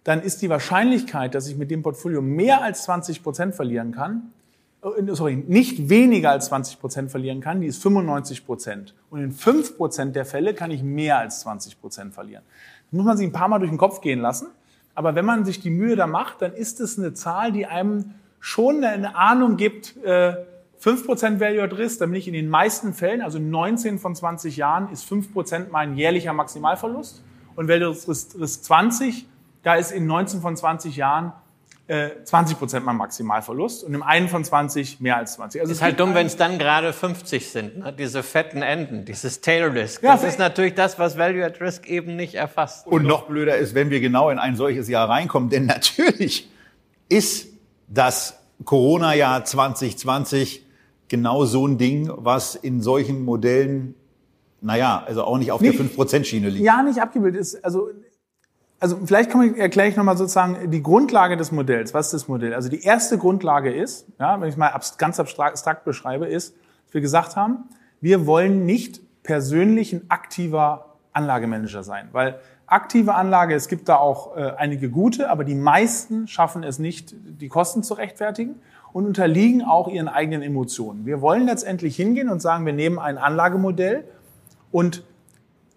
dann 0.04 0.20
ist 0.20 0.42
die 0.42 0.50
Wahrscheinlichkeit, 0.50 1.34
dass 1.34 1.48
ich 1.48 1.56
mit 1.56 1.70
dem 1.70 1.82
Portfolio 1.82 2.20
mehr 2.20 2.60
als 2.62 2.82
20 2.82 3.22
Prozent 3.22 3.54
verlieren 3.54 3.92
kann, 3.92 4.32
äh, 4.82 5.14
sorry, 5.14 5.36
nicht 5.36 5.88
weniger 5.88 6.30
als 6.30 6.46
20 6.46 6.78
Prozent 6.78 7.10
verlieren 7.10 7.40
kann, 7.40 7.62
die 7.62 7.66
ist 7.68 7.82
95 7.82 8.44
Prozent. 8.44 8.94
Und 9.08 9.22
in 9.22 9.32
5 9.32 9.78
Prozent 9.78 10.14
der 10.14 10.26
Fälle 10.26 10.52
kann 10.52 10.70
ich 10.70 10.82
mehr 10.82 11.18
als 11.18 11.40
20 11.40 11.80
Prozent 11.80 12.12
verlieren. 12.12 12.42
Das 12.90 12.98
muss 12.98 13.06
man 13.06 13.16
sich 13.16 13.26
ein 13.26 13.32
paar 13.32 13.48
Mal 13.48 13.60
durch 13.60 13.70
den 13.70 13.78
Kopf 13.78 14.02
gehen 14.02 14.20
lassen. 14.20 14.48
Aber 14.94 15.14
wenn 15.14 15.24
man 15.24 15.44
sich 15.44 15.60
die 15.60 15.70
Mühe 15.70 15.96
da 15.96 16.06
macht, 16.06 16.42
dann 16.42 16.52
ist 16.52 16.80
es 16.80 16.98
eine 16.98 17.14
Zahl, 17.14 17.52
die 17.52 17.66
einem 17.66 18.14
schon 18.40 18.84
eine 18.84 19.16
Ahnung 19.16 19.56
gibt, 19.56 19.96
äh, 20.02 20.34
5% 20.78 21.40
Value 21.40 21.62
at 21.62 21.76
Risk, 21.76 21.98
dann 21.98 22.10
bin 22.10 22.18
ich 22.18 22.26
in 22.26 22.32
den 22.32 22.48
meisten 22.48 22.94
Fällen, 22.94 23.20
also 23.20 23.38
19 23.38 23.98
von 23.98 24.14
20 24.14 24.56
Jahren, 24.56 24.90
ist 24.90 25.04
5% 25.04 25.70
mein 25.70 25.94
jährlicher 25.94 26.32
Maximalverlust. 26.32 27.22
Und 27.54 27.68
Value 27.68 27.90
at 27.90 28.08
Risk 28.08 28.64
20, 28.64 29.26
da 29.62 29.74
ist 29.74 29.92
in 29.92 30.06
19 30.06 30.40
von 30.40 30.56
20 30.56 30.96
Jahren 30.96 31.34
äh, 31.90 32.10
20% 32.24 32.80
mein 32.80 32.96
Maximalverlust 32.96 33.82
und 33.82 33.94
im 33.94 34.04
einen 34.04 34.28
von 34.28 34.44
20 34.44 35.00
mehr 35.00 35.16
als 35.16 35.34
20. 35.34 35.60
Also 35.60 35.72
ist 35.72 35.82
halt 35.82 35.98
dumm, 35.98 36.14
wenn 36.14 36.26
es 36.26 36.36
dann 36.36 36.56
gerade 36.56 36.92
50 36.92 37.50
sind, 37.50 37.78
ne? 37.78 37.92
diese 37.92 38.22
fetten 38.22 38.62
Enden, 38.62 39.04
dieses 39.04 39.40
Tail 39.40 39.64
Risk. 39.64 40.04
Ja, 40.04 40.12
das 40.12 40.22
ist 40.22 40.38
natürlich 40.38 40.74
das, 40.74 41.00
was 41.00 41.18
Value 41.18 41.44
at 41.44 41.60
Risk 41.60 41.88
eben 41.88 42.14
nicht 42.14 42.34
erfasst. 42.34 42.86
Und 42.86 43.02
noch 43.02 43.26
blöder 43.26 43.56
ist, 43.56 43.74
wenn 43.74 43.90
wir 43.90 44.00
genau 44.00 44.30
in 44.30 44.38
ein 44.38 44.54
solches 44.54 44.88
Jahr 44.88 45.08
reinkommen, 45.08 45.50
denn 45.50 45.66
natürlich 45.66 46.48
ist 47.08 47.48
das 47.88 48.38
Corona-Jahr 48.64 49.44
2020 49.44 50.64
genau 51.08 51.44
so 51.44 51.66
ein 51.66 51.76
Ding, 51.76 52.08
was 52.14 52.54
in 52.54 52.82
solchen 52.82 53.24
Modellen, 53.24 53.96
naja, 54.60 55.02
also 55.04 55.24
auch 55.24 55.38
nicht 55.38 55.50
auf 55.50 55.60
nicht, 55.60 55.76
der 55.76 55.86
5%-Schiene 55.86 56.50
liegt. 56.50 56.64
Ja, 56.64 56.84
nicht 56.84 57.02
abgebildet 57.02 57.40
ist. 57.40 57.64
Also, 57.64 57.88
also 58.80 58.98
vielleicht 59.04 59.30
kann 59.30 59.42
ich, 59.42 59.58
erkläre 59.58 59.88
ich 59.88 59.96
nochmal 59.96 60.16
sozusagen 60.16 60.70
die 60.70 60.82
Grundlage 60.82 61.36
des 61.36 61.52
Modells. 61.52 61.92
Was 61.92 62.06
ist 62.06 62.14
das 62.14 62.28
Modell? 62.28 62.54
Also 62.54 62.70
die 62.70 62.82
erste 62.82 63.18
Grundlage 63.18 63.72
ist, 63.72 64.06
ja, 64.18 64.40
wenn 64.40 64.48
ich 64.48 64.56
mal 64.56 64.72
ganz 64.96 65.20
abstrakt 65.20 65.84
beschreibe, 65.84 66.26
ist, 66.26 66.54
dass 66.86 66.94
wir 66.94 67.00
gesagt 67.02 67.36
haben, 67.36 67.64
wir 68.00 68.26
wollen 68.26 68.64
nicht 68.64 69.00
persönlich 69.22 69.92
ein 69.92 70.06
aktiver 70.08 70.96
Anlagemanager 71.12 71.82
sein, 71.82 72.08
weil 72.12 72.40
aktive 72.66 73.14
Anlage, 73.14 73.54
es 73.54 73.68
gibt 73.68 73.88
da 73.88 73.96
auch 73.96 74.36
äh, 74.36 74.52
einige 74.56 74.88
gute, 74.88 75.28
aber 75.28 75.44
die 75.44 75.54
meisten 75.54 76.26
schaffen 76.26 76.62
es 76.62 76.78
nicht, 76.78 77.14
die 77.14 77.48
Kosten 77.48 77.82
zu 77.82 77.94
rechtfertigen 77.94 78.60
und 78.92 79.06
unterliegen 79.06 79.62
auch 79.62 79.88
ihren 79.88 80.08
eigenen 80.08 80.42
Emotionen. 80.42 81.04
Wir 81.04 81.20
wollen 81.20 81.46
letztendlich 81.46 81.96
hingehen 81.96 82.30
und 82.30 82.40
sagen, 82.40 82.64
wir 82.64 82.72
nehmen 82.72 82.98
ein 82.98 83.18
Anlagemodell 83.18 84.04
und, 84.70 85.02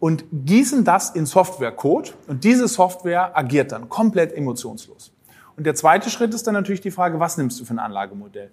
und 0.04 0.26
gießen 0.34 0.84
das 0.84 1.12
in 1.12 1.26
Softwarecode 1.26 2.14
und 2.28 2.44
diese 2.44 2.68
Software 2.68 3.38
agiert 3.38 3.72
dann 3.72 3.88
komplett 3.88 4.34
emotionslos. 4.34 5.14
Und 5.56 5.66
der 5.66 5.76
zweite 5.76 6.10
Schritt 6.10 6.34
ist 6.34 6.46
dann 6.46 6.56
natürlich 6.56 6.82
die 6.82 6.92
Frage, 6.92 7.22
was 7.22 7.38
nimmst 7.38 7.58
du 7.62 7.64
für 7.64 7.74
ein 7.74 7.80
Anlagemodell? 7.80 8.52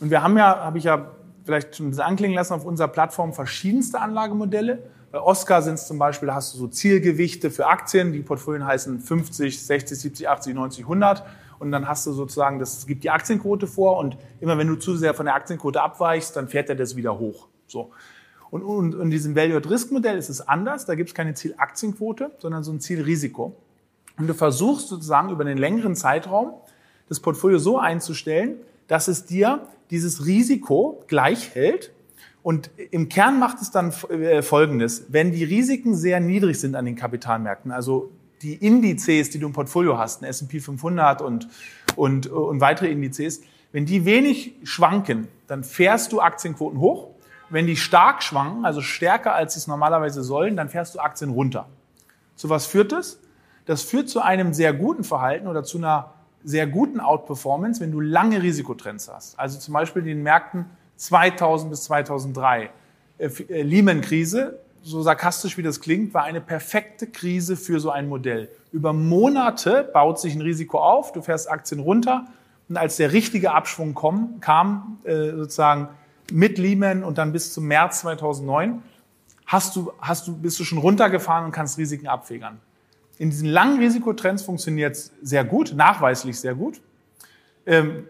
Und 0.00 0.10
wir 0.10 0.24
haben 0.24 0.36
ja, 0.36 0.58
habe 0.58 0.78
ich 0.78 0.82
ja 0.82 1.12
vielleicht 1.44 1.76
schon 1.76 1.86
ein 1.86 1.90
bisschen 1.90 2.04
anklingen 2.04 2.34
lassen, 2.34 2.52
auf 2.52 2.64
unserer 2.64 2.88
Plattform 2.88 3.32
verschiedenste 3.32 4.00
Anlagemodelle. 4.00 4.90
Bei 5.12 5.20
Oscar 5.20 5.62
sind 5.62 5.74
es 5.74 5.86
zum 5.86 6.00
Beispiel, 6.00 6.26
da 6.26 6.34
hast 6.34 6.54
du 6.54 6.58
so 6.58 6.66
Zielgewichte 6.66 7.52
für 7.52 7.68
Aktien. 7.68 8.12
Die 8.12 8.22
Portfolien 8.22 8.66
heißen 8.66 8.98
50, 8.98 9.64
60, 9.66 10.00
70, 10.00 10.28
80, 10.28 10.54
90, 10.56 10.82
100. 10.82 11.22
Und 11.60 11.70
dann 11.70 11.86
hast 11.86 12.08
du 12.08 12.12
sozusagen, 12.12 12.58
das 12.58 12.88
gibt 12.88 13.04
die 13.04 13.10
Aktienquote 13.10 13.68
vor. 13.68 13.98
Und 13.98 14.16
immer 14.40 14.58
wenn 14.58 14.66
du 14.66 14.74
zu 14.74 14.96
sehr 14.96 15.14
von 15.14 15.26
der 15.26 15.36
Aktienquote 15.36 15.80
abweichst, 15.80 16.34
dann 16.34 16.48
fährt 16.48 16.68
er 16.70 16.74
das 16.74 16.96
wieder 16.96 17.20
hoch. 17.20 17.46
So. 17.68 17.92
Und, 18.50 18.62
und, 18.62 18.94
und 18.94 19.02
in 19.02 19.10
diesem 19.10 19.36
Value-at-Risk-Modell 19.36 20.16
ist 20.16 20.28
es 20.28 20.46
anders. 20.46 20.86
Da 20.86 20.94
gibt 20.94 21.10
es 21.10 21.14
keine 21.14 21.34
Zielaktienquote, 21.34 22.30
sondern 22.38 22.64
so 22.64 22.72
ein 22.72 22.80
Zielrisiko. 22.80 23.54
Und 24.16 24.26
du 24.26 24.34
versuchst 24.34 24.88
sozusagen 24.88 25.30
über 25.30 25.44
einen 25.44 25.58
längeren 25.58 25.94
Zeitraum 25.94 26.54
das 27.08 27.20
Portfolio 27.20 27.58
so 27.58 27.78
einzustellen, 27.78 28.56
dass 28.86 29.08
es 29.08 29.24
dir 29.26 29.66
dieses 29.90 30.26
Risiko 30.26 31.04
gleich 31.06 31.54
hält 31.54 31.92
und 32.42 32.70
im 32.92 33.08
Kern 33.08 33.38
macht 33.38 33.60
es 33.60 33.70
dann 33.70 33.92
äh, 34.08 34.42
Folgendes. 34.42 35.06
Wenn 35.08 35.32
die 35.32 35.44
Risiken 35.44 35.94
sehr 35.94 36.20
niedrig 36.20 36.58
sind 36.58 36.76
an 36.76 36.84
den 36.84 36.96
Kapitalmärkten, 36.96 37.72
also 37.72 38.10
die 38.42 38.54
Indizes, 38.54 39.30
die 39.30 39.38
du 39.38 39.48
im 39.48 39.52
Portfolio 39.52 39.98
hast, 39.98 40.22
ein 40.22 40.24
S&P 40.24 40.60
500 40.60 41.20
und, 41.20 41.48
und, 41.96 42.26
und 42.28 42.60
weitere 42.60 42.90
Indizes, 42.90 43.42
wenn 43.72 43.84
die 43.84 44.04
wenig 44.04 44.54
schwanken, 44.62 45.28
dann 45.46 45.64
fährst 45.64 46.12
du 46.12 46.20
Aktienquoten 46.20 46.80
hoch. 46.80 47.08
Wenn 47.50 47.66
die 47.66 47.76
stark 47.76 48.22
schwanken, 48.22 48.64
also 48.64 48.80
stärker 48.80 49.34
als 49.34 49.54
sie 49.54 49.60
es 49.60 49.66
normalerweise 49.66 50.22
sollen, 50.22 50.56
dann 50.56 50.68
fährst 50.68 50.94
du 50.94 50.98
Aktien 50.98 51.30
runter. 51.30 51.66
Zu 52.36 52.50
was 52.50 52.66
führt 52.66 52.92
das? 52.92 53.18
Das 53.64 53.82
führt 53.82 54.08
zu 54.08 54.20
einem 54.20 54.54
sehr 54.54 54.72
guten 54.72 55.04
Verhalten 55.04 55.46
oder 55.46 55.64
zu 55.64 55.78
einer 55.78 56.12
sehr 56.44 56.66
guten 56.66 57.00
Outperformance, 57.00 57.80
wenn 57.80 57.92
du 57.92 58.00
lange 58.00 58.42
Risikotrends 58.42 59.08
hast. 59.12 59.38
Also 59.38 59.58
zum 59.58 59.74
Beispiel 59.74 60.02
in 60.02 60.08
den 60.08 60.22
Märkten 60.22 60.66
2000 60.96 61.70
bis 61.70 61.84
2003. 61.84 62.70
Äh, 63.18 63.26
äh, 63.26 63.62
Lehman-Krise, 63.62 64.58
so 64.82 65.02
sarkastisch 65.02 65.58
wie 65.58 65.62
das 65.62 65.80
klingt, 65.80 66.14
war 66.14 66.24
eine 66.24 66.40
perfekte 66.40 67.06
Krise 67.06 67.56
für 67.56 67.80
so 67.80 67.90
ein 67.90 68.08
Modell. 68.08 68.48
Über 68.72 68.92
Monate 68.92 69.88
baut 69.92 70.20
sich 70.20 70.34
ein 70.34 70.40
Risiko 70.40 70.78
auf, 70.78 71.12
du 71.12 71.22
fährst 71.22 71.50
Aktien 71.50 71.80
runter 71.80 72.26
und 72.68 72.76
als 72.76 72.96
der 72.96 73.12
richtige 73.12 73.52
Abschwung 73.52 73.94
kam, 74.40 74.98
äh, 75.04 75.30
sozusagen 75.32 75.88
mit 76.32 76.58
Lehman 76.58 77.04
und 77.04 77.18
dann 77.18 77.32
bis 77.32 77.52
zum 77.52 77.66
März 77.66 78.00
2009, 78.00 78.82
hast 79.46 79.76
du, 79.76 79.92
hast 80.00 80.26
du, 80.28 80.36
bist 80.36 80.58
du 80.60 80.64
schon 80.64 80.78
runtergefahren 80.78 81.46
und 81.46 81.52
kannst 81.52 81.78
Risiken 81.78 82.06
abfedern. 82.06 82.60
In 83.18 83.30
diesen 83.30 83.48
langen 83.48 83.78
Risikotrends 83.78 84.42
funktioniert 84.42 84.94
es 84.94 85.12
sehr 85.22 85.44
gut, 85.44 85.74
nachweislich 85.74 86.38
sehr 86.38 86.54
gut. 86.54 86.80
Ähm, 87.66 88.04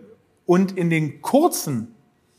und 0.46 0.76
in 0.76 0.90
den 0.90 1.22
kurzen 1.22 1.94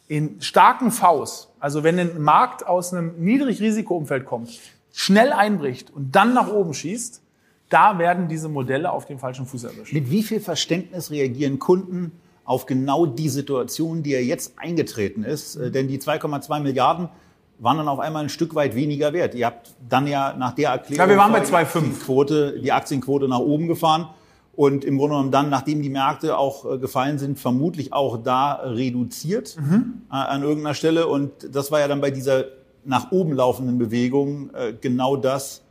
in 0.08 0.42
starken 0.42 0.92
Vs, 0.92 1.50
also 1.60 1.84
wenn 1.84 2.00
ein 2.00 2.22
Markt 2.22 2.65
aus 2.65 2.94
einem 2.94 3.24
Niedrigrisikoumfeld 3.24 4.26
kommt, 4.26 4.60
schnell 4.92 5.32
einbricht 5.32 5.92
und 5.92 6.15
dann 6.15 6.34
nach 6.34 6.52
oben 6.52 6.74
schießt, 6.74 7.22
da 7.70 8.00
werden 8.00 8.28
diese 8.28 8.50
Modelle 8.50 8.92
auf 8.92 9.06
den 9.06 9.20
falschen 9.20 9.46
Fuß 9.46 9.65
erwischt. 9.65 9.94
Mit 9.94 10.10
wie 10.10 10.24
viel 10.24 10.39
Verständnis 10.39 11.12
reagieren 11.12 11.60
Kunden 11.60 12.12
auf 12.49 12.65
genau 12.65 13.05
die 13.05 13.29
Situation, 13.29 14.01
die 14.01 14.09
ja 14.09 14.19
jetzt 14.19 14.53
eingetreten 14.57 15.23
ist? 15.23 15.55
Äh, 15.55 15.69
denn 15.69 15.88
die 15.88 15.99
2,2 15.99 16.62
Milliarden 16.62 17.09
waren 17.59 17.77
dann 17.77 17.88
auf 17.88 17.99
einmal 17.99 18.23
ein 18.23 18.29
Stück 18.29 18.55
weit 18.55 18.73
weniger 18.73 19.13
wert. 19.13 19.35
Ihr 19.35 19.45
habt 19.45 19.75
dann 19.88 20.07
ja 20.07 20.33
nach 20.33 20.53
der 20.53 20.71
Erklärung 20.71 21.05
ja, 21.05 21.09
wir 21.09 21.17
waren 21.17 21.31
bei 21.31 21.43
2,5 21.43 22.05
Quote, 22.05 22.59
die 22.59 22.71
Aktienquote 22.71 23.27
nach 23.27 23.39
oben 23.39 23.67
gefahren 23.67 24.07
und 24.55 24.83
im 24.83 24.97
Grunde 24.97 25.13
genommen 25.13 25.31
dann, 25.31 25.49
nachdem 25.49 25.83
die 25.83 25.91
Märkte 25.91 26.39
auch 26.39 26.65
äh, 26.65 26.79
gefallen 26.79 27.19
sind, 27.19 27.38
vermutlich 27.38 27.93
auch 27.93 28.17
da 28.17 28.53
reduziert 28.53 29.55
mhm. 29.59 30.01
Äh, 30.12 30.15
an 30.15 30.41
irgendeiner 30.41 30.73
Stelle. 30.73 31.05
Und 31.05 31.31
das 31.55 31.71
war 31.71 31.81
ja 31.81 31.88
dann 31.88 32.01
bei 32.01 32.09
dieser 32.09 32.45
nach 32.83 33.12
oben 33.12 33.33
laufenden 33.33 33.77
Bewegung 33.77 34.49
äh, 34.55 34.73
genau 34.73 35.17
das, 35.17 35.62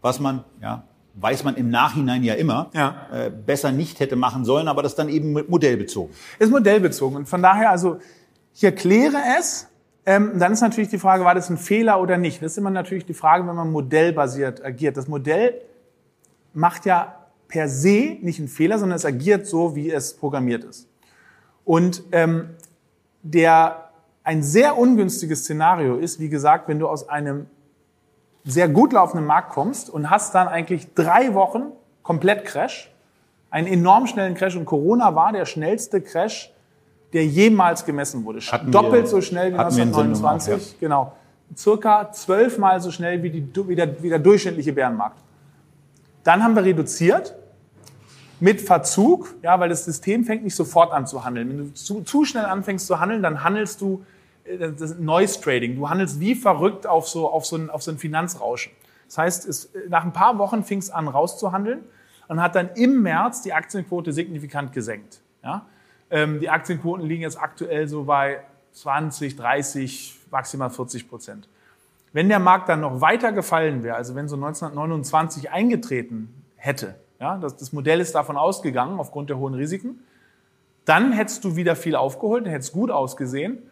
was 0.00 0.18
man, 0.18 0.42
ja, 0.60 0.82
weiß 1.14 1.44
man 1.44 1.54
im 1.56 1.70
Nachhinein 1.70 2.24
ja 2.24 2.34
immer, 2.34 2.70
ja. 2.74 3.30
besser 3.46 3.70
nicht 3.70 4.00
hätte 4.00 4.16
machen 4.16 4.44
sollen, 4.44 4.66
aber 4.66 4.82
das 4.82 4.96
dann 4.96 5.08
eben 5.08 5.32
modellbezogen. 5.32 6.12
Ist 6.38 6.50
modellbezogen. 6.50 7.16
Und 7.16 7.28
von 7.28 7.40
daher, 7.40 7.70
also 7.70 7.98
ich 8.54 8.64
erkläre 8.64 9.18
es, 9.38 9.68
ähm, 10.06 10.38
dann 10.38 10.52
ist 10.52 10.60
natürlich 10.60 10.90
die 10.90 10.98
Frage, 10.98 11.24
war 11.24 11.34
das 11.34 11.48
ein 11.50 11.56
Fehler 11.56 12.00
oder 12.00 12.18
nicht? 12.18 12.42
Das 12.42 12.52
ist 12.52 12.58
immer 12.58 12.70
natürlich 12.70 13.06
die 13.06 13.14
Frage, 13.14 13.46
wenn 13.46 13.56
man 13.56 13.70
modellbasiert 13.70 14.64
agiert. 14.64 14.96
Das 14.96 15.08
Modell 15.08 15.60
macht 16.52 16.84
ja 16.84 17.14
per 17.48 17.68
se 17.68 18.18
nicht 18.20 18.38
ein 18.38 18.48
Fehler, 18.48 18.78
sondern 18.78 18.96
es 18.96 19.04
agiert 19.04 19.46
so, 19.46 19.74
wie 19.74 19.90
es 19.90 20.14
programmiert 20.14 20.64
ist. 20.64 20.88
Und 21.64 22.02
ähm, 22.12 22.50
der, 23.22 23.90
ein 24.22 24.42
sehr 24.42 24.76
ungünstiges 24.76 25.40
Szenario 25.40 25.96
ist, 25.96 26.20
wie 26.20 26.28
gesagt, 26.28 26.68
wenn 26.68 26.78
du 26.78 26.88
aus 26.88 27.08
einem 27.08 27.46
sehr 28.44 28.68
gut 28.68 28.92
laufenden 28.92 29.26
Markt 29.26 29.50
kommst 29.50 29.88
und 29.90 30.10
hast 30.10 30.34
dann 30.34 30.48
eigentlich 30.48 30.94
drei 30.94 31.34
Wochen 31.34 31.72
komplett 32.02 32.44
Crash, 32.44 32.90
einen 33.50 33.66
enorm 33.66 34.06
schnellen 34.06 34.34
Crash 34.34 34.56
und 34.56 34.66
Corona 34.66 35.14
war 35.14 35.32
der 35.32 35.46
schnellste 35.46 36.00
Crash, 36.00 36.52
der 37.12 37.24
jemals 37.24 37.84
gemessen 37.84 38.24
wurde. 38.24 38.40
Hatten 38.40 38.70
Doppelt 38.70 39.04
wir, 39.04 39.06
so 39.06 39.20
schnell 39.20 39.52
wie 39.52 39.58
1929, 39.58 40.52
auch, 40.52 40.58
ja. 40.58 40.64
genau. 40.80 41.12
Circa 41.56 42.10
zwölfmal 42.10 42.80
so 42.80 42.90
schnell 42.90 43.22
wie, 43.22 43.30
die, 43.30 43.68
wie, 43.68 43.76
der, 43.76 44.02
wie 44.02 44.08
der 44.08 44.18
durchschnittliche 44.18 44.72
Bärenmarkt. 44.72 45.18
Dann 46.24 46.42
haben 46.42 46.56
wir 46.56 46.64
reduziert 46.64 47.36
mit 48.40 48.60
Verzug, 48.60 49.34
ja, 49.42 49.58
weil 49.60 49.68
das 49.68 49.84
System 49.84 50.24
fängt 50.24 50.42
nicht 50.42 50.56
sofort 50.56 50.92
an 50.92 51.06
zu 51.06 51.24
handeln. 51.24 51.48
Wenn 51.48 51.58
du 51.58 51.74
zu, 51.74 52.02
zu 52.02 52.24
schnell 52.24 52.46
anfängst 52.46 52.86
zu 52.86 52.98
handeln, 52.98 53.22
dann 53.22 53.44
handelst 53.44 53.80
du 53.80 54.04
das 54.58 54.98
Noise 54.98 55.40
Trading. 55.40 55.76
Du 55.76 55.88
handelst 55.88 56.20
wie 56.20 56.34
verrückt 56.34 56.86
auf 56.86 57.08
so, 57.08 57.30
auf 57.30 57.46
so, 57.46 57.56
ein, 57.56 57.70
auf 57.70 57.82
so 57.82 57.90
ein 57.90 57.98
Finanzrauschen. 57.98 58.72
Das 59.06 59.18
heißt, 59.18 59.48
es, 59.48 59.70
nach 59.88 60.04
ein 60.04 60.12
paar 60.12 60.38
Wochen 60.38 60.64
fing 60.64 60.78
es 60.78 60.90
an 60.90 61.08
rauszuhandeln 61.08 61.84
und 62.28 62.42
hat 62.42 62.54
dann 62.54 62.70
im 62.74 63.02
März 63.02 63.42
die 63.42 63.52
Aktienquote 63.52 64.12
signifikant 64.12 64.72
gesenkt. 64.72 65.20
Ja? 65.42 65.66
Ähm, 66.10 66.40
die 66.40 66.50
Aktienquoten 66.50 67.06
liegen 67.06 67.22
jetzt 67.22 67.40
aktuell 67.40 67.88
so 67.88 68.04
bei 68.04 68.40
20, 68.72 69.36
30, 69.36 70.18
maximal 70.30 70.70
40 70.70 71.08
Prozent. 71.08 71.48
Wenn 72.12 72.28
der 72.28 72.38
Markt 72.38 72.68
dann 72.68 72.80
noch 72.80 73.00
weiter 73.00 73.32
gefallen 73.32 73.82
wäre, 73.82 73.96
also 73.96 74.14
wenn 74.14 74.28
so 74.28 74.36
1929 74.36 75.50
eingetreten 75.50 76.44
hätte, 76.56 76.96
ja, 77.20 77.38
das, 77.38 77.56
das 77.56 77.72
Modell 77.72 78.00
ist 78.00 78.14
davon 78.14 78.36
ausgegangen, 78.36 78.98
aufgrund 78.98 79.30
der 79.30 79.38
hohen 79.38 79.54
Risiken. 79.54 80.00
Dann 80.84 81.12
hättest 81.12 81.44
du 81.44 81.56
wieder 81.56 81.76
viel 81.76 81.96
aufgeholt, 81.96 82.46
hättest 82.46 82.72
gut 82.72 82.90
ausgesehen. 82.90 83.62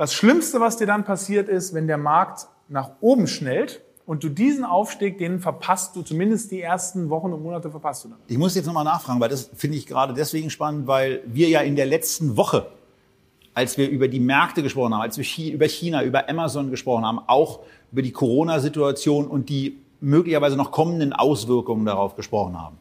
Das 0.00 0.14
Schlimmste, 0.14 0.60
was 0.60 0.78
dir 0.78 0.86
dann 0.86 1.04
passiert 1.04 1.50
ist, 1.50 1.74
wenn 1.74 1.86
der 1.86 1.98
Markt 1.98 2.46
nach 2.70 2.92
oben 3.02 3.26
schnellt 3.26 3.82
und 4.06 4.24
du 4.24 4.30
diesen 4.30 4.64
Aufstieg, 4.64 5.18
den 5.18 5.40
verpasst 5.40 5.94
du, 5.94 6.00
zumindest 6.00 6.50
die 6.52 6.62
ersten 6.62 7.10
Wochen 7.10 7.34
und 7.34 7.42
Monate 7.42 7.70
verpasst 7.70 8.04
du 8.04 8.08
dann. 8.08 8.18
Ich 8.26 8.38
muss 8.38 8.54
jetzt 8.54 8.64
nochmal 8.64 8.84
nachfragen, 8.84 9.20
weil 9.20 9.28
das 9.28 9.50
finde 9.54 9.76
ich 9.76 9.86
gerade 9.86 10.14
deswegen 10.14 10.48
spannend, 10.48 10.86
weil 10.86 11.20
wir 11.26 11.50
ja 11.50 11.60
in 11.60 11.76
der 11.76 11.84
letzten 11.84 12.38
Woche, 12.38 12.68
als 13.52 13.76
wir 13.76 13.90
über 13.90 14.08
die 14.08 14.20
Märkte 14.20 14.62
gesprochen 14.62 14.94
haben, 14.94 15.02
als 15.02 15.18
wir 15.18 15.52
über 15.52 15.68
China, 15.68 16.02
über 16.02 16.30
Amazon 16.30 16.70
gesprochen 16.70 17.04
haben, 17.04 17.20
auch 17.26 17.60
über 17.92 18.00
die 18.00 18.12
Corona-Situation 18.12 19.26
und 19.26 19.50
die 19.50 19.82
möglicherweise 20.00 20.56
noch 20.56 20.70
kommenden 20.70 21.12
Auswirkungen 21.12 21.84
darauf 21.84 22.16
gesprochen 22.16 22.58
haben. 22.58 22.78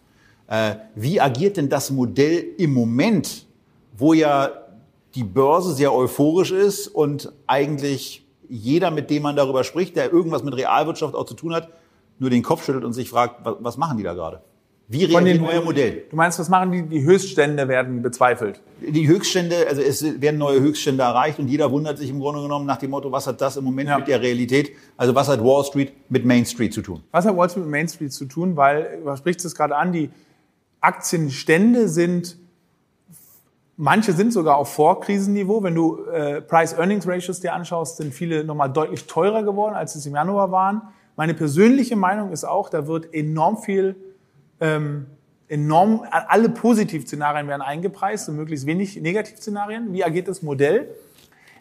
Äh, 0.47 0.77
wie 0.95 1.19
agiert 1.19 1.57
denn 1.57 1.67
das 1.67 1.91
Modell 1.91 2.45
im 2.57 2.73
Moment, 2.73 3.45
wo 3.97 4.13
ja 4.13 4.51
die 5.15 5.23
Börse 5.23 5.73
sehr 5.73 5.93
euphorisch 5.93 6.51
ist 6.51 6.87
und 6.87 7.31
eigentlich 7.47 8.25
jeder, 8.47 8.91
mit 8.91 9.09
dem 9.09 9.23
man 9.23 9.35
darüber 9.35 9.63
spricht, 9.63 9.95
der 9.95 10.11
irgendwas 10.11 10.43
mit 10.43 10.55
Realwirtschaft 10.55 11.15
auch 11.15 11.25
zu 11.25 11.35
tun 11.35 11.53
hat, 11.53 11.69
nur 12.17 12.29
den 12.29 12.43
Kopf 12.43 12.65
schüttelt 12.65 12.83
und 12.83 12.93
sich 12.93 13.09
fragt, 13.09 13.41
was 13.43 13.77
machen 13.77 13.97
die 13.97 14.03
da 14.03 14.13
gerade? 14.13 14.41
Wie 14.91 15.05
reagiert 15.05 15.41
euer 15.47 15.61
Modell? 15.61 16.03
Du 16.09 16.15
meinst, 16.15 16.39
was 16.39 16.49
machen 16.49 16.71
die? 16.71 16.81
Die 16.81 17.03
Höchststände 17.03 17.67
werden 17.67 18.01
bezweifelt. 18.01 18.59
Die 18.81 19.07
Höchststände, 19.07 19.67
also 19.69 19.83
es 19.83 20.19
werden 20.19 20.39
neue 20.39 20.59
Höchststände 20.61 21.03
erreicht 21.03 21.37
und 21.37 21.47
jeder 21.47 21.69
wundert 21.69 21.99
sich 21.99 22.09
im 22.09 22.19
Grunde 22.19 22.41
genommen 22.41 22.65
nach 22.65 22.77
dem 22.77 22.89
Motto, 22.89 23.11
was 23.11 23.27
hat 23.27 23.39
das 23.39 23.55
im 23.55 23.65
Moment 23.65 23.89
ja. 23.89 23.99
mit 23.99 24.07
der 24.07 24.19
Realität, 24.19 24.71
also 24.97 25.13
was 25.13 25.27
hat 25.27 25.43
Wall 25.43 25.63
Street 25.63 25.93
mit 26.09 26.25
Main 26.25 26.43
Street 26.43 26.73
zu 26.73 26.81
tun? 26.81 27.03
Was 27.11 27.25
hat 27.25 27.37
Wall 27.37 27.47
Street 27.51 27.65
mit 27.65 27.71
Main 27.71 27.87
Street 27.87 28.11
zu 28.11 28.25
tun? 28.25 28.57
Weil, 28.57 28.99
was 29.03 29.19
spricht 29.19 29.45
es 29.45 29.53
gerade 29.53 29.75
an, 29.75 29.93
die 29.93 30.09
Aktienstände 30.81 31.87
sind 31.87 32.37
Manche 33.81 34.11
sind 34.11 34.33
sogar 34.33 34.57
auf 34.57 34.73
Vorkrisenniveau. 34.73 35.63
Wenn 35.63 35.73
du 35.73 36.03
äh, 36.07 36.41
Price-Earnings-Ratios 36.41 37.39
dir 37.39 37.53
anschaust, 37.53 37.95
sind 37.95 38.13
viele 38.13 38.43
nochmal 38.43 38.69
deutlich 38.69 39.07
teurer 39.07 39.41
geworden, 39.41 39.73
als 39.73 39.95
es 39.95 40.05
im 40.05 40.15
Januar 40.15 40.51
waren. 40.51 40.81
Meine 41.15 41.33
persönliche 41.33 41.95
Meinung 41.95 42.33
ist 42.33 42.43
auch, 42.43 42.69
da 42.69 42.87
wird 42.87 43.13
enorm 43.13 43.57
viel, 43.57 43.95
ähm, 44.59 45.05
enorm, 45.47 46.03
alle 46.11 46.49
Positivszenarien 46.49 47.47
werden 47.47 47.61
eingepreist 47.61 48.27
und 48.27 48.35
möglichst 48.35 48.65
wenig 48.65 49.01
Negativszenarien. 49.01 49.93
Wie 49.93 50.03
agiert 50.03 50.27
das 50.27 50.41
Modell? 50.41 50.93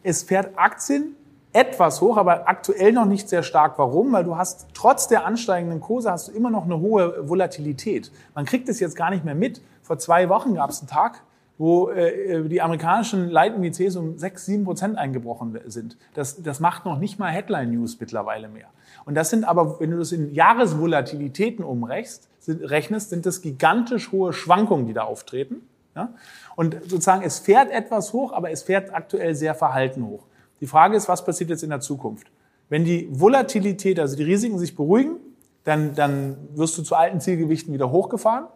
Es 0.02 0.24
fährt 0.24 0.58
Aktien 0.58 1.14
etwas 1.52 2.00
hoch, 2.00 2.16
aber 2.16 2.48
aktuell 2.48 2.90
noch 2.90 3.06
nicht 3.06 3.28
sehr 3.28 3.44
stark. 3.44 3.78
Warum? 3.78 4.10
Weil 4.10 4.24
du 4.24 4.36
hast 4.36 4.66
trotz 4.74 5.06
der 5.06 5.24
ansteigenden 5.24 5.80
Kurse 5.80 6.10
hast 6.10 6.26
du 6.26 6.32
immer 6.32 6.50
noch 6.50 6.64
eine 6.64 6.80
hohe 6.80 7.28
Volatilität. 7.28 8.10
Man 8.34 8.44
kriegt 8.44 8.68
es 8.68 8.80
jetzt 8.80 8.96
gar 8.96 9.10
nicht 9.10 9.24
mehr 9.24 9.36
mit. 9.36 9.62
Vor 9.82 9.98
zwei 9.98 10.28
Wochen 10.28 10.56
gab 10.56 10.70
es 10.70 10.80
einen 10.80 10.88
Tag, 10.88 11.22
wo 11.58 11.90
äh, 11.90 12.48
die 12.48 12.62
amerikanischen 12.62 13.28
Leitindizes 13.28 13.96
um 13.96 14.16
6, 14.16 14.46
7 14.46 14.64
Prozent 14.64 14.96
eingebrochen 14.96 15.58
sind. 15.66 15.96
Das, 16.14 16.40
das 16.40 16.60
macht 16.60 16.84
noch 16.84 16.98
nicht 16.98 17.18
mal 17.18 17.30
Headline-News 17.30 17.98
mittlerweile 17.98 18.48
mehr. 18.48 18.68
Und 19.04 19.16
das 19.16 19.30
sind 19.30 19.44
aber, 19.44 19.80
wenn 19.80 19.90
du 19.90 19.98
das 19.98 20.12
in 20.12 20.32
Jahresvolatilitäten 20.32 21.64
umrechnest, 21.64 22.28
sind, 22.38 22.62
rechnest, 22.62 23.10
sind 23.10 23.26
das 23.26 23.42
gigantisch 23.42 24.12
hohe 24.12 24.32
Schwankungen, 24.32 24.86
die 24.86 24.92
da 24.92 25.02
auftreten. 25.02 25.62
Ja? 25.96 26.14
Und 26.54 26.76
sozusagen, 26.82 27.22
es 27.22 27.40
fährt 27.40 27.70
etwas 27.70 28.12
hoch, 28.12 28.32
aber 28.32 28.50
es 28.50 28.62
fährt 28.62 28.94
aktuell 28.94 29.34
sehr 29.34 29.54
verhalten 29.54 30.06
hoch. 30.06 30.24
Die 30.60 30.66
Frage 30.66 30.96
ist, 30.96 31.08
was 31.08 31.24
passiert 31.24 31.50
jetzt 31.50 31.62
in 31.62 31.70
der 31.70 31.80
Zukunft? 31.80 32.28
Wenn 32.68 32.84
die 32.84 33.08
Volatilität, 33.10 33.98
also 33.98 34.16
die 34.16 34.22
Risiken 34.22 34.58
sich 34.58 34.76
beruhigen, 34.76 35.16
dann, 35.64 35.94
dann 35.94 36.36
wirst 36.54 36.78
du 36.78 36.82
zu 36.82 36.94
alten 36.94 37.20
Zielgewichten 37.20 37.74
wieder 37.74 37.90
hochgefahren. 37.90 38.46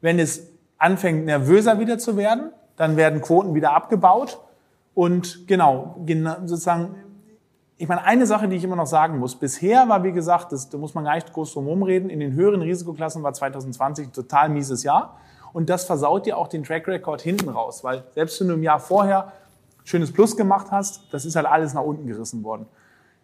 Wenn 0.00 0.18
es 0.18 0.51
anfängt 0.82 1.24
nervöser 1.24 1.78
wieder 1.78 1.98
zu 1.98 2.16
werden, 2.16 2.50
dann 2.76 2.96
werden 2.96 3.20
Quoten 3.20 3.54
wieder 3.54 3.72
abgebaut. 3.72 4.40
Und 4.94 5.46
genau, 5.46 5.96
sozusagen, 6.44 6.96
ich 7.78 7.88
meine, 7.88 8.04
eine 8.04 8.26
Sache, 8.26 8.48
die 8.48 8.56
ich 8.56 8.64
immer 8.64 8.76
noch 8.76 8.86
sagen 8.86 9.18
muss, 9.18 9.36
bisher 9.36 9.88
war, 9.88 10.02
wie 10.02 10.12
gesagt, 10.12 10.52
das, 10.52 10.68
da 10.68 10.78
muss 10.78 10.94
man 10.94 11.04
gar 11.04 11.14
nicht 11.14 11.32
groß 11.32 11.54
drum 11.54 11.82
reden, 11.82 12.10
in 12.10 12.20
den 12.20 12.32
höheren 12.32 12.62
Risikoklassen 12.62 13.22
war 13.22 13.32
2020 13.32 14.08
ein 14.08 14.12
total 14.12 14.48
mieses 14.48 14.82
Jahr. 14.82 15.16
Und 15.52 15.70
das 15.70 15.84
versaut 15.84 16.26
dir 16.26 16.36
auch 16.36 16.48
den 16.48 16.64
Track 16.64 16.88
Record 16.88 17.22
hinten 17.22 17.50
raus, 17.50 17.84
weil 17.84 18.04
selbst 18.14 18.40
wenn 18.40 18.48
du 18.48 18.54
im 18.54 18.62
Jahr 18.62 18.80
vorher 18.80 19.32
schönes 19.84 20.12
Plus 20.12 20.36
gemacht 20.36 20.68
hast, 20.70 21.02
das 21.12 21.24
ist 21.24 21.36
halt 21.36 21.46
alles 21.46 21.74
nach 21.74 21.82
unten 21.82 22.06
gerissen 22.06 22.42
worden. 22.42 22.66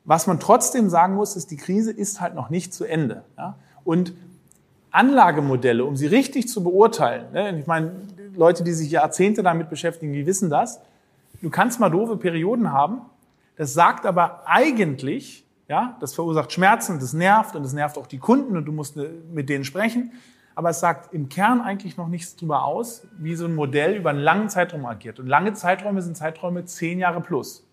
Was 0.04 0.26
man 0.26 0.38
trotzdem 0.38 0.88
sagen 0.88 1.14
muss, 1.14 1.36
ist, 1.36 1.50
die 1.50 1.56
Krise 1.56 1.90
ist 1.90 2.20
halt 2.20 2.34
noch 2.34 2.50
nicht 2.50 2.72
zu 2.72 2.84
Ende. 2.84 3.24
Ja? 3.36 3.56
Und 3.84 4.12
Anlagemodelle, 4.90 5.84
um 5.84 5.96
sie 5.96 6.06
richtig 6.06 6.48
zu 6.48 6.62
beurteilen, 6.62 7.32
ne? 7.32 7.58
ich 7.58 7.66
meine, 7.66 7.92
Leute, 8.34 8.62
die 8.62 8.72
sich 8.72 8.90
Jahrzehnte 8.90 9.42
damit 9.42 9.68
beschäftigen, 9.68 10.12
die 10.12 10.26
wissen 10.26 10.48
das. 10.48 10.80
Du 11.42 11.50
kannst 11.50 11.80
mal 11.80 11.90
doofe 11.90 12.16
Perioden 12.16 12.72
haben. 12.72 13.02
Das 13.56 13.74
sagt 13.74 14.06
aber 14.06 14.42
eigentlich, 14.46 15.44
ja, 15.68 15.96
das 16.00 16.14
verursacht 16.14 16.52
Schmerzen, 16.52 17.00
das 17.00 17.12
nervt 17.12 17.56
und 17.56 17.64
das 17.64 17.72
nervt 17.72 17.98
auch 17.98 18.06
die 18.06 18.18
Kunden 18.18 18.56
und 18.56 18.64
du 18.64 18.72
musst 18.72 18.96
äh, 18.96 19.10
mit 19.32 19.48
denen 19.48 19.64
sprechen. 19.64 20.12
Aber 20.54 20.70
es 20.70 20.80
sagt 20.80 21.12
im 21.14 21.28
Kern 21.28 21.60
eigentlich 21.60 21.96
noch 21.96 22.08
nichts 22.08 22.34
darüber 22.34 22.64
aus, 22.64 23.06
wie 23.16 23.34
so 23.36 23.44
ein 23.44 23.54
Modell 23.54 23.96
über 23.96 24.10
einen 24.10 24.18
langen 24.20 24.48
Zeitraum 24.48 24.86
agiert. 24.86 25.20
Und 25.20 25.26
lange 25.26 25.52
Zeiträume 25.52 26.02
sind 26.02 26.16
Zeiträume 26.16 26.64
zehn 26.64 26.98
Jahre 26.98 27.20
plus. 27.20 27.67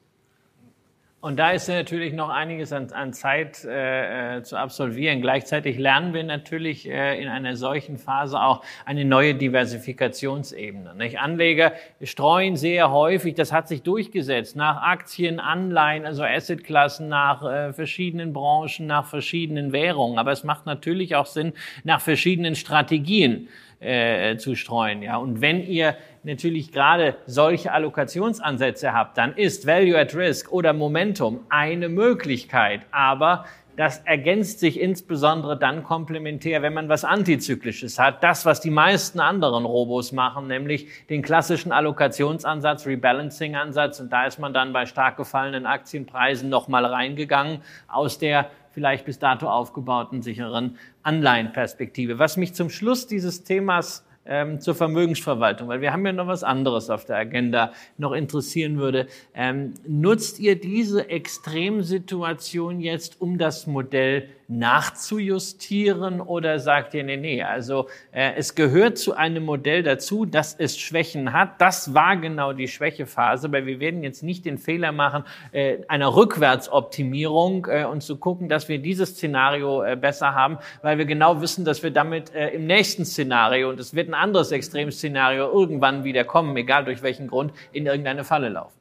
Und 1.26 1.38
da 1.38 1.50
ist 1.50 1.68
natürlich 1.70 2.14
noch 2.14 2.30
einiges 2.30 2.72
an, 2.72 2.92
an 2.92 3.12
Zeit 3.12 3.66
äh, 3.66 4.38
äh, 4.38 4.44
zu 4.44 4.58
absolvieren. 4.58 5.22
Gleichzeitig 5.22 5.80
lernen 5.80 6.14
wir 6.14 6.24
natürlich 6.24 6.88
äh, 6.88 7.20
in 7.20 7.28
einer 7.28 7.56
solchen 7.56 7.98
Phase 7.98 8.40
auch 8.40 8.64
eine 8.86 9.06
neue 9.06 9.34
Diversifikationsebene. 9.34 10.94
Nicht? 10.94 11.18
Anleger 11.20 11.74
streuen 12.04 12.58
sehr 12.58 12.92
häufig, 12.92 13.34
das 13.34 13.52
hat 13.52 13.68
sich 13.68 13.82
durchgesetzt, 13.82 14.56
nach 14.56 14.84
Aktien, 14.84 15.40
Anleihen, 15.40 16.06
also 16.06 16.22
Assetklassen, 16.24 17.10
nach 17.10 17.42
äh, 17.42 17.74
verschiedenen 17.74 18.32
Branchen, 18.32 18.86
nach 18.86 19.08
verschiedenen 19.08 19.74
Währungen. 19.74 20.20
Aber 20.20 20.32
es 20.32 20.44
macht 20.44 20.68
natürlich 20.68 21.16
auch 21.16 21.26
Sinn, 21.26 21.54
nach 21.84 22.02
verschiedenen 22.02 22.54
Strategien 22.54 23.50
äh, 23.80 24.38
zu 24.38 24.54
streuen. 24.54 25.02
Ja, 25.02 25.18
und 25.18 25.42
wenn 25.42 25.66
ihr 25.66 25.98
natürlich 26.26 26.72
gerade 26.72 27.16
solche 27.26 27.72
Allokationsansätze 27.72 28.94
habt, 28.94 29.18
dann 29.18 29.36
ist 29.36 29.66
Value 29.66 29.98
at 29.98 30.16
Risk 30.16 30.52
oder 30.52 30.74
Momentum 30.74 31.42
eine 31.50 31.90
Möglichkeit. 31.90 32.82
Aber 32.92 33.46
das 33.76 34.00
ergänzt 34.00 34.60
sich 34.60 34.80
insbesondere 34.80 35.60
dann 35.60 35.84
komplementär, 35.84 36.62
wenn 36.62 36.74
man 36.74 36.88
was 36.88 37.04
Antizyklisches 37.04 38.00
hat. 38.00 38.24
Das, 38.24 38.46
was 38.46 38.62
die 38.62 38.70
meisten 38.70 39.20
anderen 39.20 39.66
Robos 39.66 40.14
machen, 40.14 40.48
nämlich 40.48 40.88
den 41.10 41.22
klassischen 41.22 41.74
Allokationsansatz, 41.74 42.86
Rebalancing-Ansatz. 42.86 44.00
Und 44.00 44.14
da 44.14 44.26
ist 44.26 44.40
man 44.40 44.54
dann 44.54 44.72
bei 44.72 44.86
stark 44.86 45.18
gefallenen 45.18 45.66
Aktienpreisen 45.66 46.50
nochmal 46.50 46.86
reingegangen 46.86 47.62
aus 47.88 48.18
der 48.18 48.50
vielleicht 48.72 49.06
bis 49.06 49.20
dato 49.20 49.48
aufgebauten 49.48 50.22
sicheren 50.22 50.78
Anleihenperspektive. 51.04 52.20
Was 52.20 52.38
mich 52.38 52.54
zum 52.54 52.70
Schluss 52.70 53.08
dieses 53.08 53.44
Themas 53.44 54.06
ähm, 54.26 54.60
zur 54.60 54.76
Vermögensverwaltung, 54.76 55.68
weil 55.68 55.82
wir 55.82 55.94
haben 55.94 56.06
ja 56.06 56.14
noch 56.14 56.28
was 56.28 56.44
anderes 56.44 56.90
auf 56.90 57.06
der 57.06 57.18
Agenda, 57.18 57.72
noch 57.98 58.12
interessieren 58.12 58.78
würde. 58.78 59.08
Ähm, 59.34 59.74
nutzt 59.88 60.40
ihr 60.40 60.60
diese 60.60 61.10
Extremsituation 61.10 62.80
jetzt, 62.80 63.22
um 63.22 63.38
das 63.38 63.68
Modell 63.68 64.30
nachzujustieren 64.48 66.22
oder 66.22 66.60
sagt 66.60 66.94
ihr, 66.94 67.04
nee, 67.04 67.18
nee, 67.18 67.44
also 67.44 67.88
äh, 68.12 68.34
es 68.36 68.56
gehört 68.56 68.98
zu 68.98 69.16
einem 69.16 69.44
Modell 69.44 69.84
dazu, 69.84 70.26
dass 70.26 70.54
es 70.54 70.78
Schwächen 70.78 71.34
hat. 71.34 71.60
Das 71.60 71.94
war 71.94 72.18
genau 72.18 72.54
die 72.54 72.68
Schwächephase, 72.68 73.52
weil 73.52 73.66
wir 73.66 73.80
werden 73.80 74.04
jetzt 74.04 74.24
nicht 74.24 74.46
den 74.46 74.58
Fehler 74.58 74.92
machen, 74.92 75.24
äh, 75.52 75.78
einer 75.88 76.16
Rückwärtsoptimierung 76.16 77.68
äh, 77.70 77.86
und 77.86 78.02
zu 78.02 78.18
gucken, 78.18 78.50
dass 78.50 78.70
wir 78.70 78.80
dieses 78.80 79.12
Szenario 79.12 79.84
äh, 79.84 79.96
besser 79.96 80.36
haben, 80.36 80.60
weil 80.82 80.98
wir 80.98 81.06
genau 81.06 81.42
wissen, 81.42 81.66
dass 81.66 81.82
wir 81.82 81.92
damit 81.92 82.34
äh, 82.34 82.50
im 82.50 82.68
nächsten 82.68 83.06
Szenario, 83.06 83.70
und 83.70 83.80
es 83.80 83.96
wird 83.96 84.10
ein 84.10 84.14
anderes 84.14 84.52
Extremszenario 84.52 85.52
irgendwann 85.52 86.04
wieder 86.04 86.24
kommen, 86.24 86.56
egal 86.58 86.86
durch 86.86 87.02
welchen 87.02 87.28
Grund, 87.28 87.52
in 87.72 87.86
irgendeine 87.86 88.24
Falle 88.24 88.50
laufen. 88.50 88.80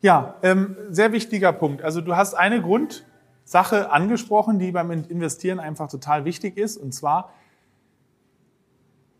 Ja, 0.00 0.36
ähm, 0.42 0.76
sehr 0.90 1.12
wichtiger 1.12 1.52
Punkt. 1.52 1.82
Also 1.82 2.00
du 2.00 2.14
hast 2.14 2.34
eine 2.34 2.62
Grund, 2.62 3.04
Sache 3.48 3.90
angesprochen, 3.90 4.58
die 4.58 4.72
beim 4.72 4.90
Investieren 4.90 5.58
einfach 5.58 5.88
total 5.88 6.26
wichtig 6.26 6.58
ist, 6.58 6.76
und 6.76 6.92
zwar 6.92 7.32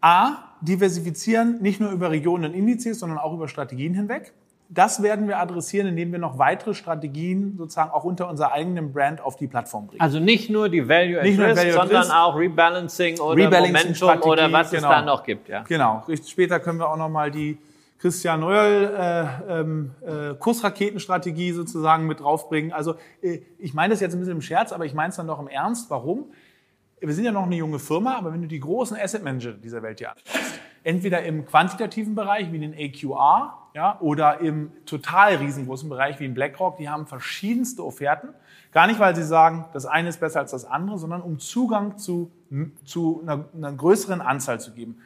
A, 0.02 0.36
diversifizieren 0.60 1.62
nicht 1.62 1.80
nur 1.80 1.90
über 1.90 2.10
Regionen 2.10 2.50
und 2.50 2.54
Indizes, 2.54 3.00
sondern 3.00 3.18
auch 3.18 3.32
über 3.32 3.48
Strategien 3.48 3.94
hinweg. 3.94 4.34
Das 4.68 5.02
werden 5.02 5.28
wir 5.28 5.38
adressieren, 5.38 5.86
indem 5.86 6.12
wir 6.12 6.18
noch 6.18 6.36
weitere 6.36 6.74
Strategien 6.74 7.54
sozusagen 7.56 7.90
auch 7.90 8.04
unter 8.04 8.28
unserer 8.28 8.52
eigenen 8.52 8.92
Brand 8.92 9.22
auf 9.22 9.36
die 9.36 9.46
Plattform 9.46 9.86
bringen. 9.86 10.02
Also 10.02 10.20
nicht 10.20 10.50
nur 10.50 10.68
die 10.68 10.86
Value 10.86 11.18
at 11.18 11.24
Risk, 11.24 11.38
Value 11.38 11.72
sondern 11.72 12.02
Risk, 12.02 12.14
auch 12.14 12.36
Rebalancing 12.36 13.18
oder 13.18 13.44
Rebalancing 13.44 14.06
Momentum 14.06 14.30
oder 14.30 14.52
was 14.52 14.70
genau. 14.70 14.90
es 14.90 14.94
da 14.94 15.02
noch 15.02 15.24
gibt. 15.24 15.48
Ja. 15.48 15.62
Genau. 15.62 16.04
Später 16.26 16.60
können 16.60 16.78
wir 16.78 16.90
auch 16.90 16.98
noch 16.98 17.08
mal 17.08 17.30
die 17.30 17.56
Christian 17.98 18.40
Neuerl 18.40 18.94
äh, 19.48 19.60
ähm, 19.60 19.90
äh, 20.02 20.34
Kursraketenstrategie 20.34 21.52
sozusagen 21.52 22.06
mit 22.06 22.20
draufbringen. 22.20 22.72
Also 22.72 22.94
äh, 23.22 23.40
ich 23.58 23.74
meine 23.74 23.92
das 23.92 24.00
jetzt 24.00 24.14
ein 24.14 24.20
bisschen 24.20 24.36
im 24.36 24.42
Scherz, 24.42 24.72
aber 24.72 24.86
ich 24.86 24.94
meine 24.94 25.10
es 25.10 25.16
dann 25.16 25.26
doch 25.26 25.40
im 25.40 25.48
Ernst. 25.48 25.90
Warum? 25.90 26.26
Wir 27.00 27.12
sind 27.14 27.24
ja 27.24 27.32
noch 27.32 27.44
eine 27.44 27.56
junge 27.56 27.78
Firma, 27.78 28.16
aber 28.16 28.32
wenn 28.32 28.42
du 28.42 28.48
die 28.48 28.60
großen 28.60 28.96
Asset 28.96 29.22
Manager 29.22 29.52
dieser 29.52 29.82
Welt 29.82 29.98
hier 29.98 30.10
anschaust, 30.10 30.60
entweder 30.84 31.22
im 31.22 31.44
quantitativen 31.44 32.14
Bereich 32.14 32.52
wie 32.52 32.58
den 32.58 32.74
AQR 32.74 33.54
ja, 33.74 33.98
oder 34.00 34.40
im 34.40 34.72
total 34.84 35.36
riesengroßen 35.36 35.88
Bereich 35.88 36.18
wie 36.20 36.24
in 36.24 36.34
BlackRock, 36.34 36.76
die 36.78 36.88
haben 36.88 37.06
verschiedenste 37.06 37.84
Offerten. 37.84 38.28
Gar 38.72 38.86
nicht, 38.86 38.98
weil 38.98 39.14
sie 39.14 39.22
sagen, 39.22 39.64
das 39.72 39.86
eine 39.86 40.08
ist 40.08 40.20
besser 40.20 40.40
als 40.40 40.50
das 40.52 40.64
andere, 40.64 40.98
sondern 40.98 41.22
um 41.22 41.38
Zugang 41.38 41.98
zu, 41.98 42.30
zu 42.84 43.20
einer, 43.22 43.48
einer 43.54 43.72
größeren 43.72 44.20
Anzahl 44.20 44.60
zu 44.60 44.72
geben 44.72 45.00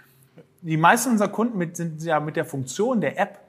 die 0.62 0.76
meisten 0.76 1.10
unserer 1.10 1.28
Kunden 1.28 1.58
mit, 1.58 1.76
sind 1.76 2.02
ja 2.02 2.20
mit 2.20 2.36
der 2.36 2.44
Funktion 2.44 3.00
der 3.00 3.18
App, 3.18 3.40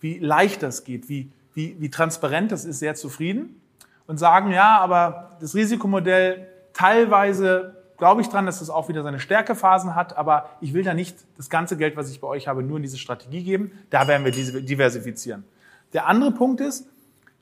wie 0.00 0.18
leicht 0.18 0.62
das 0.62 0.84
geht, 0.84 1.08
wie, 1.08 1.30
wie, 1.54 1.76
wie 1.78 1.90
transparent 1.90 2.52
das 2.52 2.64
ist, 2.64 2.78
sehr 2.78 2.94
zufrieden 2.94 3.60
und 4.06 4.18
sagen, 4.18 4.50
ja, 4.50 4.78
aber 4.78 5.36
das 5.40 5.54
Risikomodell 5.54 6.46
teilweise 6.72 7.76
glaube 7.98 8.22
ich 8.22 8.28
dran, 8.28 8.46
dass 8.46 8.60
das 8.60 8.70
auch 8.70 8.88
wieder 8.88 9.02
seine 9.02 9.20
Stärkephasen 9.20 9.94
hat, 9.94 10.16
aber 10.16 10.48
ich 10.60 10.72
will 10.72 10.82
da 10.82 10.94
nicht 10.94 11.18
das 11.36 11.50
ganze 11.50 11.76
Geld, 11.76 11.96
was 11.96 12.10
ich 12.10 12.20
bei 12.20 12.26
euch 12.26 12.48
habe, 12.48 12.62
nur 12.62 12.78
in 12.78 12.82
diese 12.82 12.96
Strategie 12.98 13.44
geben. 13.44 13.72
Da 13.90 14.08
werden 14.08 14.24
wir 14.24 14.32
diversifizieren. 14.32 15.44
Der 15.92 16.06
andere 16.06 16.32
Punkt 16.32 16.60
ist, 16.60 16.88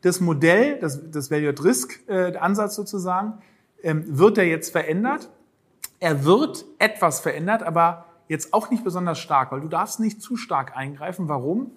das 0.00 0.20
Modell, 0.20 0.78
das, 0.80 1.10
das 1.10 1.30
Value-at-Risk-Ansatz 1.30 2.72
äh, 2.72 2.74
sozusagen, 2.74 3.34
ähm, 3.82 4.04
wird 4.06 4.38
er 4.38 4.44
jetzt 4.44 4.70
verändert. 4.70 5.28
Er 6.00 6.24
wird 6.24 6.64
etwas 6.78 7.20
verändert, 7.20 7.62
aber 7.62 8.06
jetzt 8.28 8.52
auch 8.54 8.70
nicht 8.70 8.84
besonders 8.84 9.18
stark, 9.18 9.52
weil 9.52 9.60
du 9.60 9.68
darfst 9.68 10.00
nicht 10.00 10.22
zu 10.22 10.36
stark 10.36 10.76
eingreifen. 10.76 11.28
Warum? 11.28 11.72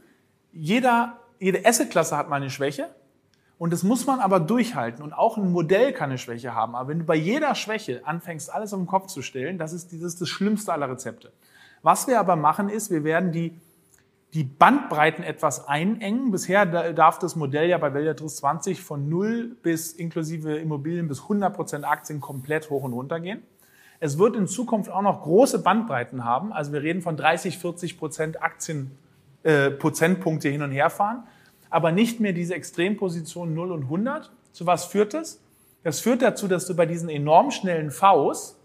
Jeder, 0.51 1.17
jede 1.39 1.65
Assetklasse 1.65 2.15
hat 2.15 2.29
mal 2.29 2.35
eine 2.35 2.49
Schwäche 2.49 2.93
und 3.57 3.71
das 3.73 3.83
muss 3.83 4.05
man 4.05 4.19
aber 4.19 4.39
durchhalten. 4.39 5.03
Und 5.03 5.13
auch 5.13 5.37
ein 5.37 5.51
Modell 5.51 5.93
kann 5.93 6.09
eine 6.09 6.17
Schwäche 6.17 6.53
haben. 6.53 6.75
Aber 6.75 6.89
wenn 6.89 6.99
du 6.99 7.05
bei 7.05 7.15
jeder 7.15 7.55
Schwäche 7.55 8.01
anfängst, 8.05 8.53
alles 8.53 8.73
auf 8.73 8.79
den 8.79 8.87
Kopf 8.87 9.07
zu 9.07 9.21
stellen, 9.21 9.57
das 9.57 9.73
ist 9.73 9.91
dieses 9.91 10.17
das 10.17 10.29
Schlimmste 10.29 10.73
aller 10.73 10.89
Rezepte. 10.89 11.31
Was 11.81 12.07
wir 12.07 12.19
aber 12.19 12.35
machen 12.35 12.69
ist, 12.69 12.91
wir 12.91 13.03
werden 13.03 13.31
die 13.31 13.59
die 14.33 14.43
Bandbreiten 14.43 15.23
etwas 15.23 15.67
einengen. 15.67 16.31
Bisher 16.31 16.65
darf 16.93 17.19
das 17.19 17.35
Modell 17.35 17.67
ja 17.67 17.77
bei 17.77 17.93
Value 17.93 18.15
20 18.15 18.81
von 18.81 19.09
0 19.09 19.57
bis 19.61 19.91
inklusive 19.91 20.57
Immobilien 20.57 21.07
bis 21.07 21.23
100 21.23 21.53
Prozent 21.53 21.85
Aktien 21.85 22.21
komplett 22.21 22.69
hoch 22.69 22.83
und 22.83 22.93
runter 22.93 23.19
gehen. 23.19 23.41
Es 24.03 24.17
wird 24.17 24.35
in 24.35 24.47
Zukunft 24.47 24.89
auch 24.89 25.03
noch 25.03 25.21
große 25.21 25.59
Bandbreiten 25.59 26.25
haben. 26.25 26.51
Also 26.51 26.73
wir 26.73 26.81
reden 26.81 27.03
von 27.03 27.15
30, 27.15 27.59
40 27.59 27.99
Prozent 27.99 28.41
Aktien, 28.41 28.97
äh, 29.43 29.69
Prozentpunkte 29.69 30.49
hin 30.49 30.63
und 30.63 30.71
her 30.71 30.89
fahren. 30.89 31.23
Aber 31.69 31.91
nicht 31.91 32.19
mehr 32.19 32.33
diese 32.33 32.55
Extrempositionen 32.55 33.53
0 33.53 33.71
und 33.71 33.83
100. 33.83 34.31
Zu 34.53 34.65
was 34.65 34.85
führt 34.85 35.13
das? 35.13 35.39
Das 35.83 35.99
führt 35.99 36.23
dazu, 36.23 36.47
dass 36.47 36.65
du 36.65 36.75
bei 36.75 36.87
diesen 36.87 37.09
enorm 37.09 37.51
schnellen 37.51 37.91
Vs 37.91 38.57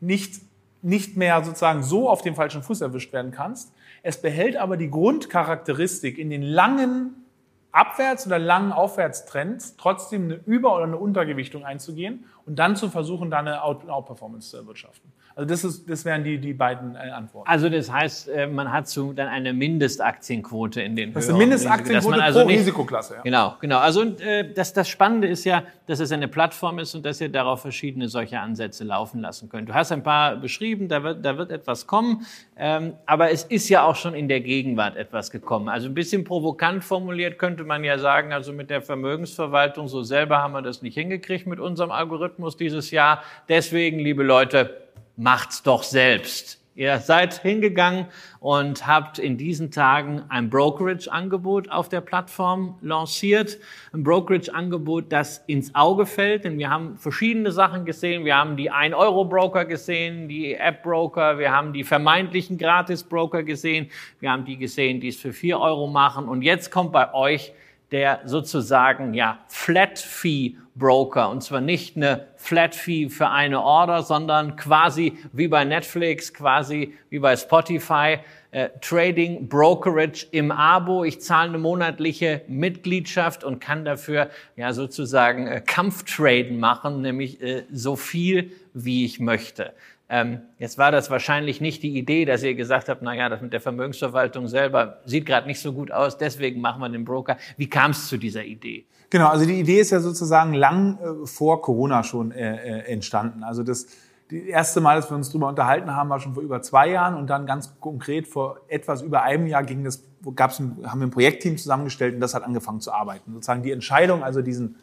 nicht, 0.00 0.42
nicht 0.82 1.16
mehr 1.16 1.42
sozusagen 1.42 1.82
so 1.82 2.10
auf 2.10 2.20
dem 2.20 2.34
falschen 2.34 2.62
Fuß 2.62 2.82
erwischt 2.82 3.14
werden 3.14 3.32
kannst, 3.32 3.72
es 4.02 4.20
behält 4.20 4.56
aber 4.56 4.76
die 4.76 4.90
Grundcharakteristik 4.90 6.18
in 6.18 6.28
den 6.28 6.42
langen 6.42 7.26
Abwärts- 7.72 8.26
oder 8.26 8.38
langen 8.38 8.72
Aufwärtstrends 8.72 9.76
trotzdem 9.76 10.24
eine 10.24 10.34
Über- 10.46 10.74
oder 10.74 10.84
eine 10.84 10.96
Untergewichtung 10.96 11.64
einzugehen 11.64 12.24
und 12.46 12.56
dann 12.58 12.76
zu 12.76 12.88
versuchen, 12.88 13.30
da 13.30 13.40
eine 13.40 13.62
Outperformance 13.62 14.50
zu 14.50 14.56
erwirtschaften. 14.58 15.12
Also 15.34 15.48
das, 15.48 15.64
ist, 15.64 15.90
das 15.90 16.04
wären 16.06 16.24
die, 16.24 16.38
die 16.38 16.54
beiden 16.54 16.94
äh, 16.94 17.10
Antworten. 17.10 17.46
Also 17.46 17.68
das 17.68 17.92
heißt, 17.92 18.28
äh, 18.28 18.46
man 18.46 18.72
hat 18.72 18.88
so 18.88 19.12
dann 19.12 19.28
eine 19.28 19.52
Mindestaktienquote 19.52 20.80
in 20.80 20.96
den 20.96 21.12
Das 21.12 21.24
ist 21.24 21.30
eine 21.30 21.38
Mindestaktienquote 21.38 22.22
also 22.22 22.40
pro 22.40 22.46
nicht, 22.46 22.60
Risikoklasse. 22.60 23.16
Ja. 23.16 23.20
Genau, 23.22 23.54
genau. 23.60 23.78
Also 23.78 24.02
äh, 24.02 24.54
das, 24.54 24.72
das 24.72 24.88
Spannende 24.88 25.28
ist 25.28 25.44
ja, 25.44 25.64
dass 25.88 26.00
es 26.00 26.10
eine 26.10 26.26
Plattform 26.28 26.78
ist 26.78 26.94
und 26.94 27.04
dass 27.04 27.20
ihr 27.20 27.28
darauf 27.28 27.60
verschiedene 27.60 28.08
solche 28.08 28.40
Ansätze 28.40 28.84
laufen 28.84 29.20
lassen 29.20 29.50
könnt. 29.50 29.68
Du 29.68 29.74
hast 29.74 29.92
ein 29.92 30.02
paar 30.02 30.36
beschrieben, 30.36 30.88
da 30.88 31.02
wird, 31.02 31.22
da 31.22 31.36
wird 31.36 31.50
etwas 31.50 31.86
kommen, 31.86 32.24
ähm, 32.56 32.94
aber 33.04 33.30
es 33.30 33.44
ist 33.44 33.68
ja 33.68 33.84
auch 33.84 33.96
schon 33.96 34.14
in 34.14 34.28
der 34.28 34.40
Gegenwart 34.40 34.96
etwas 34.96 35.30
gekommen. 35.30 35.68
Also 35.68 35.88
ein 35.88 35.94
bisschen 35.94 36.24
provokant 36.24 36.82
formuliert 36.82 37.38
könnte 37.38 37.64
man 37.64 37.84
ja 37.84 37.98
sagen, 37.98 38.32
also 38.32 38.54
mit 38.54 38.70
der 38.70 38.80
Vermögensverwaltung 38.80 39.88
so 39.88 40.02
selber 40.02 40.38
haben 40.38 40.54
wir 40.54 40.62
das 40.62 40.80
nicht 40.80 40.94
hingekriegt 40.94 41.46
mit 41.46 41.60
unserem 41.60 41.90
Algorithmus 41.90 42.35
dieses 42.56 42.90
Jahr. 42.90 43.22
Deswegen, 43.48 43.98
liebe 43.98 44.22
Leute, 44.22 44.88
macht's 45.16 45.62
doch 45.62 45.82
selbst. 45.82 46.60
Ihr 46.76 46.98
seid 46.98 47.40
hingegangen 47.40 48.04
und 48.38 48.86
habt 48.86 49.18
in 49.18 49.38
diesen 49.38 49.70
Tagen 49.70 50.24
ein 50.28 50.50
Brokerage-Angebot 50.50 51.70
auf 51.70 51.88
der 51.88 52.02
Plattform 52.02 52.78
lanciert. 52.82 53.56
Ein 53.94 54.02
Brokerage-Angebot, 54.02 55.10
das 55.10 55.38
ins 55.46 55.74
Auge 55.74 56.04
fällt, 56.04 56.44
denn 56.44 56.58
wir 56.58 56.68
haben 56.68 56.98
verschiedene 56.98 57.50
Sachen 57.50 57.86
gesehen. 57.86 58.26
Wir 58.26 58.36
haben 58.36 58.58
die 58.58 58.70
1-Euro-Broker 58.70 59.64
gesehen, 59.64 60.28
die 60.28 60.52
App-Broker, 60.52 61.38
wir 61.38 61.50
haben 61.50 61.72
die 61.72 61.82
vermeintlichen 61.82 62.58
Gratis-Broker 62.58 63.42
gesehen, 63.42 63.88
wir 64.20 64.30
haben 64.30 64.44
die 64.44 64.58
gesehen, 64.58 65.00
die 65.00 65.08
es 65.08 65.16
für 65.16 65.32
4 65.32 65.58
Euro 65.58 65.86
machen. 65.86 66.28
Und 66.28 66.42
jetzt 66.42 66.70
kommt 66.70 66.92
bei 66.92 67.14
euch 67.14 67.54
der 67.92 68.20
sozusagen 68.24 69.14
ja 69.14 69.38
Flat 69.48 69.98
Fee 69.98 70.56
Broker 70.74 71.30
und 71.30 71.42
zwar 71.42 71.60
nicht 71.60 71.96
eine 71.96 72.26
Flat 72.36 72.74
Fee 72.74 73.08
für 73.08 73.30
eine 73.30 73.62
Order, 73.62 74.02
sondern 74.02 74.56
quasi 74.56 75.16
wie 75.32 75.48
bei 75.48 75.64
Netflix, 75.64 76.34
quasi 76.34 76.94
wie 77.08 77.18
bei 77.18 77.34
Spotify 77.36 78.18
äh, 78.50 78.68
Trading 78.80 79.48
Brokerage 79.48 80.26
im 80.32 80.50
Abo. 80.50 81.04
Ich 81.04 81.20
zahle 81.20 81.50
eine 81.50 81.58
monatliche 81.58 82.42
Mitgliedschaft 82.46 83.42
und 83.42 83.60
kann 83.60 83.84
dafür 83.84 84.30
ja 84.56 84.72
sozusagen 84.72 85.46
äh, 85.46 85.62
Kampftraden 85.64 86.58
machen, 86.60 87.00
nämlich 87.00 87.40
äh, 87.40 87.64
so 87.72 87.96
viel 87.96 88.52
wie 88.74 89.04
ich 89.04 89.18
möchte. 89.18 89.72
Ähm, 90.08 90.42
jetzt 90.58 90.78
war 90.78 90.92
das 90.92 91.10
wahrscheinlich 91.10 91.60
nicht 91.60 91.82
die 91.82 91.98
Idee, 91.98 92.24
dass 92.24 92.42
ihr 92.44 92.54
gesagt 92.54 92.88
habt, 92.88 93.02
na 93.02 93.14
ja, 93.14 93.28
das 93.28 93.40
mit 93.40 93.52
der 93.52 93.60
Vermögensverwaltung 93.60 94.46
selber 94.46 95.00
sieht 95.04 95.26
gerade 95.26 95.48
nicht 95.48 95.60
so 95.60 95.72
gut 95.72 95.90
aus, 95.90 96.16
deswegen 96.16 96.60
machen 96.60 96.80
wir 96.80 96.88
den 96.88 97.04
Broker. 97.04 97.36
Wie 97.56 97.68
kam 97.68 97.90
es 97.90 98.06
zu 98.06 98.16
dieser 98.16 98.44
Idee? 98.44 98.86
Genau, 99.10 99.28
also 99.28 99.46
die 99.46 99.58
Idee 99.58 99.80
ist 99.80 99.90
ja 99.90 99.98
sozusagen 99.98 100.54
lang 100.54 100.98
äh, 100.98 101.26
vor 101.26 101.60
Corona 101.60 102.04
schon 102.04 102.30
äh, 102.30 102.56
äh 102.56 102.92
entstanden. 102.92 103.42
Also 103.42 103.64
das, 103.64 103.86
die 104.30 104.48
erste 104.48 104.80
Mal, 104.80 104.96
dass 104.96 105.10
wir 105.10 105.16
uns 105.16 105.28
darüber 105.28 105.48
unterhalten 105.48 105.94
haben, 105.94 106.08
war 106.08 106.20
schon 106.20 106.34
vor 106.34 106.42
über 106.42 106.62
zwei 106.62 106.88
Jahren 106.88 107.14
und 107.14 107.28
dann 107.28 107.46
ganz 107.46 107.78
konkret 107.80 108.28
vor 108.28 108.60
etwas 108.68 109.02
über 109.02 109.22
einem 109.22 109.46
Jahr 109.48 109.64
ging 109.64 109.82
das, 109.82 110.04
gab's 110.36 110.60
ein, 110.60 110.78
haben 110.84 111.00
wir 111.00 111.08
ein 111.08 111.12
Projektteam 111.12 111.56
zusammengestellt 111.56 112.14
und 112.14 112.20
das 112.20 112.34
hat 112.34 112.44
angefangen 112.44 112.80
zu 112.80 112.92
arbeiten. 112.92 113.32
Sozusagen 113.32 113.62
die 113.62 113.72
Entscheidung, 113.72 114.22
also 114.22 114.40
diesen 114.40 114.76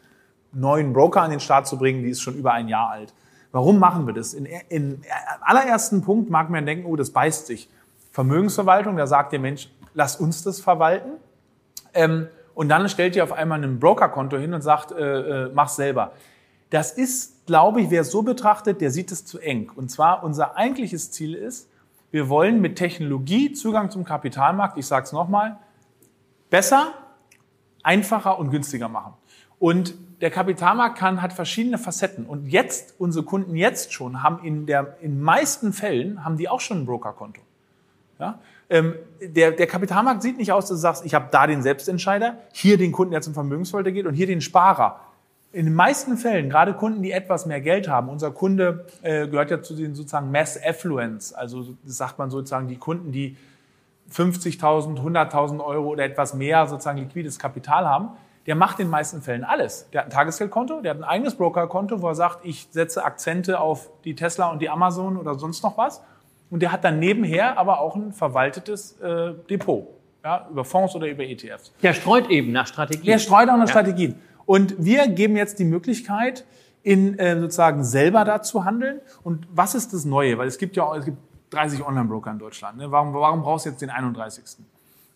neuen 0.52 0.92
Broker 0.92 1.22
an 1.22 1.30
den 1.30 1.40
Start 1.40 1.66
zu 1.66 1.78
bringen, 1.78 2.02
die 2.02 2.10
ist 2.10 2.20
schon 2.20 2.36
über 2.36 2.52
ein 2.52 2.68
Jahr 2.68 2.90
alt. 2.90 3.14
Warum 3.54 3.78
machen 3.78 4.04
wir 4.08 4.12
das? 4.12 4.34
In, 4.34 4.46
in 4.68 5.02
allerersten 5.40 6.02
Punkt 6.02 6.28
mag 6.28 6.50
man 6.50 6.66
denken, 6.66 6.86
oh, 6.86 6.96
das 6.96 7.10
beißt 7.10 7.46
sich. 7.46 7.70
Vermögensverwaltung, 8.10 8.96
da 8.96 9.06
sagt 9.06 9.30
der 9.30 9.38
Mensch, 9.38 9.70
lass 9.94 10.16
uns 10.16 10.42
das 10.42 10.60
verwalten. 10.60 11.12
Ähm, 11.92 12.26
und 12.56 12.68
dann 12.68 12.88
stellt 12.88 13.14
ihr 13.14 13.22
auf 13.22 13.30
einmal 13.30 13.62
ein 13.62 13.78
Brokerkonto 13.78 14.38
hin 14.38 14.54
und 14.54 14.62
sagt, 14.62 14.90
äh, 14.90 15.44
äh, 15.44 15.50
mach's 15.54 15.76
selber. 15.76 16.14
Das 16.70 16.90
ist, 16.90 17.46
glaube 17.46 17.80
ich, 17.80 17.90
wer 17.90 18.00
es 18.00 18.10
so 18.10 18.22
betrachtet, 18.22 18.80
der 18.80 18.90
sieht 18.90 19.12
es 19.12 19.24
zu 19.24 19.38
eng. 19.38 19.70
Und 19.76 19.88
zwar 19.88 20.24
unser 20.24 20.56
eigentliches 20.56 21.12
Ziel 21.12 21.34
ist, 21.34 21.68
wir 22.10 22.28
wollen 22.28 22.60
mit 22.60 22.74
Technologie 22.74 23.52
Zugang 23.52 23.88
zum 23.88 24.02
Kapitalmarkt, 24.02 24.78
ich 24.78 24.86
sage 24.86 25.04
es 25.04 25.12
nochmal, 25.12 25.58
besser, 26.50 26.92
einfacher 27.84 28.36
und 28.36 28.50
günstiger 28.50 28.88
machen. 28.88 29.12
Und 29.60 29.94
der 30.24 30.30
Kapitalmarkt 30.30 30.96
kann, 30.96 31.20
hat 31.20 31.34
verschiedene 31.34 31.76
Facetten. 31.76 32.24
Und 32.24 32.46
jetzt, 32.46 32.94
unsere 32.98 33.26
Kunden 33.26 33.56
jetzt 33.56 33.92
schon, 33.92 34.22
haben 34.22 34.42
in 34.42 34.64
der, 34.64 34.96
in 35.02 35.20
meisten 35.20 35.74
Fällen, 35.74 36.24
haben 36.24 36.38
die 36.38 36.48
auch 36.48 36.60
schon 36.60 36.78
ein 36.78 36.86
Brokerkonto. 36.86 37.42
Ja? 38.18 38.38
Ähm, 38.70 38.94
der, 39.20 39.50
der 39.50 39.66
Kapitalmarkt 39.66 40.22
sieht 40.22 40.38
nicht 40.38 40.50
aus, 40.50 40.64
dass 40.64 40.78
du 40.78 40.80
sagst, 40.80 41.04
ich 41.04 41.14
habe 41.14 41.28
da 41.30 41.46
den 41.46 41.60
Selbstentscheider, 41.60 42.38
hier 42.54 42.78
den 42.78 42.90
Kunden, 42.90 43.12
der 43.12 43.20
zum 43.20 43.34
Vermögensfolter 43.34 43.92
geht 43.92 44.06
und 44.06 44.14
hier 44.14 44.26
den 44.26 44.40
Sparer. 44.40 44.98
In 45.52 45.66
den 45.66 45.74
meisten 45.74 46.16
Fällen, 46.16 46.48
gerade 46.48 46.72
Kunden, 46.72 47.02
die 47.02 47.12
etwas 47.12 47.44
mehr 47.44 47.60
Geld 47.60 47.86
haben, 47.86 48.08
unser 48.08 48.30
Kunde 48.30 48.86
äh, 49.02 49.28
gehört 49.28 49.50
ja 49.50 49.60
zu 49.60 49.76
den 49.76 49.94
sozusagen 49.94 50.30
Mass 50.30 50.58
Affluence, 50.58 51.34
also 51.34 51.66
das 51.84 51.98
sagt 51.98 52.18
man 52.18 52.30
sozusagen 52.30 52.66
die 52.66 52.78
Kunden, 52.78 53.12
die 53.12 53.36
50.000, 54.10 55.02
100.000 55.02 55.62
Euro 55.62 55.88
oder 55.88 56.04
etwas 56.04 56.32
mehr 56.32 56.66
sozusagen 56.66 56.96
liquides 56.96 57.38
Kapital 57.38 57.86
haben, 57.86 58.08
der 58.46 58.54
macht 58.54 58.78
in 58.78 58.86
den 58.86 58.90
meisten 58.90 59.22
Fällen 59.22 59.44
alles. 59.44 59.88
Der 59.92 60.00
hat 60.00 60.08
ein 60.08 60.10
Tagesgeldkonto, 60.10 60.80
der 60.80 60.90
hat 60.90 60.98
ein 60.98 61.04
eigenes 61.04 61.34
Brokerkonto, 61.34 62.02
wo 62.02 62.08
er 62.08 62.14
sagt, 62.14 62.44
ich 62.44 62.68
setze 62.70 63.04
Akzente 63.04 63.58
auf 63.58 63.90
die 64.04 64.14
Tesla 64.14 64.50
und 64.50 64.60
die 64.60 64.68
Amazon 64.68 65.16
oder 65.16 65.34
sonst 65.38 65.62
noch 65.62 65.78
was. 65.78 66.02
Und 66.50 66.60
der 66.60 66.72
hat 66.72 66.84
dann 66.84 66.98
nebenher 66.98 67.58
aber 67.58 67.80
auch 67.80 67.96
ein 67.96 68.12
verwaltetes 68.12 69.00
äh, 69.00 69.32
Depot, 69.48 69.88
ja, 70.22 70.46
über 70.50 70.64
Fonds 70.64 70.94
oder 70.94 71.08
über 71.08 71.24
ETFs. 71.24 71.72
Der 71.82 71.94
streut 71.94 72.28
eben 72.28 72.52
nach 72.52 72.66
Strategien. 72.66 73.06
Der 73.06 73.18
streut 73.18 73.48
auch 73.48 73.56
nach 73.56 73.66
ja. 73.66 73.68
Strategien. 73.68 74.16
Und 74.46 74.74
wir 74.78 75.08
geben 75.08 75.36
jetzt 75.36 75.58
die 75.58 75.64
Möglichkeit, 75.64 76.44
in 76.82 77.18
äh, 77.18 77.40
sozusagen 77.40 77.82
selber 77.82 78.24
da 78.24 78.42
zu 78.42 78.64
handeln. 78.64 79.00
Und 79.22 79.48
was 79.50 79.74
ist 79.74 79.94
das 79.94 80.04
Neue? 80.04 80.36
Weil 80.36 80.46
es 80.46 80.58
gibt 80.58 80.76
ja 80.76 80.84
auch, 80.84 80.94
es 80.94 81.06
gibt 81.06 81.16
30 81.50 81.84
Online-Broker 81.84 82.30
in 82.30 82.38
Deutschland. 82.38 82.76
Ne? 82.76 82.90
Warum, 82.90 83.14
warum 83.14 83.42
brauchst 83.42 83.64
du 83.64 83.70
jetzt 83.70 83.80
den 83.80 83.90
31.? 83.90 84.64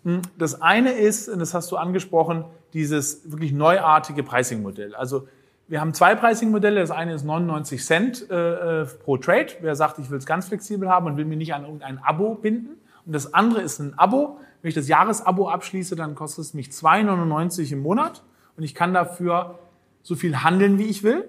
Hm, 0.09 0.23
das 0.39 0.63
eine 0.63 0.93
ist, 0.93 1.29
und 1.29 1.39
das 1.39 1.53
hast 1.53 1.71
du 1.71 1.77
angesprochen, 1.77 2.47
dieses 2.73 3.31
wirklich 3.31 3.53
neuartige 3.53 4.23
Pricing-Modell. 4.23 4.95
Also 4.95 5.29
wir 5.67 5.83
haben 5.83 5.93
zwei 5.93 6.15
Pricing-Modelle. 6.15 6.81
Das 6.81 6.91
eine 6.91 7.13
ist 7.13 7.25
99 7.25 7.85
Cent 7.85 8.31
äh, 8.31 8.83
äh, 8.83 8.87
pro 8.87 9.19
Trade. 9.19 9.49
Wer 9.61 9.77
sagt, 9.77 9.99
ich 9.99 10.11
will 10.11 10.17
es 10.17 10.25
ganz 10.25 10.49
flexibel 10.49 10.89
haben 10.89 11.05
und 11.05 11.19
will 11.19 11.27
mir 11.27 11.37
nicht 11.37 11.53
an 11.53 11.65
irgendein 11.65 11.99
Abo 11.99 12.37
binden. 12.37 12.79
Und 13.05 13.13
das 13.13 13.35
andere 13.35 13.61
ist 13.61 13.81
ein 13.81 13.99
Abo. 13.99 14.39
Wenn 14.63 14.71
ich 14.71 14.75
das 14.75 14.89
Jahresabo 14.89 15.51
abschließe, 15.51 15.95
dann 15.95 16.15
kostet 16.15 16.47
es 16.47 16.55
mich 16.55 16.69
2,99 16.69 17.73
im 17.73 17.83
Monat 17.83 18.23
und 18.57 18.65
ich 18.65 18.75
kann 18.75 18.95
dafür 18.95 19.59
so 20.03 20.17
viel 20.17 20.43
handeln, 20.43 20.79
wie 20.79 20.87
ich 20.87 21.03
will. 21.03 21.29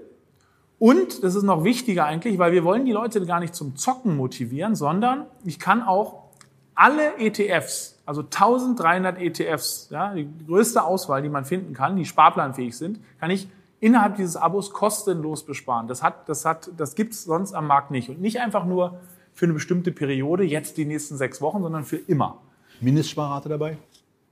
Und, 0.78 1.22
das 1.26 1.36
ist 1.36 1.44
noch 1.44 1.66
wichtiger 1.66 2.06
eigentlich, 2.06 2.40
weil 2.40 2.54
wir 2.54 2.64
wollen 2.64 2.86
die 2.86 2.94
Leute 2.94 3.26
gar 3.26 3.42
nicht 3.42 3.54
zum 3.54 3.76
Zocken 3.76 4.16
motivieren, 4.16 4.76
sondern 4.76 5.26
ich 5.44 5.60
kann 5.60 5.84
auch 5.84 6.30
alle 6.76 7.18
ETFs, 7.18 7.99
also 8.10 8.22
1300 8.22 9.20
ETFs, 9.22 9.88
ja, 9.92 10.16
die 10.16 10.28
größte 10.48 10.84
Auswahl, 10.84 11.22
die 11.22 11.30
man 11.30 11.46
finden 11.46 11.76
kann, 11.76 11.96
die 11.96 12.06
sparplanfähig 12.06 12.76
sind, 12.76 13.00
kann 13.20 13.30
ich 13.30 13.48
innerhalb 13.80 14.16
dieses 14.16 14.36
Abos 14.36 14.72
kostenlos 14.72 15.46
besparen. 15.46 15.88
Das 15.88 16.02
hat, 16.02 16.28
das 16.28 16.44
hat, 16.44 16.72
das 16.76 16.96
gibt's 16.96 17.24
sonst 17.26 17.54
am 17.54 17.68
Markt 17.68 17.92
nicht. 17.92 18.10
Und 18.10 18.20
nicht 18.20 18.40
einfach 18.40 18.66
nur 18.66 19.00
für 19.36 19.46
eine 19.46 19.54
bestimmte 19.54 19.92
Periode, 19.92 20.44
jetzt 20.44 20.78
die 20.78 20.86
nächsten 20.86 21.18
sechs 21.18 21.40
Wochen, 21.40 21.62
sondern 21.62 21.84
für 21.84 21.98
immer. 21.98 22.42
Mindestsparrate 22.82 23.48
dabei? 23.48 23.78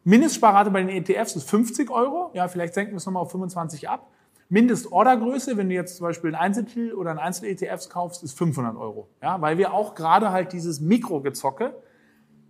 Mindestsparrate 0.05 0.71
bei 0.71 0.81
den 0.81 0.89
ETFs 0.89 1.35
ist 1.35 1.47
50 1.47 1.91
Euro. 1.91 2.31
Ja, 2.33 2.47
vielleicht 2.47 2.73
senken 2.73 2.93
wir 2.93 2.97
es 2.97 3.05
nochmal 3.05 3.21
auf 3.21 3.29
25 3.29 3.87
ab. 3.87 4.07
Mindestordergröße, 4.49 5.55
wenn 5.55 5.69
du 5.69 5.75
jetzt 5.75 5.97
zum 5.97 6.07
Beispiel 6.07 6.31
ein 6.31 6.35
Einzeltitel 6.35 6.93
oder 6.95 7.11
ein 7.11 7.19
Einzel-ETFs 7.19 7.91
kaufst, 7.91 8.23
ist 8.23 8.35
500 8.35 8.75
Euro. 8.75 9.07
Ja, 9.21 9.39
weil 9.39 9.59
wir 9.59 9.71
auch 9.71 9.93
gerade 9.93 10.31
halt 10.31 10.51
dieses 10.51 10.79
Mikrogezocke, 10.79 11.75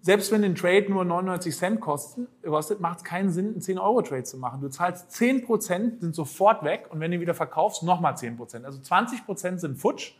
selbst 0.01 0.31
wenn 0.31 0.43
ein 0.43 0.55
Trade 0.55 0.85
nur 0.89 1.03
99 1.03 1.55
Cent 1.55 1.81
kosten, 1.81 2.27
kostet, 2.43 2.79
macht 2.79 2.99
es 2.99 3.03
keinen 3.03 3.31
Sinn, 3.31 3.47
einen 3.47 3.61
10-Euro-Trade 3.61 4.23
zu 4.23 4.37
machen. 4.37 4.61
Du 4.61 4.69
zahlst 4.69 5.11
10 5.11 5.45
Prozent, 5.45 6.01
sind 6.01 6.15
sofort 6.15 6.63
weg 6.63 6.87
und 6.89 6.99
wenn 6.99 7.11
du 7.11 7.19
wieder 7.19 7.33
verkaufst, 7.33 7.83
nochmal 7.83 8.17
10 8.17 8.37
Prozent. 8.37 8.65
Also 8.65 8.79
20 8.79 9.25
Prozent 9.25 9.59
sind 9.59 9.77
futsch, 9.77 10.13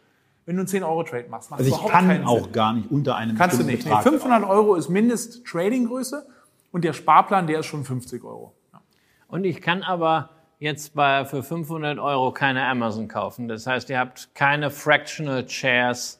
wenn 0.46 0.56
du 0.56 0.62
einen 0.62 0.70
10-Euro-Trade 0.70 1.28
machst. 1.30 1.52
Macht 1.52 1.62
also 1.62 1.76
ich 1.76 1.92
kann 1.92 2.26
auch 2.26 2.44
Sinn. 2.44 2.52
gar 2.52 2.74
nicht 2.74 2.92
unter 2.92 3.16
einem 3.16 3.38
Kannst 3.38 3.60
du 3.60 3.64
nicht. 3.64 3.86
Nee, 3.86 4.02
500 4.02 4.44
Euro 4.44 4.76
ist 4.76 4.90
Mindest-Trading-Größe 4.90 6.26
Und 6.72 6.84
der 6.84 6.94
Sparplan, 6.94 7.48
der 7.48 7.60
ist 7.60 7.68
schon 7.68 7.84
50 7.84 8.24
Euro. 8.24 8.54
Ja. 8.74 8.82
Und 9.28 9.46
ich 9.46 9.62
kann 9.62 9.84
aber 9.84 10.30
jetzt 10.60 10.96
bei, 10.96 11.26
für 11.26 11.44
500 11.44 12.00
Euro 12.00 12.32
keine 12.32 12.66
Amazon 12.66 13.08
kaufen. 13.08 13.48
Das 13.48 13.68
heißt, 13.68 13.90
ihr 13.90 14.00
habt 14.00 14.34
keine 14.36 14.72
Fractional 14.72 15.48
Shares 15.48 16.20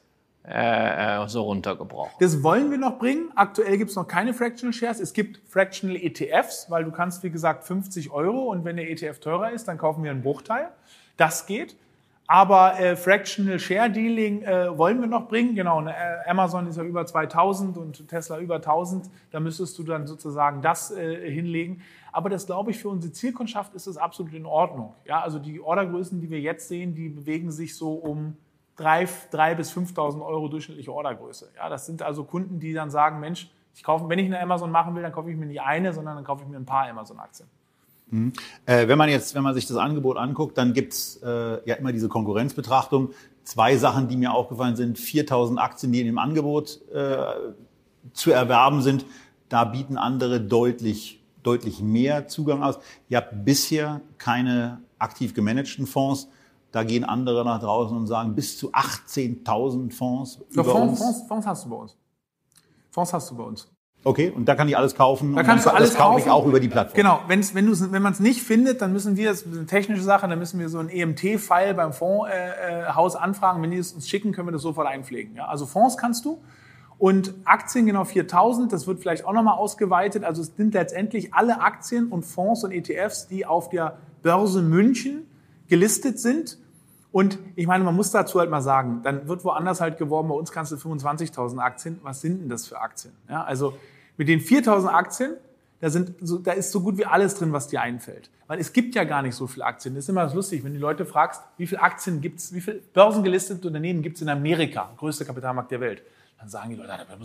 äh, 0.50 1.24
äh, 1.24 1.28
so 1.28 1.42
runtergebrochen. 1.42 2.12
Das 2.20 2.42
wollen 2.42 2.70
wir 2.70 2.78
noch 2.78 2.98
bringen. 2.98 3.30
Aktuell 3.34 3.76
gibt 3.76 3.90
es 3.90 3.96
noch 3.96 4.08
keine 4.08 4.32
Fractional 4.32 4.72
Shares. 4.72 4.98
Es 4.98 5.12
gibt 5.12 5.40
Fractional 5.46 5.96
ETFs, 5.96 6.70
weil 6.70 6.84
du 6.84 6.90
kannst, 6.90 7.22
wie 7.22 7.30
gesagt, 7.30 7.64
50 7.64 8.10
Euro 8.10 8.50
und 8.50 8.64
wenn 8.64 8.76
der 8.76 8.90
ETF 8.90 9.20
teurer 9.20 9.50
ist, 9.50 9.68
dann 9.68 9.76
kaufen 9.76 10.02
wir 10.02 10.10
einen 10.10 10.22
Bruchteil. 10.22 10.68
Das 11.18 11.46
geht. 11.46 11.76
Aber 12.30 12.78
äh, 12.78 12.94
Fractional 12.94 13.58
Share 13.58 13.90
Dealing 13.90 14.42
äh, 14.42 14.76
wollen 14.76 15.00
wir 15.00 15.06
noch 15.06 15.28
bringen. 15.28 15.54
Genau, 15.54 15.80
ne, 15.80 15.94
äh, 15.94 16.30
Amazon 16.30 16.66
ist 16.66 16.76
ja 16.76 16.82
über 16.82 17.06
2000 17.06 17.78
und 17.78 18.06
Tesla 18.06 18.38
über 18.38 18.56
1000. 18.56 19.10
Da 19.30 19.40
müsstest 19.40 19.78
du 19.78 19.82
dann 19.82 20.06
sozusagen 20.06 20.60
das 20.60 20.90
äh, 20.90 21.30
hinlegen. 21.30 21.80
Aber 22.12 22.28
das 22.28 22.46
glaube 22.46 22.70
ich 22.70 22.78
für 22.78 22.90
unsere 22.90 23.12
Zielkundschaft 23.12 23.74
ist 23.74 23.86
das 23.86 23.96
absolut 23.96 24.34
in 24.34 24.44
Ordnung. 24.44 24.94
Ja, 25.06 25.20
also 25.22 25.38
die 25.38 25.60
Ordergrößen, 25.60 26.20
die 26.20 26.30
wir 26.30 26.40
jetzt 26.40 26.68
sehen, 26.68 26.94
die 26.94 27.08
bewegen 27.08 27.50
sich 27.50 27.74
so 27.74 27.94
um 27.94 28.36
3.000 28.78 29.54
bis 29.54 29.72
5.000 29.72 30.24
Euro 30.24 30.48
durchschnittliche 30.48 30.92
Ordergröße. 30.92 31.50
Ja, 31.56 31.68
das 31.68 31.86
sind 31.86 32.02
also 32.02 32.24
Kunden, 32.24 32.60
die 32.60 32.72
dann 32.72 32.90
sagen, 32.90 33.20
Mensch, 33.20 33.50
ich 33.74 33.82
kaufe, 33.82 34.08
wenn 34.08 34.18
ich 34.18 34.26
eine 34.26 34.40
Amazon 34.40 34.70
machen 34.70 34.94
will, 34.94 35.02
dann 35.02 35.12
kaufe 35.12 35.30
ich 35.30 35.36
mir 35.36 35.46
nicht 35.46 35.60
eine, 35.60 35.92
sondern 35.92 36.16
dann 36.16 36.24
kaufe 36.24 36.42
ich 36.42 36.48
mir 36.48 36.56
ein 36.56 36.66
paar 36.66 36.88
Amazon-Aktien. 36.88 37.48
Mhm. 38.10 38.32
Äh, 38.66 38.88
wenn 38.88 38.98
man 38.98 39.08
jetzt, 39.08 39.34
wenn 39.34 39.42
man 39.42 39.54
sich 39.54 39.66
das 39.66 39.76
Angebot 39.76 40.16
anguckt, 40.16 40.56
dann 40.58 40.72
gibt's 40.72 41.20
äh, 41.22 41.68
ja 41.68 41.74
immer 41.76 41.92
diese 41.92 42.08
Konkurrenzbetrachtung. 42.08 43.10
Zwei 43.44 43.76
Sachen, 43.76 44.08
die 44.08 44.16
mir 44.16 44.32
aufgefallen 44.32 44.76
sind: 44.76 44.98
4.000 44.98 45.58
Aktien, 45.58 45.92
die 45.92 46.00
in 46.00 46.06
dem 46.06 46.18
Angebot 46.18 46.80
äh, 46.92 47.18
zu 48.12 48.32
erwerben 48.32 48.82
sind. 48.82 49.04
Da 49.48 49.64
bieten 49.64 49.96
andere 49.96 50.40
deutlich, 50.40 51.22
deutlich 51.42 51.80
mehr 51.80 52.28
Zugang 52.28 52.62
aus. 52.62 52.78
Ihr 53.08 53.18
habt 53.18 53.44
bisher 53.44 54.00
keine 54.18 54.80
aktiv 54.98 55.34
gemanagten 55.34 55.86
Fonds. 55.86 56.28
Da 56.70 56.84
gehen 56.84 57.04
andere 57.04 57.44
nach 57.44 57.60
draußen 57.60 57.96
und 57.96 58.06
sagen, 58.06 58.34
bis 58.34 58.58
zu 58.58 58.72
18.000 58.72 59.92
Fonds 59.92 60.38
ja, 60.50 60.62
über 60.62 60.72
Fonds, 60.72 60.90
uns. 60.90 60.98
Fonds, 61.00 61.28
Fonds 61.28 61.46
hast 61.46 61.64
du 61.64 61.70
bei 61.70 61.76
uns. 61.76 61.96
Fonds 62.90 63.12
hast 63.12 63.30
du 63.30 63.36
bei 63.36 63.44
uns. 63.44 63.68
Okay, 64.04 64.30
und 64.30 64.46
da 64.46 64.54
kann 64.54 64.68
ich 64.68 64.76
alles 64.76 64.94
kaufen. 64.94 65.34
Da 65.34 65.42
kannst 65.42 65.66
du 65.66 65.70
alles 65.70 65.90
das 65.90 65.98
kaufen. 65.98 66.12
kaufe 66.12 66.26
ich 66.26 66.30
auch 66.30 66.46
über 66.46 66.60
die 66.60 66.68
Plattform. 66.68 66.96
Genau, 66.96 67.20
wenn's, 67.26 67.54
wenn, 67.54 67.68
wenn 67.92 68.02
man 68.02 68.12
es 68.12 68.20
nicht 68.20 68.42
findet, 68.42 68.80
dann 68.80 68.92
müssen 68.92 69.16
wir, 69.16 69.30
das 69.30 69.42
ist 69.42 69.52
eine 69.52 69.66
technische 69.66 70.02
Sache, 70.02 70.28
dann 70.28 70.38
müssen 70.38 70.60
wir 70.60 70.68
so 70.68 70.78
ein 70.78 70.88
EMT-File 70.88 71.74
beim 71.74 71.92
Fondshaus 71.92 73.14
äh, 73.14 73.18
anfragen. 73.18 73.60
Wenn 73.62 73.72
die 73.72 73.78
es 73.78 73.92
uns 73.92 74.08
schicken, 74.08 74.32
können 74.32 74.48
wir 74.48 74.52
das 74.52 74.62
sofort 74.62 74.86
einpflegen. 74.86 75.34
Ja? 75.34 75.46
Also 75.46 75.66
Fonds 75.66 75.96
kannst 75.96 76.24
du. 76.24 76.38
Und 76.98 77.34
Aktien 77.44 77.86
genau 77.86 78.04
4000, 78.04 78.72
das 78.72 78.86
wird 78.86 79.00
vielleicht 79.00 79.24
auch 79.24 79.32
nochmal 79.32 79.56
ausgeweitet. 79.56 80.24
Also 80.24 80.42
es 80.42 80.54
sind 80.56 80.74
letztendlich 80.74 81.34
alle 81.34 81.60
Aktien 81.60 82.08
und 82.08 82.24
Fonds 82.24 82.64
und 82.64 82.72
ETFs, 82.72 83.28
die 83.28 83.46
auf 83.46 83.68
der 83.68 83.98
Börse 84.22 84.62
München 84.62 85.26
gelistet 85.68 86.18
sind. 86.18 86.58
Und 87.10 87.38
ich 87.56 87.66
meine, 87.66 87.84
man 87.84 87.94
muss 87.94 88.10
dazu 88.10 88.38
halt 88.38 88.50
mal 88.50 88.60
sagen, 88.60 89.00
dann 89.02 89.28
wird 89.28 89.44
woanders 89.44 89.80
halt 89.80 89.98
geworben, 89.98 90.28
bei 90.28 90.34
uns 90.34 90.52
kannst 90.52 90.72
du 90.72 90.76
25.000 90.76 91.58
Aktien. 91.58 91.98
Was 92.02 92.20
sind 92.20 92.40
denn 92.40 92.48
das 92.48 92.66
für 92.66 92.80
Aktien? 92.80 93.14
Ja, 93.28 93.44
also 93.44 93.74
mit 94.16 94.28
den 94.28 94.40
4.000 94.40 94.88
Aktien, 94.88 95.36
da, 95.80 95.90
sind 95.90 96.14
da 96.44 96.52
ist 96.52 96.72
so 96.72 96.80
gut 96.80 96.98
wie 96.98 97.06
alles 97.06 97.36
drin, 97.36 97.52
was 97.52 97.68
dir 97.68 97.80
einfällt. 97.80 98.30
Weil 98.46 98.58
es 98.58 98.72
gibt 98.72 98.94
ja 98.94 99.04
gar 99.04 99.22
nicht 99.22 99.36
so 99.36 99.46
viele 99.46 99.64
Aktien. 99.64 99.94
Das 99.94 100.04
ist 100.04 100.08
immer 100.08 100.32
lustig, 100.34 100.64
wenn 100.64 100.72
die 100.72 100.78
Leute 100.78 101.06
fragst, 101.06 101.42
wie 101.56 101.66
viele 101.66 101.82
Aktien 101.82 102.20
gibt's, 102.20 102.52
wie 102.52 102.60
viele 102.60 102.80
börsengelistete 102.92 103.66
Unternehmen 103.66 104.02
gibt's 104.02 104.20
in 104.20 104.28
Amerika, 104.28 104.90
größter 104.96 105.24
Kapitalmarkt 105.24 105.70
der 105.70 105.80
Welt. 105.80 106.02
Dann 106.38 106.48
sagen 106.48 106.70
die 106.70 106.76
Leute, 106.76 106.88
da 106.88 107.16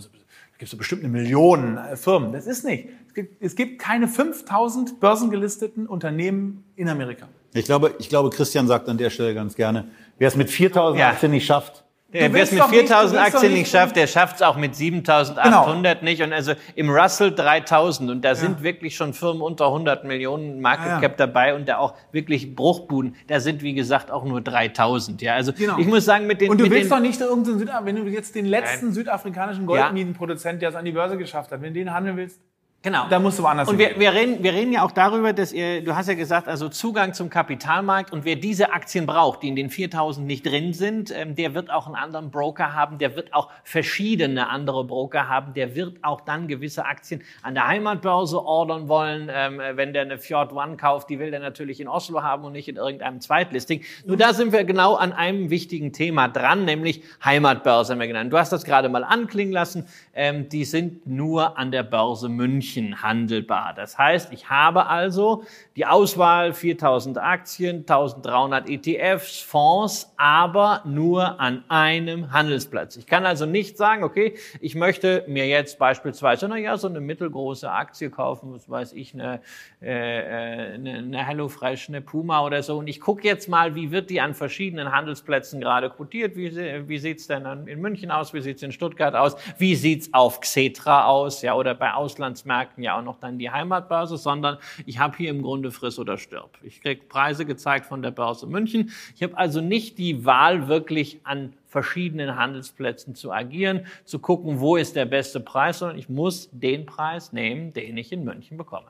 gibt 0.64 0.72
es 0.72 0.78
bestimmt 0.78 1.04
eine 1.04 1.12
Million 1.12 1.76
äh, 1.76 1.94
Firmen. 1.94 2.32
Das 2.32 2.46
ist 2.46 2.64
nicht. 2.64 2.88
Es 3.06 3.12
gibt, 3.12 3.42
es 3.42 3.54
gibt 3.54 3.78
keine 3.78 4.08
5000 4.08 4.98
börsengelisteten 4.98 5.86
Unternehmen 5.86 6.64
in 6.74 6.88
Amerika. 6.88 7.28
Ich 7.52 7.66
glaube, 7.66 7.94
ich 7.98 8.08
glaube, 8.08 8.30
Christian 8.30 8.66
sagt 8.66 8.88
an 8.88 8.96
der 8.96 9.10
Stelle 9.10 9.34
ganz 9.34 9.56
gerne, 9.56 9.88
wer 10.16 10.28
es 10.28 10.36
mit 10.36 10.50
4000 10.50 10.98
ja. 10.98 11.28
Nicht 11.28 11.44
schafft, 11.44 11.83
Wer 12.14 12.42
es 12.42 12.52
mit 12.52 12.62
4000 12.62 13.20
Aktien 13.20 13.52
nicht, 13.54 13.70
schafft, 13.70 13.96
der 13.96 14.06
schafft 14.06 14.36
es 14.36 14.42
auch 14.42 14.56
mit 14.56 14.76
7800 14.76 16.00
genau. 16.00 16.04
nicht. 16.04 16.22
Und 16.22 16.32
also 16.32 16.52
im 16.76 16.90
Russell 16.90 17.34
3000. 17.34 18.08
Und 18.10 18.24
da 18.24 18.28
ja. 18.28 18.34
sind 18.36 18.62
wirklich 18.62 18.94
schon 18.94 19.14
Firmen 19.14 19.42
unter 19.42 19.66
100 19.66 20.04
Millionen 20.04 20.60
Market 20.60 20.86
ja, 20.86 21.00
Cap 21.00 21.16
dabei 21.16 21.54
und 21.54 21.68
da 21.68 21.78
auch 21.78 21.94
wirklich 22.12 22.54
Bruchbuden. 22.54 23.16
Da 23.26 23.40
sind, 23.40 23.62
wie 23.62 23.74
gesagt, 23.74 24.12
auch 24.12 24.24
nur 24.24 24.40
3000. 24.40 25.22
Ja, 25.22 25.34
also 25.34 25.52
genau. 25.52 25.76
ich 25.78 25.86
muss 25.86 26.04
sagen, 26.04 26.28
mit 26.28 26.40
den. 26.40 26.50
Und 26.50 26.60
du 26.60 26.70
willst 26.70 26.84
den, 26.84 26.90
doch 26.90 27.00
nicht 27.00 27.20
irgendeinen 27.20 27.58
Südaf 27.58 27.84
wenn 27.84 27.96
du 27.96 28.04
jetzt 28.04 28.34
den 28.34 28.46
letzten 28.46 28.86
Nein. 28.86 28.94
südafrikanischen 28.94 29.66
Goldminenproduzent, 29.66 30.62
der 30.62 30.68
es 30.70 30.74
an 30.74 30.84
die 30.84 30.92
Börse 30.92 31.18
geschafft 31.18 31.50
hat, 31.50 31.62
wenn 31.62 31.74
du 31.74 31.80
den 31.80 31.92
handeln 31.92 32.16
willst. 32.16 32.40
Genau. 32.84 33.06
Da 33.08 33.18
musst 33.18 33.38
du 33.38 33.42
woanders 33.42 33.66
Und 33.66 33.78
wir, 33.78 33.98
wir, 33.98 34.12
reden, 34.12 34.42
wir 34.42 34.52
reden 34.52 34.70
ja 34.70 34.82
auch 34.82 34.90
darüber, 34.90 35.32
dass 35.32 35.54
ihr, 35.54 35.82
du 35.82 35.96
hast 35.96 36.06
ja 36.06 36.12
gesagt, 36.12 36.48
also 36.48 36.68
Zugang 36.68 37.14
zum 37.14 37.30
Kapitalmarkt 37.30 38.12
und 38.12 38.26
wer 38.26 38.36
diese 38.36 38.74
Aktien 38.74 39.06
braucht, 39.06 39.42
die 39.42 39.48
in 39.48 39.56
den 39.56 39.70
4000 39.70 40.26
nicht 40.26 40.44
drin 40.44 40.74
sind, 40.74 41.10
ähm, 41.10 41.34
der 41.34 41.54
wird 41.54 41.70
auch 41.70 41.86
einen 41.86 41.96
anderen 41.96 42.30
Broker 42.30 42.74
haben, 42.74 42.98
der 42.98 43.16
wird 43.16 43.32
auch 43.32 43.48
verschiedene 43.62 44.50
andere 44.50 44.84
Broker 44.84 45.30
haben, 45.30 45.54
der 45.54 45.74
wird 45.74 45.96
auch 46.02 46.20
dann 46.20 46.46
gewisse 46.46 46.84
Aktien 46.84 47.22
an 47.40 47.54
der 47.54 47.68
Heimatbörse 47.68 48.44
ordern 48.44 48.86
wollen. 48.86 49.30
Ähm, 49.32 49.62
wenn 49.76 49.94
der 49.94 50.02
eine 50.02 50.18
Fjord 50.18 50.52
One 50.52 50.76
kauft, 50.76 51.08
die 51.08 51.18
will 51.18 51.30
der 51.30 51.40
natürlich 51.40 51.80
in 51.80 51.88
Oslo 51.88 52.22
haben 52.22 52.44
und 52.44 52.52
nicht 52.52 52.68
in 52.68 52.76
irgendeinem 52.76 53.22
Zweitlisting. 53.22 53.82
Nur 54.04 54.18
da 54.18 54.34
sind 54.34 54.52
wir 54.52 54.64
genau 54.64 54.96
an 54.96 55.14
einem 55.14 55.48
wichtigen 55.48 55.94
Thema 55.94 56.28
dran, 56.28 56.66
nämlich 56.66 57.02
Heimatbörse 57.24 57.94
haben 57.94 58.00
wir 58.00 58.08
genannt. 58.08 58.30
Du 58.30 58.36
hast 58.36 58.52
das 58.52 58.62
gerade 58.62 58.90
mal 58.90 59.04
anklingen 59.04 59.54
lassen. 59.54 59.88
Ähm, 60.14 60.48
die 60.48 60.64
sind 60.64 61.06
nur 61.06 61.58
an 61.58 61.70
der 61.72 61.82
Börse 61.82 62.28
München 62.28 63.02
handelbar. 63.02 63.74
Das 63.74 63.98
heißt, 63.98 64.32
ich 64.32 64.48
habe 64.48 64.86
also 64.86 65.44
die 65.76 65.86
Auswahl 65.86 66.52
4000 66.54 67.18
Aktien, 67.18 67.78
1300 67.78 68.68
ETFs, 68.68 69.40
Fonds, 69.40 70.12
aber 70.16 70.82
nur 70.84 71.40
an 71.40 71.64
einem 71.68 72.32
Handelsplatz. 72.32 72.96
Ich 72.96 73.06
kann 73.06 73.26
also 73.26 73.44
nicht 73.44 73.76
sagen, 73.76 74.04
okay, 74.04 74.34
ich 74.60 74.74
möchte 74.74 75.24
mir 75.26 75.46
jetzt 75.46 75.78
beispielsweise, 75.78 76.48
na 76.48 76.56
ja, 76.56 76.76
so 76.76 76.88
eine 76.88 77.00
mittelgroße 77.00 77.70
Aktie 77.70 78.10
kaufen, 78.10 78.52
was 78.52 78.70
weiß 78.70 78.92
ich, 78.92 79.14
eine, 79.14 79.40
äh, 79.82 79.90
äh 79.90 80.74
eine, 80.74 80.98
eine 80.98 81.26
HelloFresh, 81.26 81.88
eine 81.88 82.00
Puma 82.00 82.44
oder 82.44 82.62
so 82.62 82.78
und 82.78 82.86
ich 82.86 83.00
gucke 83.00 83.24
jetzt 83.24 83.48
mal, 83.48 83.74
wie 83.74 83.90
wird 83.90 84.10
die 84.10 84.20
an 84.20 84.34
verschiedenen 84.34 84.92
Handelsplätzen 84.92 85.60
gerade 85.60 85.90
quotiert, 85.90 86.36
wie, 86.36 86.54
wie 86.88 86.98
sieht's 86.98 87.26
denn 87.26 87.44
in 87.66 87.80
München 87.80 88.10
aus, 88.10 88.32
wie 88.32 88.40
sieht's 88.40 88.62
in 88.62 88.72
Stuttgart 88.72 89.14
aus, 89.14 89.36
wie 89.58 89.74
sieht's 89.74 90.03
auf 90.12 90.40
Xetra 90.40 91.06
aus, 91.06 91.42
ja, 91.42 91.54
oder 91.54 91.74
bei 91.74 91.94
Auslandsmärkten 91.94 92.54
Märkten 92.54 92.82
ja 92.82 92.98
auch 92.98 93.02
noch 93.02 93.18
dann 93.18 93.38
die 93.38 93.50
Heimatbörse, 93.50 94.16
sondern 94.16 94.58
ich 94.86 94.98
habe 94.98 95.16
hier 95.16 95.30
im 95.30 95.42
Grunde 95.42 95.70
friss 95.70 95.98
oder 95.98 96.18
stirb. 96.18 96.58
Ich 96.62 96.80
kriege 96.80 97.04
Preise 97.04 97.44
gezeigt 97.44 97.86
von 97.86 98.02
der 98.02 98.10
Börse 98.10 98.46
München. 98.46 98.92
Ich 99.14 99.22
habe 99.22 99.36
also 99.36 99.60
nicht 99.60 99.98
die 99.98 100.24
Wahl 100.24 100.68
wirklich 100.68 101.20
an 101.24 101.52
verschiedenen 101.66 102.36
Handelsplätzen 102.36 103.14
zu 103.14 103.32
agieren, 103.32 103.86
zu 104.04 104.18
gucken, 104.18 104.60
wo 104.60 104.76
ist 104.76 104.96
der 104.96 105.06
beste 105.06 105.40
Preis, 105.40 105.80
sondern 105.80 105.98
ich 105.98 106.08
muss 106.08 106.48
den 106.52 106.86
Preis 106.86 107.32
nehmen, 107.32 107.72
den 107.72 107.96
ich 107.96 108.12
in 108.12 108.24
München 108.24 108.56
bekomme. 108.56 108.86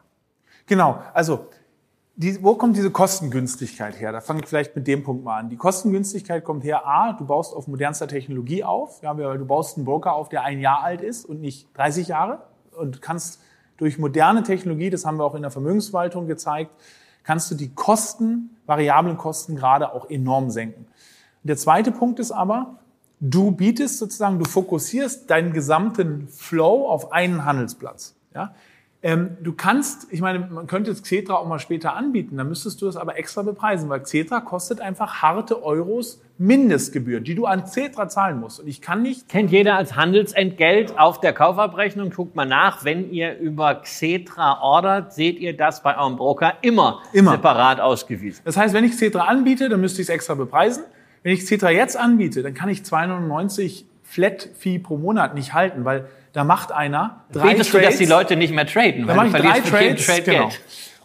Genau, 0.66 1.02
also 1.12 1.48
die, 2.16 2.42
wo 2.42 2.54
kommt 2.54 2.76
diese 2.76 2.90
Kostengünstigkeit 2.90 3.98
her? 3.98 4.12
Da 4.12 4.20
fange 4.20 4.40
ich 4.42 4.48
vielleicht 4.48 4.76
mit 4.76 4.86
dem 4.86 5.02
Punkt 5.02 5.24
mal 5.24 5.40
an. 5.40 5.48
Die 5.48 5.56
Kostengünstigkeit 5.56 6.44
kommt 6.44 6.62
her, 6.62 6.86
A, 6.86 7.12
du 7.12 7.24
baust 7.24 7.54
auf 7.54 7.66
modernster 7.66 8.06
Technologie 8.06 8.62
auf, 8.62 9.02
ja, 9.02 9.12
du 9.14 9.44
baust 9.44 9.76
einen 9.76 9.84
Broker 9.84 10.14
auf, 10.14 10.28
der 10.28 10.44
ein 10.44 10.60
Jahr 10.60 10.82
alt 10.82 11.00
ist 11.00 11.24
und 11.24 11.40
nicht 11.40 11.68
30 11.74 12.08
Jahre 12.08 12.42
und 12.76 13.02
kannst 13.02 13.40
durch 13.76 13.98
moderne 13.98 14.44
Technologie, 14.44 14.90
das 14.90 15.04
haben 15.04 15.18
wir 15.18 15.24
auch 15.24 15.34
in 15.34 15.42
der 15.42 15.50
Vermögensverwaltung 15.50 16.28
gezeigt, 16.28 16.70
kannst 17.24 17.50
du 17.50 17.56
die 17.56 17.74
Kosten, 17.74 18.56
variablen 18.66 19.16
Kosten 19.16 19.56
gerade 19.56 19.92
auch 19.92 20.08
enorm 20.08 20.50
senken. 20.50 20.86
Der 21.42 21.56
zweite 21.56 21.90
Punkt 21.90 22.20
ist 22.20 22.30
aber, 22.30 22.78
du 23.18 23.50
bietest 23.50 23.98
sozusagen, 23.98 24.38
du 24.38 24.44
fokussierst 24.44 25.28
deinen 25.28 25.52
gesamten 25.52 26.28
Flow 26.28 26.88
auf 26.88 27.10
einen 27.12 27.44
Handelsplatz. 27.44 28.14
Ja? 28.34 28.54
Ähm, 29.04 29.36
du 29.42 29.52
kannst, 29.52 30.06
ich 30.12 30.22
meine, 30.22 30.38
man 30.38 30.66
könnte 30.66 30.90
jetzt 30.90 31.04
Xetra 31.04 31.34
auch 31.34 31.46
mal 31.46 31.58
später 31.58 31.94
anbieten, 31.94 32.38
dann 32.38 32.48
müsstest 32.48 32.80
du 32.80 32.88
es 32.88 32.96
aber 32.96 33.18
extra 33.18 33.42
bepreisen, 33.42 33.90
weil 33.90 34.00
Xetra 34.00 34.40
kostet 34.40 34.80
einfach 34.80 35.20
harte 35.20 35.62
Euros 35.62 36.22
Mindestgebühr, 36.38 37.20
die 37.20 37.34
du 37.34 37.44
an 37.44 37.64
Xetra 37.64 38.08
zahlen 38.08 38.40
musst. 38.40 38.60
Und 38.60 38.66
ich 38.66 38.80
kann 38.80 39.02
nicht. 39.02 39.28
Kennt 39.28 39.50
jeder 39.50 39.76
als 39.76 39.94
Handelsentgelt 39.94 40.98
auf 40.98 41.20
der 41.20 41.34
Kaufabrechnung. 41.34 42.08
Guckt 42.10 42.34
mal 42.34 42.46
nach, 42.46 42.86
wenn 42.86 43.12
ihr 43.12 43.38
über 43.38 43.74
Xetra 43.74 44.62
ordert, 44.62 45.12
seht 45.12 45.38
ihr 45.38 45.54
das 45.54 45.82
bei 45.82 45.98
eurem 45.98 46.16
Broker 46.16 46.54
immer, 46.62 47.02
immer. 47.12 47.32
separat 47.32 47.80
ausgewiesen. 47.80 48.40
Das 48.46 48.56
heißt, 48.56 48.72
wenn 48.72 48.84
ich 48.84 48.92
Xetra 48.92 49.26
anbiete, 49.26 49.68
dann 49.68 49.82
müsste 49.82 50.00
ich 50.00 50.08
es 50.08 50.14
extra 50.14 50.34
bepreisen. 50.34 50.82
Wenn 51.22 51.34
ich 51.34 51.40
Xetra 51.40 51.68
jetzt 51.68 51.98
anbiete, 51.98 52.42
dann 52.42 52.54
kann 52.54 52.70
ich 52.70 52.86
299 52.86 53.84
Flat 54.02 54.48
Fee 54.54 54.78
pro 54.78 54.96
Monat 54.96 55.34
nicht 55.34 55.52
halten, 55.52 55.84
weil 55.84 56.06
da 56.34 56.44
macht 56.44 56.72
einer 56.72 57.24
drei 57.32 57.52
Betest 57.52 57.70
Trades. 57.70 57.84
du, 57.84 57.90
dass 57.90 57.98
die 57.98 58.06
Leute 58.06 58.36
nicht 58.36 58.52
mehr 58.52 58.66
traden, 58.66 59.06
da 59.06 59.16
weil 59.16 59.30
du 59.30 59.38
drei 59.38 59.60
Trades, 59.60 60.04
Trade 60.04 60.22
genau. 60.22 60.50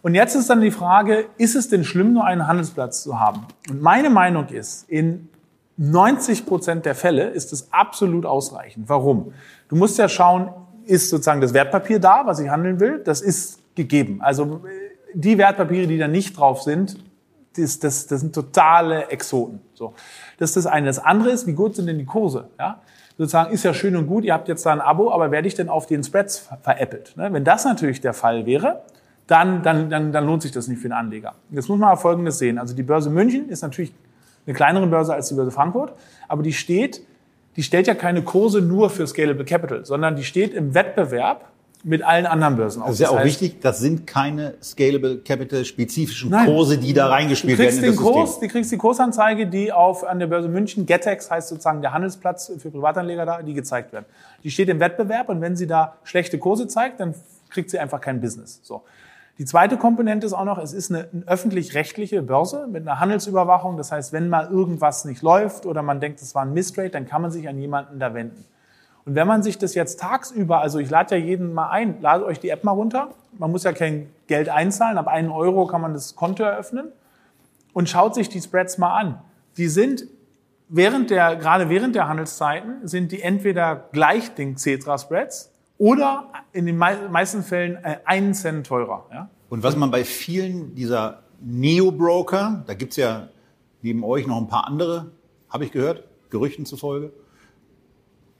Und 0.02 0.16
jetzt 0.16 0.36
ist 0.36 0.50
dann 0.50 0.60
die 0.60 0.72
Frage, 0.72 1.28
ist 1.38 1.56
es 1.56 1.70
denn 1.70 1.84
schlimm, 1.84 2.14
nur 2.14 2.26
einen 2.26 2.48
Handelsplatz 2.48 3.04
zu 3.04 3.20
haben? 3.20 3.46
Und 3.70 3.82
meine 3.82 4.10
Meinung 4.10 4.48
ist, 4.48 4.90
in 4.90 5.30
90 5.78 6.46
Prozent 6.46 6.86
der 6.86 6.96
Fälle 6.96 7.30
ist 7.30 7.54
es 7.54 7.72
absolut 7.72 8.26
ausreichend. 8.26 8.90
Warum? 8.90 9.34
Du 9.68 9.76
musst 9.76 9.98
ja 9.98 10.10
schauen, 10.10 10.50
ist 10.86 11.10
sozusagen 11.10 11.42
das 11.42 11.54
Wertpapier 11.54 12.00
da, 12.00 12.24
was 12.26 12.40
ich 12.40 12.50
handeln 12.50 12.80
will. 12.80 13.02
Das 13.04 13.22
ist 13.22 13.60
gegeben. 13.76 14.22
Also 14.22 14.62
die 15.14 15.38
Wertpapiere, 15.38 15.86
die 15.86 15.98
da 15.98 16.08
nicht 16.08 16.38
drauf 16.38 16.64
sind, 16.64 16.98
das, 17.56 17.80
das, 17.80 18.08
das 18.08 18.22
sind 18.22 18.34
totale 18.34 19.10
Exoten. 19.10 19.62
So. 19.74 19.94
Das 20.38 20.52
ist 20.52 20.58
das 20.58 20.66
eine. 20.66 20.88
Das 20.88 21.00
andere 21.00 21.30
ist, 21.32 21.46
wie 21.46 21.54
gut 21.54 21.76
sind 21.76 21.88
denn 21.88 22.00
die 22.00 22.06
Kurse? 22.06 22.50
Ja? 22.58 22.82
Sozusagen 23.20 23.52
ist 23.52 23.64
ja 23.64 23.74
schön 23.74 23.98
und 23.98 24.08
gut, 24.08 24.24
ihr 24.24 24.34
habt 24.34 24.48
jetzt 24.48 24.66
da 24.66 24.72
ein 24.72 24.80
Abo, 24.80 25.12
aber 25.12 25.30
werde 25.30 25.46
ich 25.46 25.54
denn 25.54 25.68
auf 25.68 25.86
den 25.86 26.06
Spreads 26.06 26.50
veräppelt? 26.64 27.18
Ne? 27.18 27.28
Wenn 27.34 27.44
das 27.44 27.66
natürlich 27.66 28.00
der 28.00 28.14
Fall 28.14 28.46
wäre, 28.46 28.84
dann, 29.28 29.62
dann, 29.62 29.90
dann, 29.90 30.14
dann 30.14 30.26
lohnt 30.26 30.42
sich 30.42 30.54
das 30.54 30.70
nicht 30.70 30.82
für 30.82 30.88
den 30.88 30.94
Anleger. 30.94 31.36
Jetzt 31.52 31.68
muss 31.68 31.78
man 31.78 31.90
aber 31.90 32.00
Folgendes 32.00 32.38
sehen. 32.38 32.58
Also 32.58 32.74
die 32.74 32.82
Börse 32.82 33.10
München 33.10 33.50
ist 33.50 33.62
natürlich 33.62 33.94
eine 34.48 34.56
kleinere 34.56 34.88
Börse 34.88 35.14
als 35.14 35.28
die 35.28 35.36
Börse 35.36 35.52
Frankfurt, 35.52 35.92
aber 36.30 36.44
die 36.44 36.54
steht, 36.54 37.02
die 37.58 37.64
stellt 37.64 37.88
ja 37.88 37.94
keine 37.94 38.22
Kurse 38.22 38.62
nur 38.62 38.90
für 38.90 39.06
Scalable 39.06 39.44
Capital, 39.44 39.84
sondern 39.84 40.16
die 40.16 40.24
steht 40.24 40.54
im 40.54 40.74
Wettbewerb 40.74 41.50
mit 41.84 42.04
allen 42.04 42.26
anderen 42.26 42.58
Börsen. 42.58 42.82
Das 42.82 42.94
ist 42.94 43.00
ja 43.00 43.06
das 43.06 43.14
auch 43.14 43.20
heißt, 43.20 43.42
wichtig, 43.42 43.62
das 43.62 43.80
sind 43.80 44.06
keine 44.06 44.56
Scalable 44.62 45.20
Capital 45.20 45.64
spezifischen 45.64 46.30
nein, 46.30 46.46
Kurse, 46.46 46.78
die 46.78 46.94
da 46.94 47.08
reingespielt 47.08 47.58
du 47.58 47.64
kriegst 47.64 47.82
werden. 47.82 47.96
Den 47.96 48.04
Kurs, 48.04 48.40
du 48.40 48.48
kriegst 48.48 48.72
die 48.72 48.78
Kursanzeige, 48.78 49.48
die 49.48 49.72
auf 49.72 50.06
an 50.06 50.20
der 50.20 50.28
Börse 50.28 50.50
München, 50.50 50.86
Getex 50.86 51.32
heißt 51.32 51.48
sozusagen 51.48 51.82
der 51.82 51.94
Handelsplatz 51.94 52.52
für 52.58 52.70
Privatanleger 52.70 53.26
da, 53.26 53.42
die 53.42 53.54
gezeigt 53.54 53.94
werden. 53.94 54.06
Die 54.44 54.52
steht 54.52 54.68
im 54.68 54.80
Wettbewerb 54.80 55.30
und 55.30 55.40
wenn 55.42 55.56
sie 55.56 55.68
da 55.68 55.96
schlechte 56.04 56.38
Kurse 56.38 56.68
zeigt, 56.68 57.00
dann 57.00 57.16
kriegt 57.50 57.70
sie 57.70 57.80
einfach 57.80 58.02
kein 58.02 58.20
Business. 58.20 58.60
So. 58.64 58.84
Die 59.38 59.46
zweite 59.46 59.78
Komponente 59.78 60.28
ist 60.28 60.34
auch 60.34 60.44
noch, 60.44 60.58
es 60.58 60.74
ist 60.74 60.92
eine, 60.92 61.08
eine 61.14 61.26
öffentlich-rechtliche 61.26 62.22
Börse 62.22 62.68
mit 62.68 62.82
einer 62.86 63.00
Handelsüberwachung. 63.00 63.78
Das 63.78 63.90
heißt, 63.90 64.12
wenn 64.12 64.28
mal 64.28 64.50
irgendwas 64.52 65.06
nicht 65.06 65.22
läuft 65.22 65.66
oder 65.66 65.82
man 65.82 66.02
denkt, 66.02 66.22
es 66.22 66.36
war 66.36 66.42
ein 66.42 66.52
Mistrade, 66.52 66.90
dann 66.90 67.06
kann 67.08 67.22
man 67.22 67.32
sich 67.32 67.48
an 67.48 67.58
jemanden 67.58 68.00
da 68.00 68.14
wenden. 68.14 68.44
Und 69.10 69.16
wenn 69.16 69.26
man 69.26 69.42
sich 69.42 69.58
das 69.58 69.74
jetzt 69.74 70.00
tagsüber, 70.00 70.62
also 70.62 70.78
ich 70.78 70.92
lade 70.92 71.18
ja 71.18 71.26
jeden 71.26 71.52
mal 71.52 71.72
ein, 71.72 72.00
ladet 72.00 72.28
euch 72.28 72.40
die 72.40 72.50
App 72.50 72.64
mal 72.64 72.74
runter. 72.74 73.10
Man 73.40 73.50
muss 73.50 73.64
ja 73.64 73.72
kein 73.72 74.08
Geld 74.28 74.50
einzahlen, 74.50 75.00
ab 75.00 75.08
einen 75.08 75.32
Euro 75.32 75.66
kann 75.66 75.82
man 75.82 75.94
das 75.94 76.16
Konto 76.16 76.44
eröffnen 76.44 76.92
und 77.74 77.90
schaut 77.90 78.14
sich 78.14 78.30
die 78.30 78.40
Spreads 78.40 78.78
mal 78.78 78.96
an. 78.96 79.20
Die 79.58 79.68
sind 79.68 80.06
während 80.68 81.10
der, 81.10 81.38
gerade 81.38 81.70
während 81.70 81.96
der 81.96 82.08
Handelszeiten, 82.08 82.88
sind 82.88 83.12
die 83.12 83.24
entweder 83.24 83.88
gleich 83.92 84.36
den 84.36 84.58
Cetra-Spreads 84.58 85.54
oder 85.80 86.28
in 86.54 86.68
den 86.68 86.78
meisten 86.78 87.42
Fällen 87.42 87.84
äh, 87.84 87.98
einen 88.06 88.36
Cent 88.36 88.68
teurer. 88.68 89.08
Ja? 89.12 89.28
Und 89.50 89.64
was 89.64 89.76
man 89.76 89.90
bei 89.90 90.04
vielen 90.04 90.76
dieser 90.76 91.24
Neo-Broker, 91.42 92.64
da 92.68 92.76
gibt's 92.76 92.98
ja 92.98 93.30
neben 93.82 94.04
euch 94.04 94.28
noch 94.28 94.38
ein 94.38 94.50
paar 94.50 94.68
andere, 94.68 95.08
habe 95.50 95.66
ich 95.66 95.72
gehört, 95.72 96.04
Gerüchten 96.30 96.68
zufolge. 96.68 97.12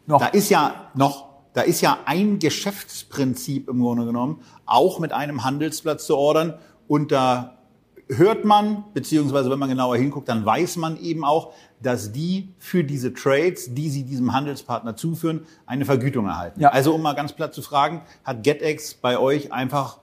Noch. 0.10 0.20
Da 0.20 0.28
ist 0.28 0.50
ja 0.50 0.90
noch, 0.96 1.30
da 1.54 1.62
ist 1.62 1.82
ja 1.82 2.00
ein 2.06 2.40
Geschäftsprinzip 2.40 3.70
im 3.70 3.80
Grunde 3.80 4.06
genommen, 4.06 4.42
auch 4.66 5.00
mit 5.00 5.14
einem 5.14 5.44
Handelsplatz 5.44 6.08
zu 6.08 6.18
ordern. 6.18 6.56
Und 6.88 7.12
da 7.12 7.60
hört 8.08 8.44
man, 8.44 8.86
beziehungsweise 8.96 9.52
wenn 9.52 9.60
man 9.60 9.70
genauer 9.70 9.98
hinguckt, 9.98 10.28
dann 10.28 10.44
weiß 10.44 10.78
man 10.78 11.00
eben 11.00 11.24
auch, 11.24 11.54
dass 11.80 12.12
die 12.12 12.56
für 12.58 12.84
diese 12.84 13.14
Trades, 13.14 13.76
die 13.76 13.92
sie 13.92 14.04
diesem 14.04 14.34
Handelspartner 14.34 14.96
zuführen, 14.96 15.46
eine 15.68 15.86
Vergütung 15.86 16.26
erhalten. 16.26 16.60
Ja. 16.60 16.70
Also 16.70 16.96
um 16.96 17.04
mal 17.04 17.14
ganz 17.14 17.34
platt 17.34 17.54
zu 17.54 17.62
fragen, 17.62 18.02
hat 18.24 18.42
GetEx 18.42 18.96
bei 18.96 19.20
euch 19.20 19.54
einfach 19.54 20.00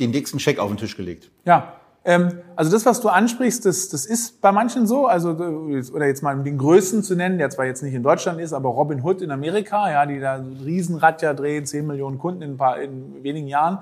den 0.00 0.12
dicksten 0.12 0.38
Scheck 0.38 0.58
auf 0.58 0.68
den 0.68 0.76
Tisch 0.76 0.98
gelegt? 0.98 1.30
Ja, 1.46 1.80
also 2.04 2.70
das, 2.70 2.84
was 2.84 3.00
du 3.00 3.08
ansprichst, 3.08 3.64
das, 3.64 3.88
das 3.88 4.04
ist 4.04 4.42
bei 4.42 4.52
manchen 4.52 4.86
so. 4.86 5.06
Also 5.06 5.30
oder 5.30 6.06
jetzt 6.06 6.22
mal 6.22 6.36
den 6.42 6.58
Größten 6.58 7.02
zu 7.02 7.14
nennen, 7.16 7.38
der 7.38 7.48
zwar 7.48 7.64
jetzt 7.64 7.82
nicht 7.82 7.94
in 7.94 8.02
Deutschland 8.02 8.40
ist, 8.40 8.52
aber 8.52 8.68
Robin 8.68 9.02
Hood 9.02 9.22
in 9.22 9.30
Amerika, 9.30 9.90
ja, 9.90 10.04
die 10.04 10.20
da 10.20 10.34
ein 10.34 10.58
Riesenrad 10.62 11.22
ja 11.22 11.32
drehen, 11.32 11.64
10 11.64 11.86
Millionen 11.86 12.18
Kunden 12.18 12.42
in, 12.42 12.50
ein 12.52 12.56
paar, 12.58 12.78
in 12.78 13.22
wenigen 13.22 13.48
Jahren 13.48 13.78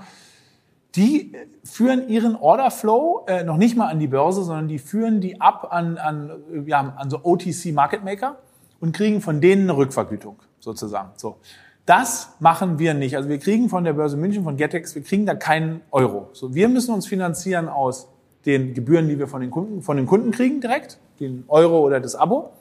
die 0.94 1.32
führen 1.64 2.08
ihren 2.08 2.36
Orderflow 2.36 3.24
äh, 3.26 3.44
noch 3.44 3.56
nicht 3.56 3.76
mal 3.76 3.88
an 3.88 3.98
die 3.98 4.08
Börse, 4.08 4.44
sondern 4.44 4.68
die 4.68 4.78
führen 4.78 5.20
die 5.20 5.40
ab 5.40 5.68
an, 5.70 5.96
an, 5.98 6.30
ja, 6.66 6.94
an 6.96 7.10
so 7.10 7.20
OTC 7.22 7.72
Market 7.72 8.04
Maker 8.04 8.38
und 8.80 8.94
kriegen 8.94 9.20
von 9.20 9.40
denen 9.40 9.62
eine 9.62 9.76
Rückvergütung 9.76 10.36
sozusagen. 10.60 11.10
So. 11.16 11.38
Das 11.86 12.34
machen 12.40 12.78
wir 12.78 12.94
nicht. 12.94 13.16
Also 13.16 13.28
wir 13.28 13.38
kriegen 13.38 13.68
von 13.68 13.84
der 13.84 13.94
Börse 13.94 14.16
München, 14.16 14.44
von 14.44 14.56
Getex, 14.56 14.94
wir 14.94 15.02
kriegen 15.02 15.26
da 15.26 15.34
keinen 15.34 15.80
Euro. 15.90 16.28
So, 16.32 16.54
wir 16.54 16.68
müssen 16.68 16.94
uns 16.94 17.06
finanzieren 17.06 17.68
aus 17.68 18.08
den 18.46 18.74
Gebühren, 18.74 19.08
die 19.08 19.18
wir 19.18 19.28
von 19.28 19.40
den 19.40 19.50
Kunden, 19.50 19.82
von 19.82 19.96
den 19.96 20.06
Kunden 20.06 20.30
kriegen 20.30 20.60
direkt, 20.60 20.98
den 21.20 21.44
Euro 21.48 21.80
oder 21.80 22.00
das 22.00 22.14
Abo. 22.14 22.52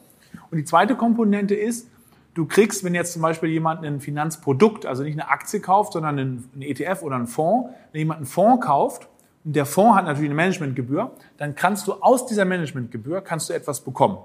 Und 0.49 0.57
die 0.57 0.65
zweite 0.65 0.95
Komponente 0.95 1.55
ist, 1.55 1.89
du 2.33 2.45
kriegst, 2.45 2.83
wenn 2.83 2.93
jetzt 2.93 3.13
zum 3.13 3.21
Beispiel 3.21 3.49
jemand 3.49 3.83
ein 3.83 3.99
Finanzprodukt, 3.99 4.85
also 4.85 5.03
nicht 5.03 5.19
eine 5.19 5.29
Aktie 5.29 5.59
kauft, 5.59 5.93
sondern 5.93 6.17
ein 6.17 6.61
ETF 6.61 7.03
oder 7.03 7.15
ein 7.15 7.27
Fonds, 7.27 7.69
wenn 7.91 7.99
jemand 7.99 8.17
einen 8.17 8.25
Fonds 8.27 8.65
kauft, 8.65 9.07
und 9.43 9.55
der 9.55 9.65
Fonds 9.65 9.95
hat 9.95 10.05
natürlich 10.05 10.29
eine 10.29 10.35
Managementgebühr, 10.35 11.11
dann 11.37 11.55
kannst 11.55 11.87
du 11.87 11.93
aus 11.93 12.27
dieser 12.27 12.45
Managementgebühr 12.45 13.21
kannst 13.21 13.49
du 13.49 13.53
etwas 13.53 13.81
bekommen. 13.81 14.19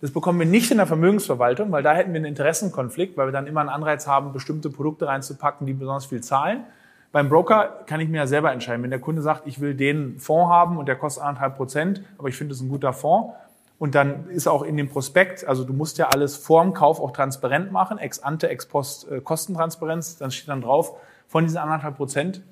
Das 0.00 0.10
bekommen 0.10 0.38
wir 0.38 0.46
nicht 0.46 0.70
in 0.70 0.78
der 0.78 0.86
Vermögensverwaltung, 0.86 1.70
weil 1.72 1.82
da 1.82 1.94
hätten 1.94 2.12
wir 2.12 2.18
einen 2.18 2.26
Interessenkonflikt, 2.26 3.16
weil 3.16 3.28
wir 3.28 3.32
dann 3.32 3.46
immer 3.46 3.60
einen 3.60 3.68
Anreiz 3.68 4.06
haben, 4.06 4.32
bestimmte 4.32 4.70
Produkte 4.70 5.06
reinzupacken, 5.06 5.66
die 5.66 5.74
besonders 5.74 6.06
viel 6.06 6.22
zahlen. 6.22 6.64
Beim 7.12 7.28
Broker 7.28 7.84
kann 7.86 8.00
ich 8.00 8.08
mir 8.08 8.16
ja 8.16 8.26
selber 8.26 8.52
entscheiden. 8.52 8.82
Wenn 8.82 8.90
der 8.90 8.98
Kunde 8.98 9.20
sagt, 9.20 9.46
ich 9.46 9.60
will 9.60 9.74
den 9.74 10.18
Fonds 10.18 10.50
haben 10.50 10.78
und 10.78 10.86
der 10.88 10.96
kostet 10.96 11.22
anderthalb 11.22 11.56
Prozent, 11.56 12.02
aber 12.18 12.28
ich 12.28 12.36
finde 12.36 12.54
es 12.54 12.60
ein 12.60 12.68
guter 12.68 12.92
Fonds, 12.92 13.34
und 13.78 13.96
dann 13.96 14.28
ist 14.28 14.46
auch 14.46 14.62
in 14.62 14.76
dem 14.76 14.88
Prospekt, 14.88 15.44
also 15.44 15.64
du 15.64 15.72
musst 15.72 15.98
ja 15.98 16.06
alles 16.08 16.36
vorm 16.36 16.72
Kauf 16.72 17.00
auch 17.00 17.10
transparent 17.10 17.72
machen, 17.72 17.98
ex 17.98 18.20
ante, 18.20 18.48
ex 18.48 18.66
post 18.66 19.10
äh, 19.10 19.20
Kostentransparenz, 19.20 20.18
dann 20.18 20.30
steht 20.30 20.48
dann 20.48 20.62
drauf, 20.62 20.96
von 21.26 21.44
diesen 21.44 21.58
anderthalb 21.58 21.96
Prozent 21.96 22.42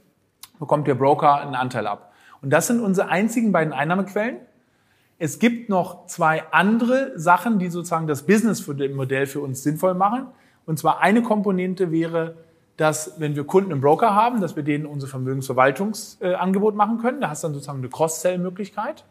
bekommt 0.59 0.89
der 0.89 0.97
Broker 0.97 1.37
einen 1.37 1.55
Anteil 1.55 1.87
ab. 1.87 2.13
Und 2.43 2.51
das 2.51 2.67
sind 2.67 2.81
unsere 2.81 3.09
einzigen 3.09 3.53
beiden 3.53 3.73
Einnahmequellen. 3.73 4.39
Es 5.19 5.39
gibt 5.39 5.69
noch 5.69 6.07
zwei 6.07 6.43
andere 6.51 7.13
Sachen, 7.19 7.61
die 7.61 7.69
sozusagen 7.69 8.09
das 8.09 8.25
Business-Modell 8.27 9.27
für 9.27 9.41
uns 9.41 9.63
sinnvoll 9.63 9.95
machen. 9.95 10.27
Und 10.67 10.79
zwar 10.79 11.01
eine 11.01 11.23
Komponente 11.23 11.93
wäre, 11.93 12.39
dass 12.81 13.13
wenn 13.19 13.37
wir 13.37 13.45
Kunden 13.45 13.73
im 13.73 13.83
Broker 13.83 14.15
haben, 14.15 14.41
dass 14.41 14.57
wir 14.57 14.63
denen 14.63 14.87
unser 14.87 15.07
Vermögensverwaltungsangebot 15.07 16.75
machen 16.75 16.97
können. 16.97 17.21
Da 17.21 17.29
hast 17.29 17.45
du 17.45 17.49
dann 17.49 17.53
sozusagen 17.53 17.81
eine 17.81 17.91
Cross-Sell-Möglichkeit. 17.91 19.05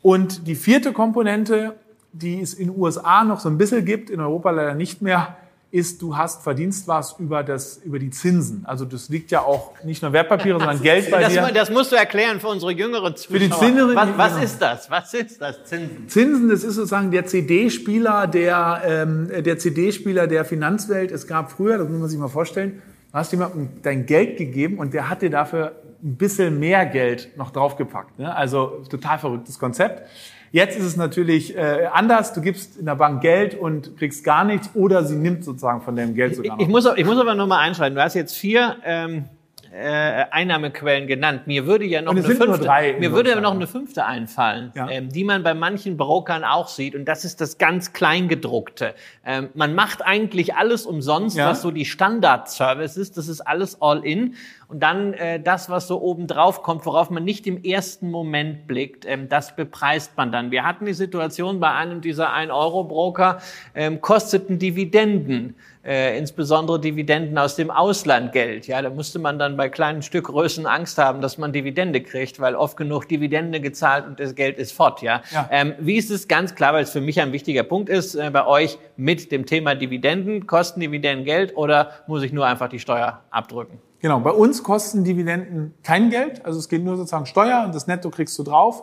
Und 0.00 0.46
die 0.46 0.54
vierte 0.54 0.94
Komponente, 0.94 1.74
die 2.14 2.40
es 2.40 2.54
in 2.54 2.68
den 2.68 2.80
USA 2.80 3.24
noch 3.24 3.40
so 3.40 3.50
ein 3.50 3.58
bisschen 3.58 3.84
gibt, 3.84 4.08
in 4.08 4.20
Europa 4.20 4.50
leider 4.52 4.74
nicht 4.74 5.02
mehr, 5.02 5.36
ist, 5.72 6.02
du 6.02 6.16
hast 6.16 6.42
verdienst 6.42 6.86
was 6.86 7.16
über, 7.18 7.42
das, 7.42 7.78
über 7.78 7.98
die 7.98 8.10
Zinsen. 8.10 8.64
Also 8.66 8.84
das 8.84 9.08
liegt 9.08 9.30
ja 9.30 9.40
auch 9.40 9.72
nicht 9.82 10.02
nur 10.02 10.12
Wertpapiere, 10.12 10.58
sondern 10.58 10.82
Geld 10.82 11.10
bei 11.10 11.22
das, 11.22 11.32
dir. 11.32 11.50
Das 11.52 11.70
musst 11.70 11.90
du 11.90 11.96
erklären 11.96 12.40
für 12.40 12.48
unsere 12.48 12.72
jüngeren 12.72 13.16
Zuschauer. 13.16 13.38
Für 13.38 13.44
die 13.44 13.50
Zinsen, 13.50 13.96
was, 13.96 14.08
was 14.16 14.42
ist 14.42 14.58
das? 14.60 14.90
Was 14.90 15.14
ist 15.14 15.40
das? 15.40 15.64
Zinsen? 15.64 16.08
Zinsen, 16.08 16.48
das 16.50 16.62
ist 16.62 16.74
sozusagen 16.74 17.10
der 17.10 17.24
CD-Spieler 17.24 18.26
der, 18.26 18.82
ähm, 18.84 19.30
der 19.42 19.58
CD-Spieler 19.58 20.26
der 20.26 20.44
Finanzwelt. 20.44 21.10
Es 21.10 21.26
gab 21.26 21.50
früher, 21.50 21.78
das 21.78 21.88
muss 21.88 22.00
man 22.00 22.08
sich 22.10 22.18
mal 22.18 22.28
vorstellen, 22.28 22.82
du 23.12 23.18
hast 23.18 23.30
jemandem 23.30 23.68
dein 23.82 24.06
Geld 24.06 24.38
gegeben 24.38 24.78
und 24.78 24.94
der 24.94 25.08
hat 25.08 25.22
dir 25.22 25.30
dafür 25.30 25.76
ein 26.02 26.16
bisschen 26.16 26.58
mehr 26.58 26.86
Geld 26.86 27.36
noch 27.36 27.50
draufgepackt. 27.50 28.18
Ne? 28.18 28.34
Also 28.34 28.82
total 28.90 29.18
verrücktes 29.18 29.58
Konzept. 29.58 30.08
Jetzt 30.50 30.78
ist 30.78 30.84
es 30.84 30.96
natürlich 30.96 31.56
äh, 31.56 31.86
anders. 31.92 32.34
Du 32.34 32.42
gibst 32.42 32.76
in 32.76 32.86
der 32.86 32.96
Bank 32.96 33.22
Geld 33.22 33.54
und 33.54 33.96
kriegst 33.96 34.24
gar 34.24 34.44
nichts 34.44 34.70
oder 34.74 35.04
sie 35.04 35.16
nimmt 35.16 35.44
sozusagen 35.44 35.80
von 35.80 35.96
deinem 35.96 36.14
Geld 36.14 36.36
sogar 36.36 36.56
noch. 36.56 36.62
Ich, 36.62 36.68
muss, 36.68 36.86
ich 36.96 37.06
muss 37.06 37.18
aber 37.18 37.34
nochmal 37.34 37.60
einschreiben. 37.60 37.96
Du 37.96 38.02
hast 38.02 38.14
jetzt 38.14 38.36
vier 38.36 38.76
ähm, 38.84 39.26
äh, 39.72 40.26
Einnahmequellen 40.30 41.06
genannt. 41.06 41.46
Mir 41.46 41.66
würde 41.66 41.84
ja 41.86 42.02
noch 42.02 42.12
eine 42.12 42.22
fünfte, 42.22 42.68
mir 42.98 43.12
würde 43.12 43.30
ja 43.30 43.40
noch 43.40 43.54
eine 43.54 43.66
fünfte 43.66 44.04
einfallen, 44.04 44.70
ja. 44.74 44.88
ähm, 44.88 45.08
die 45.08 45.24
man 45.24 45.42
bei 45.42 45.54
manchen 45.54 45.96
Brokern 45.96 46.44
auch 46.44 46.68
sieht. 46.68 46.94
Und 46.94 47.06
das 47.06 47.24
ist 47.24 47.40
das 47.40 47.58
ganz 47.58 47.92
Kleingedruckte. 47.92 48.94
Ähm, 49.24 49.48
man 49.54 49.74
macht 49.74 50.04
eigentlich 50.04 50.54
alles 50.54 50.84
umsonst, 50.84 51.36
ja. 51.36 51.48
was 51.48 51.62
so 51.62 51.70
die 51.70 51.86
Standard-Service 51.86 52.96
ist. 52.96 53.16
Das 53.16 53.28
ist 53.28 53.40
alles 53.40 53.80
all 53.80 54.04
in. 54.04 54.34
Und 54.72 54.80
dann 54.80 55.12
äh, 55.14 55.38
das, 55.38 55.68
was 55.70 55.86
so 55.86 56.00
oben 56.00 56.26
drauf 56.26 56.62
kommt, 56.62 56.86
worauf 56.86 57.10
man 57.10 57.24
nicht 57.24 57.46
im 57.46 57.62
ersten 57.62 58.10
Moment 58.10 58.66
blickt, 58.66 59.04
ähm, 59.06 59.28
das 59.28 59.54
bepreist 59.54 60.16
man 60.16 60.32
dann. 60.32 60.50
Wir 60.50 60.64
hatten 60.64 60.86
die 60.86 60.94
Situation 60.94 61.60
bei 61.60 61.70
einem 61.72 62.00
dieser 62.00 62.32
1-Euro-Broker, 62.34 63.38
ähm, 63.74 64.00
kosteten 64.00 64.58
Dividenden 64.58 65.54
äh, 65.84 66.16
insbesondere 66.16 66.80
Dividenden 66.80 67.36
aus 67.38 67.56
dem 67.56 67.70
Ausland 67.70 68.32
Geld. 68.32 68.66
Ja, 68.66 68.80
da 68.82 68.90
musste 68.90 69.18
man 69.18 69.38
dann 69.38 69.56
bei 69.56 69.68
kleinen 69.68 70.02
Stückgrößen 70.02 70.66
Angst 70.66 70.98
haben, 70.98 71.20
dass 71.20 71.38
man 71.38 71.52
Dividende 71.52 72.00
kriegt, 72.00 72.40
weil 72.40 72.54
oft 72.54 72.76
genug 72.76 73.08
Dividende 73.08 73.60
gezahlt 73.60 74.06
und 74.06 74.20
das 74.20 74.34
Geld 74.34 74.58
ist 74.58 74.72
fort. 74.72 75.02
Ja, 75.02 75.22
ja. 75.32 75.48
Ähm, 75.50 75.74
wie 75.80 75.96
ist 75.96 76.10
es 76.10 76.28
ganz 76.28 76.54
klar, 76.54 76.72
weil 76.72 76.84
es 76.84 76.92
für 76.92 77.00
mich 77.00 77.20
ein 77.20 77.32
wichtiger 77.32 77.64
Punkt 77.64 77.88
ist, 77.88 78.14
äh, 78.14 78.30
bei 78.32 78.46
euch 78.46 78.78
mit 78.96 79.32
dem 79.32 79.44
Thema 79.46 79.74
Dividenden, 79.74 80.46
kosten 80.46 80.80
Dividenden 80.80 81.24
Geld 81.24 81.56
oder 81.56 81.90
muss 82.06 82.22
ich 82.22 82.32
nur 82.32 82.46
einfach 82.46 82.68
die 82.68 82.78
Steuer 82.78 83.22
abdrücken? 83.30 83.78
Genau, 84.02 84.20
bei 84.20 84.32
uns 84.32 84.62
kosten 84.64 85.04
Dividenden 85.04 85.74
kein 85.82 86.10
Geld, 86.10 86.44
also 86.44 86.58
es 86.58 86.68
geht 86.68 86.84
nur 86.84 86.96
sozusagen 86.96 87.24
Steuer 87.24 87.62
und 87.64 87.74
das 87.74 87.86
Netto 87.86 88.10
kriegst 88.10 88.38
du 88.38 88.42
drauf. 88.42 88.82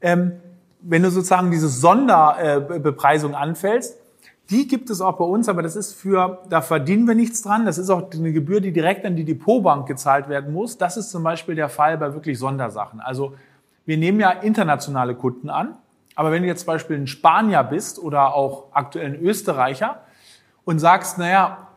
Ähm, 0.00 0.32
wenn 0.80 1.02
du 1.02 1.10
sozusagen 1.10 1.50
diese 1.50 1.68
Sonderbepreisung 1.68 3.34
anfällst, 3.34 3.96
Die 4.50 4.66
gibt 4.66 4.88
es 4.88 5.02
auch 5.02 5.18
bei 5.18 5.24
uns, 5.24 5.48
aber 5.48 5.62
das 5.62 5.76
ist 5.76 5.92
für, 5.92 6.42
da 6.48 6.62
verdienen 6.62 7.06
wir 7.06 7.14
nichts 7.14 7.42
dran. 7.42 7.66
Das 7.66 7.76
ist 7.76 7.90
auch 7.90 8.10
eine 8.10 8.32
Gebühr, 8.32 8.62
die 8.62 8.72
direkt 8.72 9.04
an 9.04 9.14
die 9.14 9.24
Depotbank 9.24 9.86
gezahlt 9.86 10.30
werden 10.30 10.54
muss. 10.54 10.78
Das 10.78 10.96
ist 10.96 11.10
zum 11.10 11.22
Beispiel 11.22 11.54
der 11.54 11.68
Fall 11.68 11.98
bei 11.98 12.14
wirklich 12.14 12.38
Sondersachen. 12.38 13.00
Also 13.00 13.34
wir 13.84 13.98
nehmen 13.98 14.20
ja 14.20 14.30
internationale 14.30 15.14
Kunden 15.14 15.50
an, 15.50 15.76
aber 16.14 16.32
wenn 16.32 16.42
du 16.42 16.48
jetzt 16.48 16.60
zum 16.60 16.68
Beispiel 16.68 16.96
ein 16.96 17.06
Spanier 17.06 17.62
bist 17.62 17.98
oder 17.98 18.34
auch 18.34 18.68
aktuell 18.72 19.06
ein 19.06 19.20
Österreicher 19.20 20.00
und 20.64 20.78
sagst, 20.78 21.18
naja, 21.18 21.67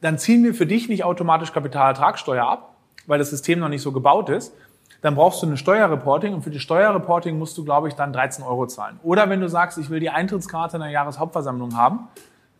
dann 0.00 0.18
ziehen 0.18 0.44
wir 0.44 0.54
für 0.54 0.66
dich 0.66 0.88
nicht 0.88 1.04
automatisch 1.04 1.52
Kapitalertragssteuer 1.52 2.46
ab, 2.46 2.74
weil 3.06 3.18
das 3.18 3.30
System 3.30 3.58
noch 3.58 3.68
nicht 3.68 3.82
so 3.82 3.92
gebaut 3.92 4.28
ist, 4.28 4.52
dann 5.02 5.14
brauchst 5.14 5.42
du 5.42 5.46
eine 5.46 5.56
Steuerreporting 5.56 6.34
und 6.34 6.42
für 6.42 6.50
die 6.50 6.60
Steuerreporting 6.60 7.38
musst 7.38 7.56
du, 7.56 7.64
glaube 7.64 7.88
ich, 7.88 7.94
dann 7.94 8.12
13 8.12 8.44
Euro 8.44 8.66
zahlen. 8.66 9.00
Oder 9.02 9.30
wenn 9.30 9.40
du 9.40 9.48
sagst, 9.48 9.78
ich 9.78 9.88
will 9.88 10.00
die 10.00 10.10
Eintrittskarte 10.10 10.76
in 10.76 10.82
der 10.82 10.90
Jahreshauptversammlung 10.90 11.76
haben, 11.76 12.08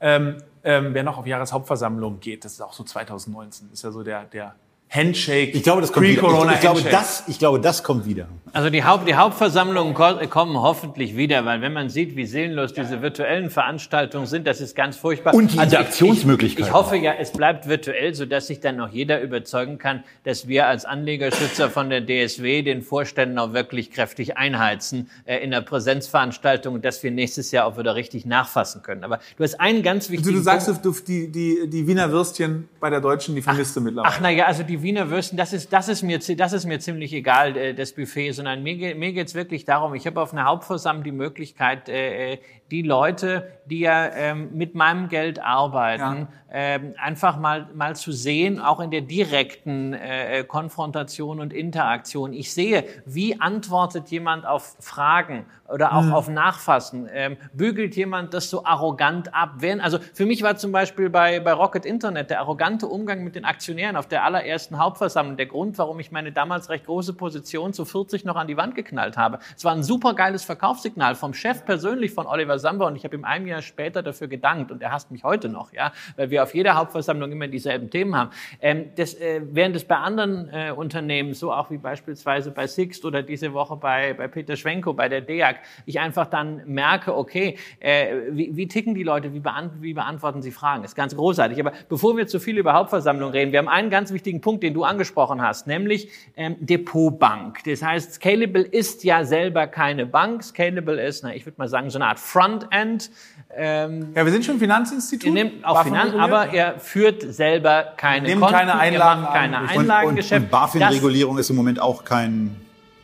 ähm, 0.00 0.38
ähm, 0.64 0.94
wer 0.94 1.02
noch 1.02 1.18
auf 1.18 1.26
Jahreshauptversammlung 1.26 2.20
geht, 2.20 2.44
das 2.44 2.52
ist 2.52 2.62
auch 2.62 2.72
so 2.72 2.84
2019, 2.84 3.70
ist 3.72 3.82
ja 3.82 3.90
so 3.90 4.02
der, 4.02 4.24
der 4.24 4.54
Handshake. 4.90 5.52
Ich 5.52 5.62
glaube, 5.62 5.80
das 5.80 5.92
kommt 5.92 6.06
wieder. 6.08 6.22
Ich, 6.22 6.54
ich, 6.54 6.60
glaube, 6.60 6.82
das, 6.82 7.24
ich 7.28 7.38
glaube, 7.38 7.60
das 7.60 7.84
kommt 7.84 8.06
wieder. 8.06 8.26
Also 8.52 8.70
die, 8.70 8.82
Haupt, 8.82 9.06
die 9.06 9.14
Hauptversammlungen 9.14 9.94
kommen 9.94 10.56
hoffentlich 10.56 11.16
wieder, 11.16 11.44
weil 11.44 11.60
wenn 11.60 11.72
man 11.72 11.88
sieht, 11.88 12.16
wie 12.16 12.26
seelenlos 12.26 12.72
diese 12.72 13.00
virtuellen 13.00 13.50
Veranstaltungen 13.50 14.26
sind, 14.26 14.48
das 14.48 14.60
ist 14.60 14.74
ganz 14.74 14.96
furchtbar. 14.96 15.34
Und 15.34 15.52
die 15.52 15.58
also 15.60 15.76
Interaktionsmöglichkeiten. 15.76 16.64
Ich, 16.64 16.68
ich, 16.68 16.74
hoffe 16.74 16.96
ja, 16.96 17.12
es 17.12 17.30
bleibt 17.30 17.68
virtuell, 17.68 18.14
sodass 18.14 18.48
sich 18.48 18.58
dann 18.58 18.76
noch 18.76 18.90
jeder 18.90 19.20
überzeugen 19.20 19.78
kann, 19.78 20.02
dass 20.24 20.48
wir 20.48 20.66
als 20.66 20.84
Anlegerschützer 20.84 21.70
von 21.70 21.90
der 21.90 22.04
DSW 22.04 22.62
den 22.62 22.82
Vorständen 22.82 23.38
auch 23.38 23.52
wirklich 23.52 23.92
kräftig 23.92 24.36
einheizen 24.36 25.08
äh, 25.24 25.36
in 25.36 25.52
der 25.52 25.60
Präsenzveranstaltung, 25.60 26.82
dass 26.82 27.04
wir 27.04 27.12
nächstes 27.12 27.52
Jahr 27.52 27.66
auch 27.66 27.78
wieder 27.78 27.94
richtig 27.94 28.26
nachfassen 28.26 28.82
können. 28.82 29.04
Aber 29.04 29.20
du 29.36 29.44
hast 29.44 29.60
einen 29.60 29.84
ganz 29.84 30.10
wichtigen 30.10 30.36
also 30.36 30.38
du 30.38 30.44
sagst, 30.44 30.82
Punkt. 30.82 30.84
Du, 30.84 31.04
die, 31.06 31.30
die, 31.30 31.70
die 31.70 31.86
Wiener 31.86 32.10
Würstchen 32.10 32.68
bei 32.80 32.90
der 32.90 33.00
Deutschen, 33.00 33.36
die 33.36 33.42
vermisst 33.42 33.76
du 33.76 33.80
mittlerweile. 33.80 34.12
Ach, 34.12 34.20
naja, 34.20 34.46
also 34.46 34.64
die 34.64 34.79
Wiener 34.82 35.10
Würstchen, 35.10 35.36
das 35.36 35.52
ist, 35.52 35.72
das 35.72 35.88
ist, 35.88 36.02
mir, 36.02 36.18
das 36.18 36.52
ist 36.52 36.64
mir 36.64 36.78
ziemlich 36.78 37.12
egal, 37.12 37.56
äh, 37.56 37.74
das 37.74 37.92
Buffet, 37.92 38.32
sondern 38.32 38.62
mir, 38.62 38.94
mir 38.94 39.12
geht 39.12 39.28
es 39.28 39.34
wirklich 39.34 39.64
darum, 39.64 39.94
ich 39.94 40.06
habe 40.06 40.20
auf 40.20 40.32
einer 40.32 40.44
Hauptversammlung 40.44 41.04
die 41.04 41.12
Möglichkeit, 41.12 41.88
äh, 41.88 42.32
äh, 42.32 42.38
die 42.70 42.82
Leute, 42.82 43.52
die 43.66 43.80
ja 43.80 44.08
ähm, 44.14 44.50
mit 44.52 44.74
meinem 44.74 45.08
Geld 45.08 45.40
arbeiten, 45.42 46.28
ja. 46.28 46.28
ähm, 46.52 46.94
einfach 46.98 47.38
mal, 47.38 47.68
mal 47.74 47.96
zu 47.96 48.12
sehen, 48.12 48.60
auch 48.60 48.80
in 48.80 48.90
der 48.90 49.00
direkten 49.00 49.92
äh, 49.92 50.44
Konfrontation 50.46 51.40
und 51.40 51.52
Interaktion. 51.52 52.32
Ich 52.32 52.52
sehe, 52.52 52.84
wie 53.06 53.40
antwortet 53.40 54.08
jemand 54.08 54.46
auf 54.46 54.76
Fragen 54.80 55.46
oder 55.72 55.94
auch 55.94 56.02
mhm. 56.02 56.12
auf 56.12 56.28
Nachfassen? 56.28 57.08
Ähm, 57.12 57.36
bügelt 57.52 57.96
jemand 57.96 58.34
das 58.34 58.50
so 58.50 58.64
arrogant 58.64 59.34
ab? 59.34 59.54
Wenn, 59.58 59.80
also 59.80 59.98
für 60.14 60.26
mich 60.26 60.42
war 60.42 60.56
zum 60.56 60.72
Beispiel 60.72 61.10
bei, 61.10 61.40
bei 61.40 61.52
Rocket 61.52 61.84
Internet 61.84 62.30
der 62.30 62.40
arrogante 62.40 62.86
Umgang 62.86 63.24
mit 63.24 63.34
den 63.34 63.44
Aktionären 63.44 63.96
auf 63.96 64.06
der 64.06 64.24
allerersten 64.24 64.78
Hauptversammlung 64.78 65.36
der 65.36 65.46
Grund, 65.46 65.78
warum 65.78 66.00
ich 66.00 66.10
meine 66.10 66.32
damals 66.32 66.68
recht 66.70 66.86
große 66.86 67.14
Position 67.14 67.72
zu 67.72 67.84
40 67.84 68.24
noch 68.24 68.36
an 68.36 68.46
die 68.46 68.56
Wand 68.56 68.74
geknallt 68.74 69.16
habe. 69.16 69.38
Es 69.56 69.64
war 69.64 69.72
ein 69.72 69.82
super 69.82 70.14
geiles 70.14 70.44
Verkaufssignal 70.44 71.14
vom 71.14 71.34
Chef 71.34 71.64
persönlich 71.64 72.12
von 72.12 72.26
Oliver 72.26 72.58
Samba 72.58 72.86
und 72.86 72.96
ich 72.96 73.04
habe 73.04 73.16
ihm 73.16 73.24
ein 73.24 73.46
Jahr 73.46 73.62
später 73.62 74.02
dafür 74.02 74.28
gedankt 74.28 74.70
und 74.70 74.82
er 74.82 74.92
hasst 74.92 75.10
mich 75.10 75.24
heute 75.24 75.48
noch, 75.48 75.72
ja, 75.72 75.92
weil 76.16 76.30
wir 76.30 76.42
auf 76.42 76.54
jeder 76.54 76.74
Hauptversammlung 76.74 77.32
immer 77.32 77.48
dieselben 77.48 77.90
Themen 77.90 78.16
haben. 78.16 78.30
Ähm, 78.60 78.90
das, 78.96 79.14
äh, 79.14 79.40
während 79.42 79.76
es 79.76 79.84
bei 79.84 79.96
anderen 79.96 80.48
äh, 80.52 80.72
Unternehmen, 80.72 81.34
so 81.34 81.52
auch 81.52 81.70
wie 81.70 81.78
beispielsweise 81.78 82.50
bei 82.50 82.66
Sixt 82.66 83.04
oder 83.04 83.22
diese 83.22 83.52
Woche 83.52 83.76
bei, 83.76 84.14
bei 84.14 84.28
Peter 84.28 84.56
Schwenko, 84.56 84.92
bei 84.92 85.08
der 85.08 85.20
DEAG, 85.20 85.59
ich 85.86 86.00
einfach 86.00 86.26
dann 86.26 86.62
merke, 86.66 87.16
okay, 87.16 87.56
äh, 87.80 88.16
wie, 88.30 88.56
wie 88.56 88.68
ticken 88.68 88.94
die 88.94 89.02
Leute, 89.02 89.32
wie, 89.32 89.40
beant 89.40 89.72
wie 89.80 89.94
beantworten 89.94 90.42
sie 90.42 90.50
Fragen? 90.50 90.82
Das 90.82 90.92
ist 90.92 90.96
ganz 90.96 91.14
großartig. 91.14 91.58
Aber 91.60 91.72
bevor 91.88 92.16
wir 92.16 92.26
zu 92.26 92.40
viel 92.40 92.58
über 92.58 92.72
Hauptversammlung 92.72 93.30
reden, 93.30 93.52
wir 93.52 93.58
haben 93.58 93.68
einen 93.68 93.90
ganz 93.90 94.12
wichtigen 94.12 94.40
Punkt, 94.40 94.62
den 94.62 94.74
du 94.74 94.84
angesprochen 94.84 95.42
hast, 95.42 95.66
nämlich 95.66 96.08
ähm, 96.36 96.56
Depotbank. 96.60 97.62
Das 97.64 97.82
heißt, 97.82 98.14
Scalable 98.14 98.62
ist 98.62 99.04
ja 99.04 99.24
selber 99.24 99.66
keine 99.66 100.06
Bank. 100.06 100.42
Scalable 100.42 101.00
ist, 101.02 101.22
na, 101.24 101.34
ich 101.34 101.46
würde 101.46 101.58
mal 101.58 101.68
sagen, 101.68 101.90
so 101.90 101.98
eine 101.98 102.06
Art 102.06 102.20
Frontend. 102.20 103.10
Ähm, 103.56 104.12
ja, 104.14 104.24
wir 104.24 104.32
sind 104.32 104.44
schon 104.44 104.58
Finanzinstitut. 104.58 105.26
Ihr 105.26 105.32
nehmt 105.32 105.64
auch 105.64 105.82
Finanz, 105.82 106.14
aber 106.14 106.52
er 106.52 106.78
führt 106.78 107.22
selber 107.22 107.94
keine 107.96 108.28
Nehmt 108.28 108.40
Konten, 108.40 108.56
keine 108.56 108.78
Einlagen, 108.78 109.24
keine 109.32 109.68
Einlagengeschäft. 109.68 110.32
Und, 110.32 110.36
und, 110.38 110.44
und 110.44 110.50
BaFin-Regulierung 110.50 111.38
ist 111.38 111.50
im 111.50 111.56
Moment 111.56 111.80
auch 111.80 112.04
kein 112.04 112.56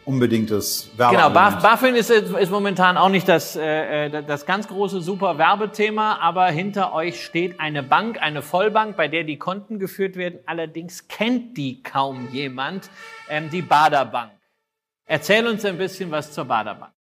unbedingtes 0.07 0.89
Werbe. 0.97 1.17
Genau, 1.17 1.31
BaFin 1.31 1.97
ist, 1.97 2.11
ist 2.11 2.51
momentan 2.51 2.97
auch 2.97 3.09
nicht 3.09 3.29
das, 3.29 3.57
äh, 3.57 4.07
äh, 4.07 4.23
das 4.23 4.47
ganz 4.47 4.69
große 4.69 5.01
super 5.01 5.37
Werbethema, 5.37 6.19
aber 6.21 6.47
hinter 6.47 6.95
euch 6.95 7.23
steht 7.23 7.61
eine 7.61 7.83
Bank, 7.83 8.23
eine 8.23 8.41
Vollbank, 8.41 8.97
bei 8.97 9.09
der 9.09 9.25
die 9.25 9.37
Konten 9.37 9.79
geführt 9.79 10.17
werden. 10.17 10.39
Allerdings 10.47 11.09
kennt 11.09 11.57
die 11.57 11.83
kaum 11.83 12.29
jemand, 12.31 12.89
ähm, 13.29 13.51
die 13.51 13.63
Baderbank. 13.63 14.31
Erzähl 15.07 15.47
uns 15.47 15.65
ein 15.65 15.77
bisschen 15.77 16.11
was 16.11 16.33
zur 16.33 16.45
Baderbank. 16.45 16.93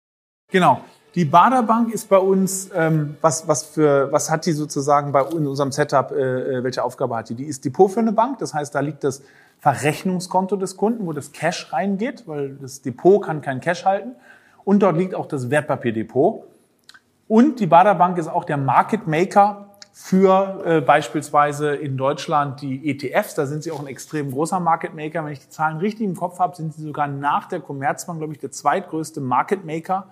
Genau. 0.50 0.82
Die 1.14 1.24
Baderbank 1.24 1.94
ist 1.94 2.10
bei 2.10 2.18
uns, 2.18 2.70
ähm, 2.74 3.16
was, 3.22 3.48
was, 3.48 3.62
für, 3.64 4.12
was 4.12 4.30
hat 4.30 4.44
die 4.44 4.52
sozusagen 4.52 5.12
bei 5.12 5.22
in 5.22 5.46
unserem 5.46 5.72
Setup, 5.72 6.12
äh, 6.12 6.58
äh, 6.58 6.64
welche 6.64 6.84
Aufgabe 6.84 7.16
hat 7.16 7.30
die? 7.30 7.34
Die 7.34 7.46
ist 7.46 7.64
Depot 7.64 7.90
für 7.90 8.00
eine 8.00 8.12
Bank, 8.12 8.38
das 8.38 8.52
heißt, 8.52 8.74
da 8.74 8.80
liegt 8.80 9.02
das 9.02 9.22
Verrechnungskonto 9.60 10.56
des 10.56 10.76
Kunden, 10.76 11.06
wo 11.06 11.12
das 11.12 11.32
Cash 11.32 11.72
reingeht, 11.72 12.24
weil 12.26 12.56
das 12.56 12.82
Depot 12.82 13.22
kann 13.22 13.40
kein 13.40 13.60
Cash 13.60 13.84
halten. 13.84 14.12
Und 14.64 14.82
dort 14.82 14.96
liegt 14.96 15.14
auch 15.14 15.26
das 15.26 15.50
Wertpapierdepot. 15.50 16.44
Und 17.28 17.60
die 17.60 17.66
Baderbank 17.66 18.18
ist 18.18 18.28
auch 18.28 18.44
der 18.44 18.56
Market 18.56 19.06
Maker 19.06 19.66
für 19.92 20.62
äh, 20.64 20.80
beispielsweise 20.82 21.74
in 21.74 21.96
Deutschland 21.96 22.60
die 22.60 22.90
ETFs. 22.90 23.34
Da 23.34 23.46
sind 23.46 23.62
sie 23.62 23.72
auch 23.72 23.80
ein 23.80 23.86
extrem 23.86 24.30
großer 24.30 24.60
Market 24.60 24.94
Maker. 24.94 25.24
Wenn 25.24 25.32
ich 25.32 25.40
die 25.40 25.48
Zahlen 25.48 25.78
richtig 25.78 26.06
im 26.06 26.14
Kopf 26.14 26.38
habe, 26.38 26.54
sind 26.54 26.74
sie 26.74 26.82
sogar 26.82 27.08
nach 27.08 27.46
der 27.46 27.60
Commerzbank, 27.60 28.18
glaube 28.18 28.34
ich, 28.34 28.38
der 28.38 28.50
zweitgrößte 28.50 29.20
Market 29.20 29.64
Maker 29.64 30.08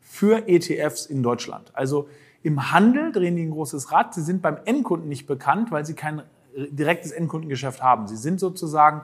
für 0.00 0.48
ETFs 0.48 1.06
in 1.06 1.22
Deutschland. 1.22 1.70
Also 1.72 2.08
im 2.42 2.72
Handel 2.72 3.12
drehen 3.12 3.36
die 3.36 3.44
ein 3.44 3.52
großes 3.52 3.92
Rad. 3.92 4.12
Sie 4.12 4.22
sind 4.22 4.42
beim 4.42 4.58
Endkunden 4.64 5.08
nicht 5.08 5.26
bekannt, 5.26 5.70
weil 5.70 5.84
sie 5.86 5.94
kein 5.94 6.22
direktes 6.56 7.12
Endkundengeschäft 7.12 7.82
haben. 7.82 8.06
Sie 8.08 8.16
sind 8.16 8.40
sozusagen, 8.40 9.02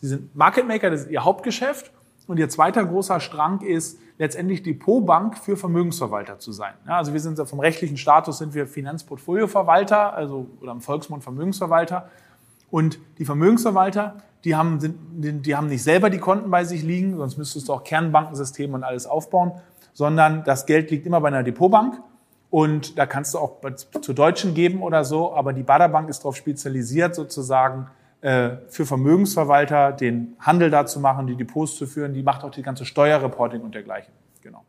sie 0.00 0.08
sind 0.08 0.34
Market 0.34 0.66
Maker, 0.66 0.90
das 0.90 1.02
ist 1.02 1.10
ihr 1.10 1.24
Hauptgeschäft. 1.24 1.92
Und 2.26 2.38
ihr 2.38 2.48
zweiter 2.48 2.84
großer 2.84 3.20
Strang 3.20 3.60
ist 3.60 3.98
letztendlich 4.16 4.62
Depotbank 4.62 5.36
für 5.36 5.56
Vermögensverwalter 5.56 6.38
zu 6.38 6.52
sein. 6.52 6.72
Ja, 6.86 6.96
also 6.96 7.12
wir 7.12 7.20
sind 7.20 7.38
vom 7.46 7.60
rechtlichen 7.60 7.96
Status 7.96 8.38
sind 8.38 8.54
wir 8.54 8.66
Finanzportfolioverwalter, 8.66 10.14
also 10.14 10.46
oder 10.60 10.72
im 10.72 10.80
Volksmund 10.80 11.22
Vermögensverwalter. 11.22 12.08
Und 12.70 12.98
die 13.18 13.24
Vermögensverwalter, 13.24 14.16
die 14.44 14.56
haben, 14.56 14.80
sind, 14.80 14.96
die 15.12 15.54
haben 15.54 15.66
nicht 15.66 15.82
selber 15.82 16.10
die 16.10 16.18
Konten 16.18 16.50
bei 16.50 16.64
sich 16.64 16.82
liegen, 16.82 17.16
sonst 17.16 17.36
müsstest 17.36 17.68
du 17.68 17.74
auch 17.74 17.84
Kernbankensysteme 17.84 18.74
und 18.74 18.84
alles 18.84 19.06
aufbauen, 19.06 19.52
sondern 19.92 20.44
das 20.44 20.66
Geld 20.66 20.90
liegt 20.90 21.06
immer 21.06 21.20
bei 21.20 21.28
einer 21.28 21.42
Depotbank 21.42 22.00
und 22.54 22.98
da 23.00 23.04
kannst 23.04 23.34
du 23.34 23.38
auch 23.38 23.58
zur 24.00 24.14
Deutschen 24.14 24.54
geben 24.54 24.84
oder 24.84 25.02
so, 25.02 25.34
aber 25.34 25.52
die 25.52 25.64
Baderbank 25.64 26.08
ist 26.08 26.20
darauf 26.20 26.36
spezialisiert, 26.36 27.12
sozusagen 27.12 27.88
äh, 28.20 28.58
für 28.68 28.86
Vermögensverwalter 28.86 29.90
den 29.90 30.36
Handel 30.38 30.70
da 30.70 30.86
zu 30.86 31.00
machen, 31.00 31.26
die 31.26 31.34
Depots 31.34 31.74
zu 31.74 31.88
führen. 31.88 32.14
Die 32.14 32.22
macht 32.22 32.44
auch 32.44 32.52
die 32.52 32.62
ganze 32.62 32.84
Steuerreporting 32.84 33.60
und 33.60 33.74
dergleichen. 33.74 34.14
Genau. 34.40 34.64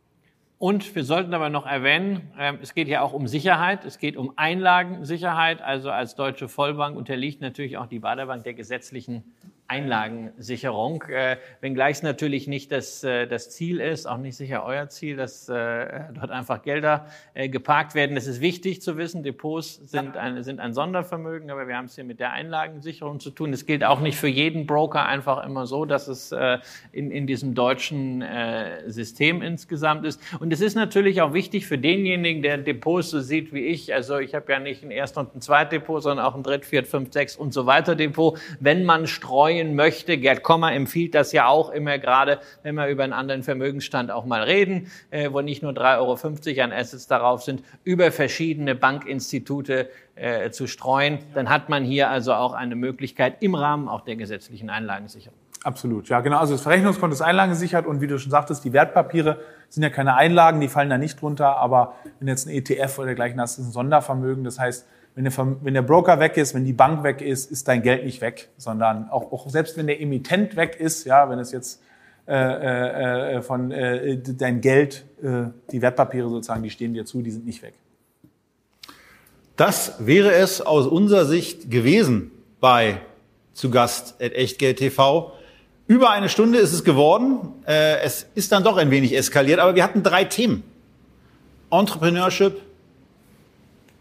Und 0.58 0.96
wir 0.96 1.04
sollten 1.04 1.32
aber 1.32 1.48
noch 1.48 1.64
erwähnen, 1.64 2.32
ähm, 2.36 2.58
es 2.60 2.74
geht 2.74 2.88
ja 2.88 3.02
auch 3.02 3.12
um 3.12 3.28
Sicherheit, 3.28 3.84
es 3.84 3.98
geht 3.98 4.16
um 4.16 4.32
Einlagensicherheit. 4.34 5.62
Also 5.62 5.92
als 5.92 6.16
deutsche 6.16 6.48
Vollbank 6.48 6.96
unterliegt 6.96 7.40
natürlich 7.40 7.78
auch 7.78 7.86
die 7.86 8.00
Baderbank 8.00 8.42
der 8.42 8.54
gesetzlichen 8.54 9.22
Einlagensicherung, 9.68 11.02
äh, 11.08 11.38
wenngleich 11.60 11.96
es 11.96 12.02
natürlich 12.02 12.46
nicht 12.46 12.70
das, 12.70 13.02
äh, 13.02 13.26
das 13.26 13.50
Ziel 13.50 13.80
ist, 13.80 14.06
auch 14.06 14.18
nicht 14.18 14.36
sicher 14.36 14.64
euer 14.64 14.88
Ziel, 14.88 15.16
dass 15.16 15.48
äh, 15.48 16.04
dort 16.14 16.30
einfach 16.30 16.62
Gelder 16.62 17.06
äh, 17.34 17.48
geparkt 17.48 17.94
werden. 17.94 18.14
Das 18.14 18.26
ist 18.26 18.40
wichtig 18.40 18.80
zu 18.80 18.96
wissen. 18.96 19.22
Depots 19.22 19.80
sind 19.90 20.16
ein, 20.16 20.42
sind 20.44 20.60
ein 20.60 20.72
Sondervermögen, 20.72 21.50
aber 21.50 21.66
wir 21.66 21.76
haben 21.76 21.86
es 21.86 21.96
hier 21.96 22.04
mit 22.04 22.20
der 22.20 22.32
Einlagensicherung 22.32 23.18
zu 23.18 23.30
tun. 23.30 23.52
Es 23.52 23.66
gilt 23.66 23.82
auch 23.82 24.00
nicht 24.00 24.16
für 24.16 24.28
jeden 24.28 24.66
Broker 24.66 25.04
einfach 25.04 25.44
immer 25.44 25.66
so, 25.66 25.84
dass 25.84 26.06
es 26.06 26.30
äh, 26.32 26.58
in, 26.92 27.10
in 27.10 27.26
diesem 27.26 27.54
deutschen 27.54 28.22
äh, 28.22 28.88
System 28.90 29.42
insgesamt 29.42 30.06
ist. 30.06 30.20
Und 30.38 30.52
es 30.52 30.60
ist 30.60 30.76
natürlich 30.76 31.22
auch 31.22 31.32
wichtig 31.32 31.66
für 31.66 31.78
denjenigen, 31.78 32.42
der 32.42 32.58
Depots 32.58 33.10
so 33.10 33.20
sieht 33.20 33.52
wie 33.52 33.66
ich. 33.66 33.92
Also 33.92 34.18
ich 34.18 34.34
habe 34.34 34.52
ja 34.52 34.60
nicht 34.60 34.84
ein 34.84 34.90
Erst- 34.90 35.18
und 35.18 35.34
ein 35.34 35.40
Zweitdepot, 35.40 36.02
sondern 36.02 36.24
auch 36.24 36.36
ein 36.36 36.42
Dritt-, 36.42 36.64
Viert-, 36.64 36.86
Fünft-, 36.86 37.14
Sechs- 37.14 37.36
und 37.36 37.52
so 37.52 37.66
weiter 37.66 37.96
Depot. 37.96 38.38
Wenn 38.60 38.84
man 38.84 39.06
streut, 39.06 39.55
streuen 39.56 39.74
möchte. 39.74 40.18
Gerd 40.18 40.42
Kommer 40.42 40.72
empfiehlt 40.72 41.14
das 41.14 41.32
ja 41.32 41.46
auch 41.46 41.70
immer 41.70 41.98
gerade, 41.98 42.40
wenn 42.62 42.74
wir 42.74 42.88
über 42.88 43.04
einen 43.04 43.12
anderen 43.12 43.42
Vermögensstand 43.42 44.10
auch 44.10 44.24
mal 44.24 44.42
reden, 44.42 44.90
äh, 45.10 45.30
wo 45.32 45.40
nicht 45.40 45.62
nur 45.62 45.72
3,50 45.72 46.56
Euro 46.56 46.64
an 46.64 46.72
Assets 46.72 47.06
darauf 47.06 47.42
sind, 47.42 47.62
über 47.84 48.12
verschiedene 48.12 48.74
Bankinstitute 48.74 49.88
äh, 50.14 50.50
zu 50.50 50.66
streuen. 50.66 51.18
Dann 51.34 51.48
hat 51.48 51.68
man 51.68 51.84
hier 51.84 52.10
also 52.10 52.34
auch 52.34 52.52
eine 52.52 52.76
Möglichkeit 52.76 53.36
im 53.40 53.54
Rahmen 53.54 53.88
auch 53.88 54.02
der 54.02 54.16
gesetzlichen 54.16 54.70
Einlagensicherung. 54.70 55.38
Absolut, 55.64 56.08
ja 56.08 56.20
genau. 56.20 56.38
Also 56.38 56.54
das 56.54 56.62
Verrechnungskonto 56.62 57.14
ist 57.14 57.22
einlagengesichert 57.22 57.86
und 57.86 58.00
wie 58.00 58.06
du 58.06 58.18
schon 58.18 58.30
sagtest, 58.30 58.64
die 58.64 58.72
Wertpapiere 58.72 59.40
sind 59.68 59.82
ja 59.82 59.90
keine 59.90 60.14
Einlagen, 60.14 60.60
die 60.60 60.68
fallen 60.68 60.90
da 60.90 60.98
nicht 60.98 61.20
drunter, 61.20 61.56
aber 61.56 61.94
wenn 62.20 62.28
jetzt 62.28 62.46
ein 62.46 62.50
ETF 62.50 62.98
oder 62.98 63.06
dergleichen 63.06 63.40
hast, 63.40 63.58
ist 63.58 63.66
ein 63.66 63.72
Sondervermögen. 63.72 64.44
Das 64.44 64.60
heißt, 64.60 64.86
wenn 65.16 65.24
der, 65.24 65.56
wenn 65.62 65.72
der 65.72 65.82
Broker 65.82 66.20
weg 66.20 66.36
ist, 66.36 66.54
wenn 66.54 66.66
die 66.66 66.74
Bank 66.74 67.02
weg 67.02 67.22
ist, 67.22 67.50
ist 67.50 67.66
dein 67.66 67.82
Geld 67.82 68.04
nicht 68.04 68.20
weg, 68.20 68.50
sondern 68.58 69.08
auch, 69.08 69.32
auch 69.32 69.48
selbst 69.48 69.78
wenn 69.78 69.86
der 69.86 70.00
Emittent 70.00 70.56
weg 70.56 70.76
ist, 70.78 71.06
ja, 71.06 71.30
wenn 71.30 71.38
es 71.38 71.52
jetzt 71.52 71.82
äh, 72.28 72.34
äh, 72.34 73.36
äh 73.36 73.42
von 73.42 73.72
äh, 73.72 74.18
dein 74.18 74.60
Geld, 74.60 75.06
äh, 75.22 75.44
die 75.72 75.80
Wertpapiere 75.80 76.28
sozusagen, 76.28 76.62
die 76.62 76.68
stehen 76.68 76.92
dir 76.92 77.06
zu, 77.06 77.22
die 77.22 77.30
sind 77.30 77.46
nicht 77.46 77.62
weg. 77.62 77.72
Das 79.56 79.94
wäre 79.98 80.34
es 80.34 80.60
aus 80.60 80.86
unserer 80.86 81.24
Sicht 81.24 81.70
gewesen 81.70 82.30
bei 82.60 83.00
zu 83.54 83.70
Gast 83.70 84.20
at 84.20 84.34
Echtgeld 84.34 84.76
TV. 84.76 85.32
Über 85.86 86.10
eine 86.10 86.28
Stunde 86.28 86.58
ist 86.58 86.74
es 86.74 86.84
geworden. 86.84 87.54
Äh, 87.66 88.00
es 88.00 88.26
ist 88.34 88.52
dann 88.52 88.64
doch 88.64 88.76
ein 88.76 88.90
wenig 88.90 89.16
eskaliert, 89.16 89.60
aber 89.60 89.74
wir 89.74 89.82
hatten 89.82 90.02
drei 90.02 90.24
Themen. 90.24 90.62
Entrepreneurship, 91.70 92.60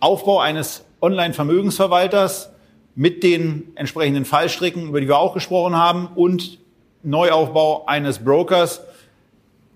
Aufbau 0.01 0.39
eines 0.39 0.84
Online-Vermögensverwalters 1.01 2.51
mit 2.95 3.23
den 3.23 3.71
entsprechenden 3.75 4.25
Fallstricken, 4.25 4.87
über 4.87 5.01
die 5.01 5.07
wir 5.07 5.17
auch 5.17 5.33
gesprochen 5.33 5.75
haben, 5.75 6.07
und 6.15 6.59
Neuaufbau 7.03 7.85
eines 7.85 8.19
Brokers. 8.19 8.81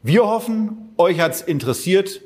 Wir 0.01 0.26
hoffen, 0.26 0.93
euch 0.97 1.20
hat's 1.20 1.41
interessiert. 1.41 2.22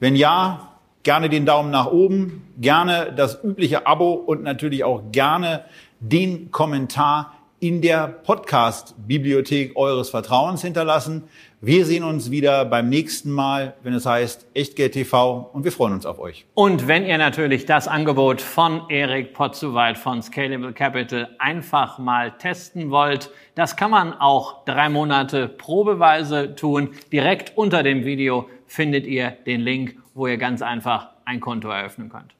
Wenn 0.00 0.16
ja, 0.16 0.74
gerne 1.02 1.28
den 1.28 1.46
Daumen 1.46 1.70
nach 1.70 1.86
oben, 1.86 2.42
gerne 2.58 3.12
das 3.16 3.42
übliche 3.42 3.86
Abo 3.86 4.12
und 4.12 4.42
natürlich 4.42 4.84
auch 4.84 5.02
gerne 5.12 5.64
den 6.00 6.50
Kommentar 6.50 7.33
in 7.64 7.80
der 7.80 8.08
Podcast-Bibliothek 8.08 9.74
eures 9.74 10.10
Vertrauens 10.10 10.60
hinterlassen. 10.60 11.22
Wir 11.62 11.86
sehen 11.86 12.04
uns 12.04 12.30
wieder 12.30 12.66
beim 12.66 12.90
nächsten 12.90 13.30
Mal, 13.30 13.72
wenn 13.82 13.94
es 13.94 14.04
heißt 14.04 14.48
Echtgeld 14.52 14.92
TV 14.92 15.48
und 15.50 15.64
wir 15.64 15.72
freuen 15.72 15.94
uns 15.94 16.04
auf 16.04 16.18
euch. 16.18 16.44
Und 16.52 16.88
wenn 16.88 17.06
ihr 17.06 17.16
natürlich 17.16 17.64
das 17.64 17.88
Angebot 17.88 18.42
von 18.42 18.82
Erik 18.90 19.32
Potzuweit 19.32 19.96
von 19.96 20.20
Scalable 20.20 20.74
Capital 20.74 21.30
einfach 21.38 21.98
mal 21.98 22.32
testen 22.32 22.90
wollt, 22.90 23.30
das 23.54 23.76
kann 23.76 23.90
man 23.90 24.12
auch 24.12 24.66
drei 24.66 24.90
Monate 24.90 25.48
probeweise 25.48 26.54
tun. 26.54 26.90
Direkt 27.12 27.56
unter 27.56 27.82
dem 27.82 28.04
Video 28.04 28.46
findet 28.66 29.06
ihr 29.06 29.30
den 29.30 29.62
Link, 29.62 29.96
wo 30.12 30.26
ihr 30.26 30.36
ganz 30.36 30.60
einfach 30.60 31.08
ein 31.24 31.40
Konto 31.40 31.70
eröffnen 31.70 32.10
könnt. 32.10 32.33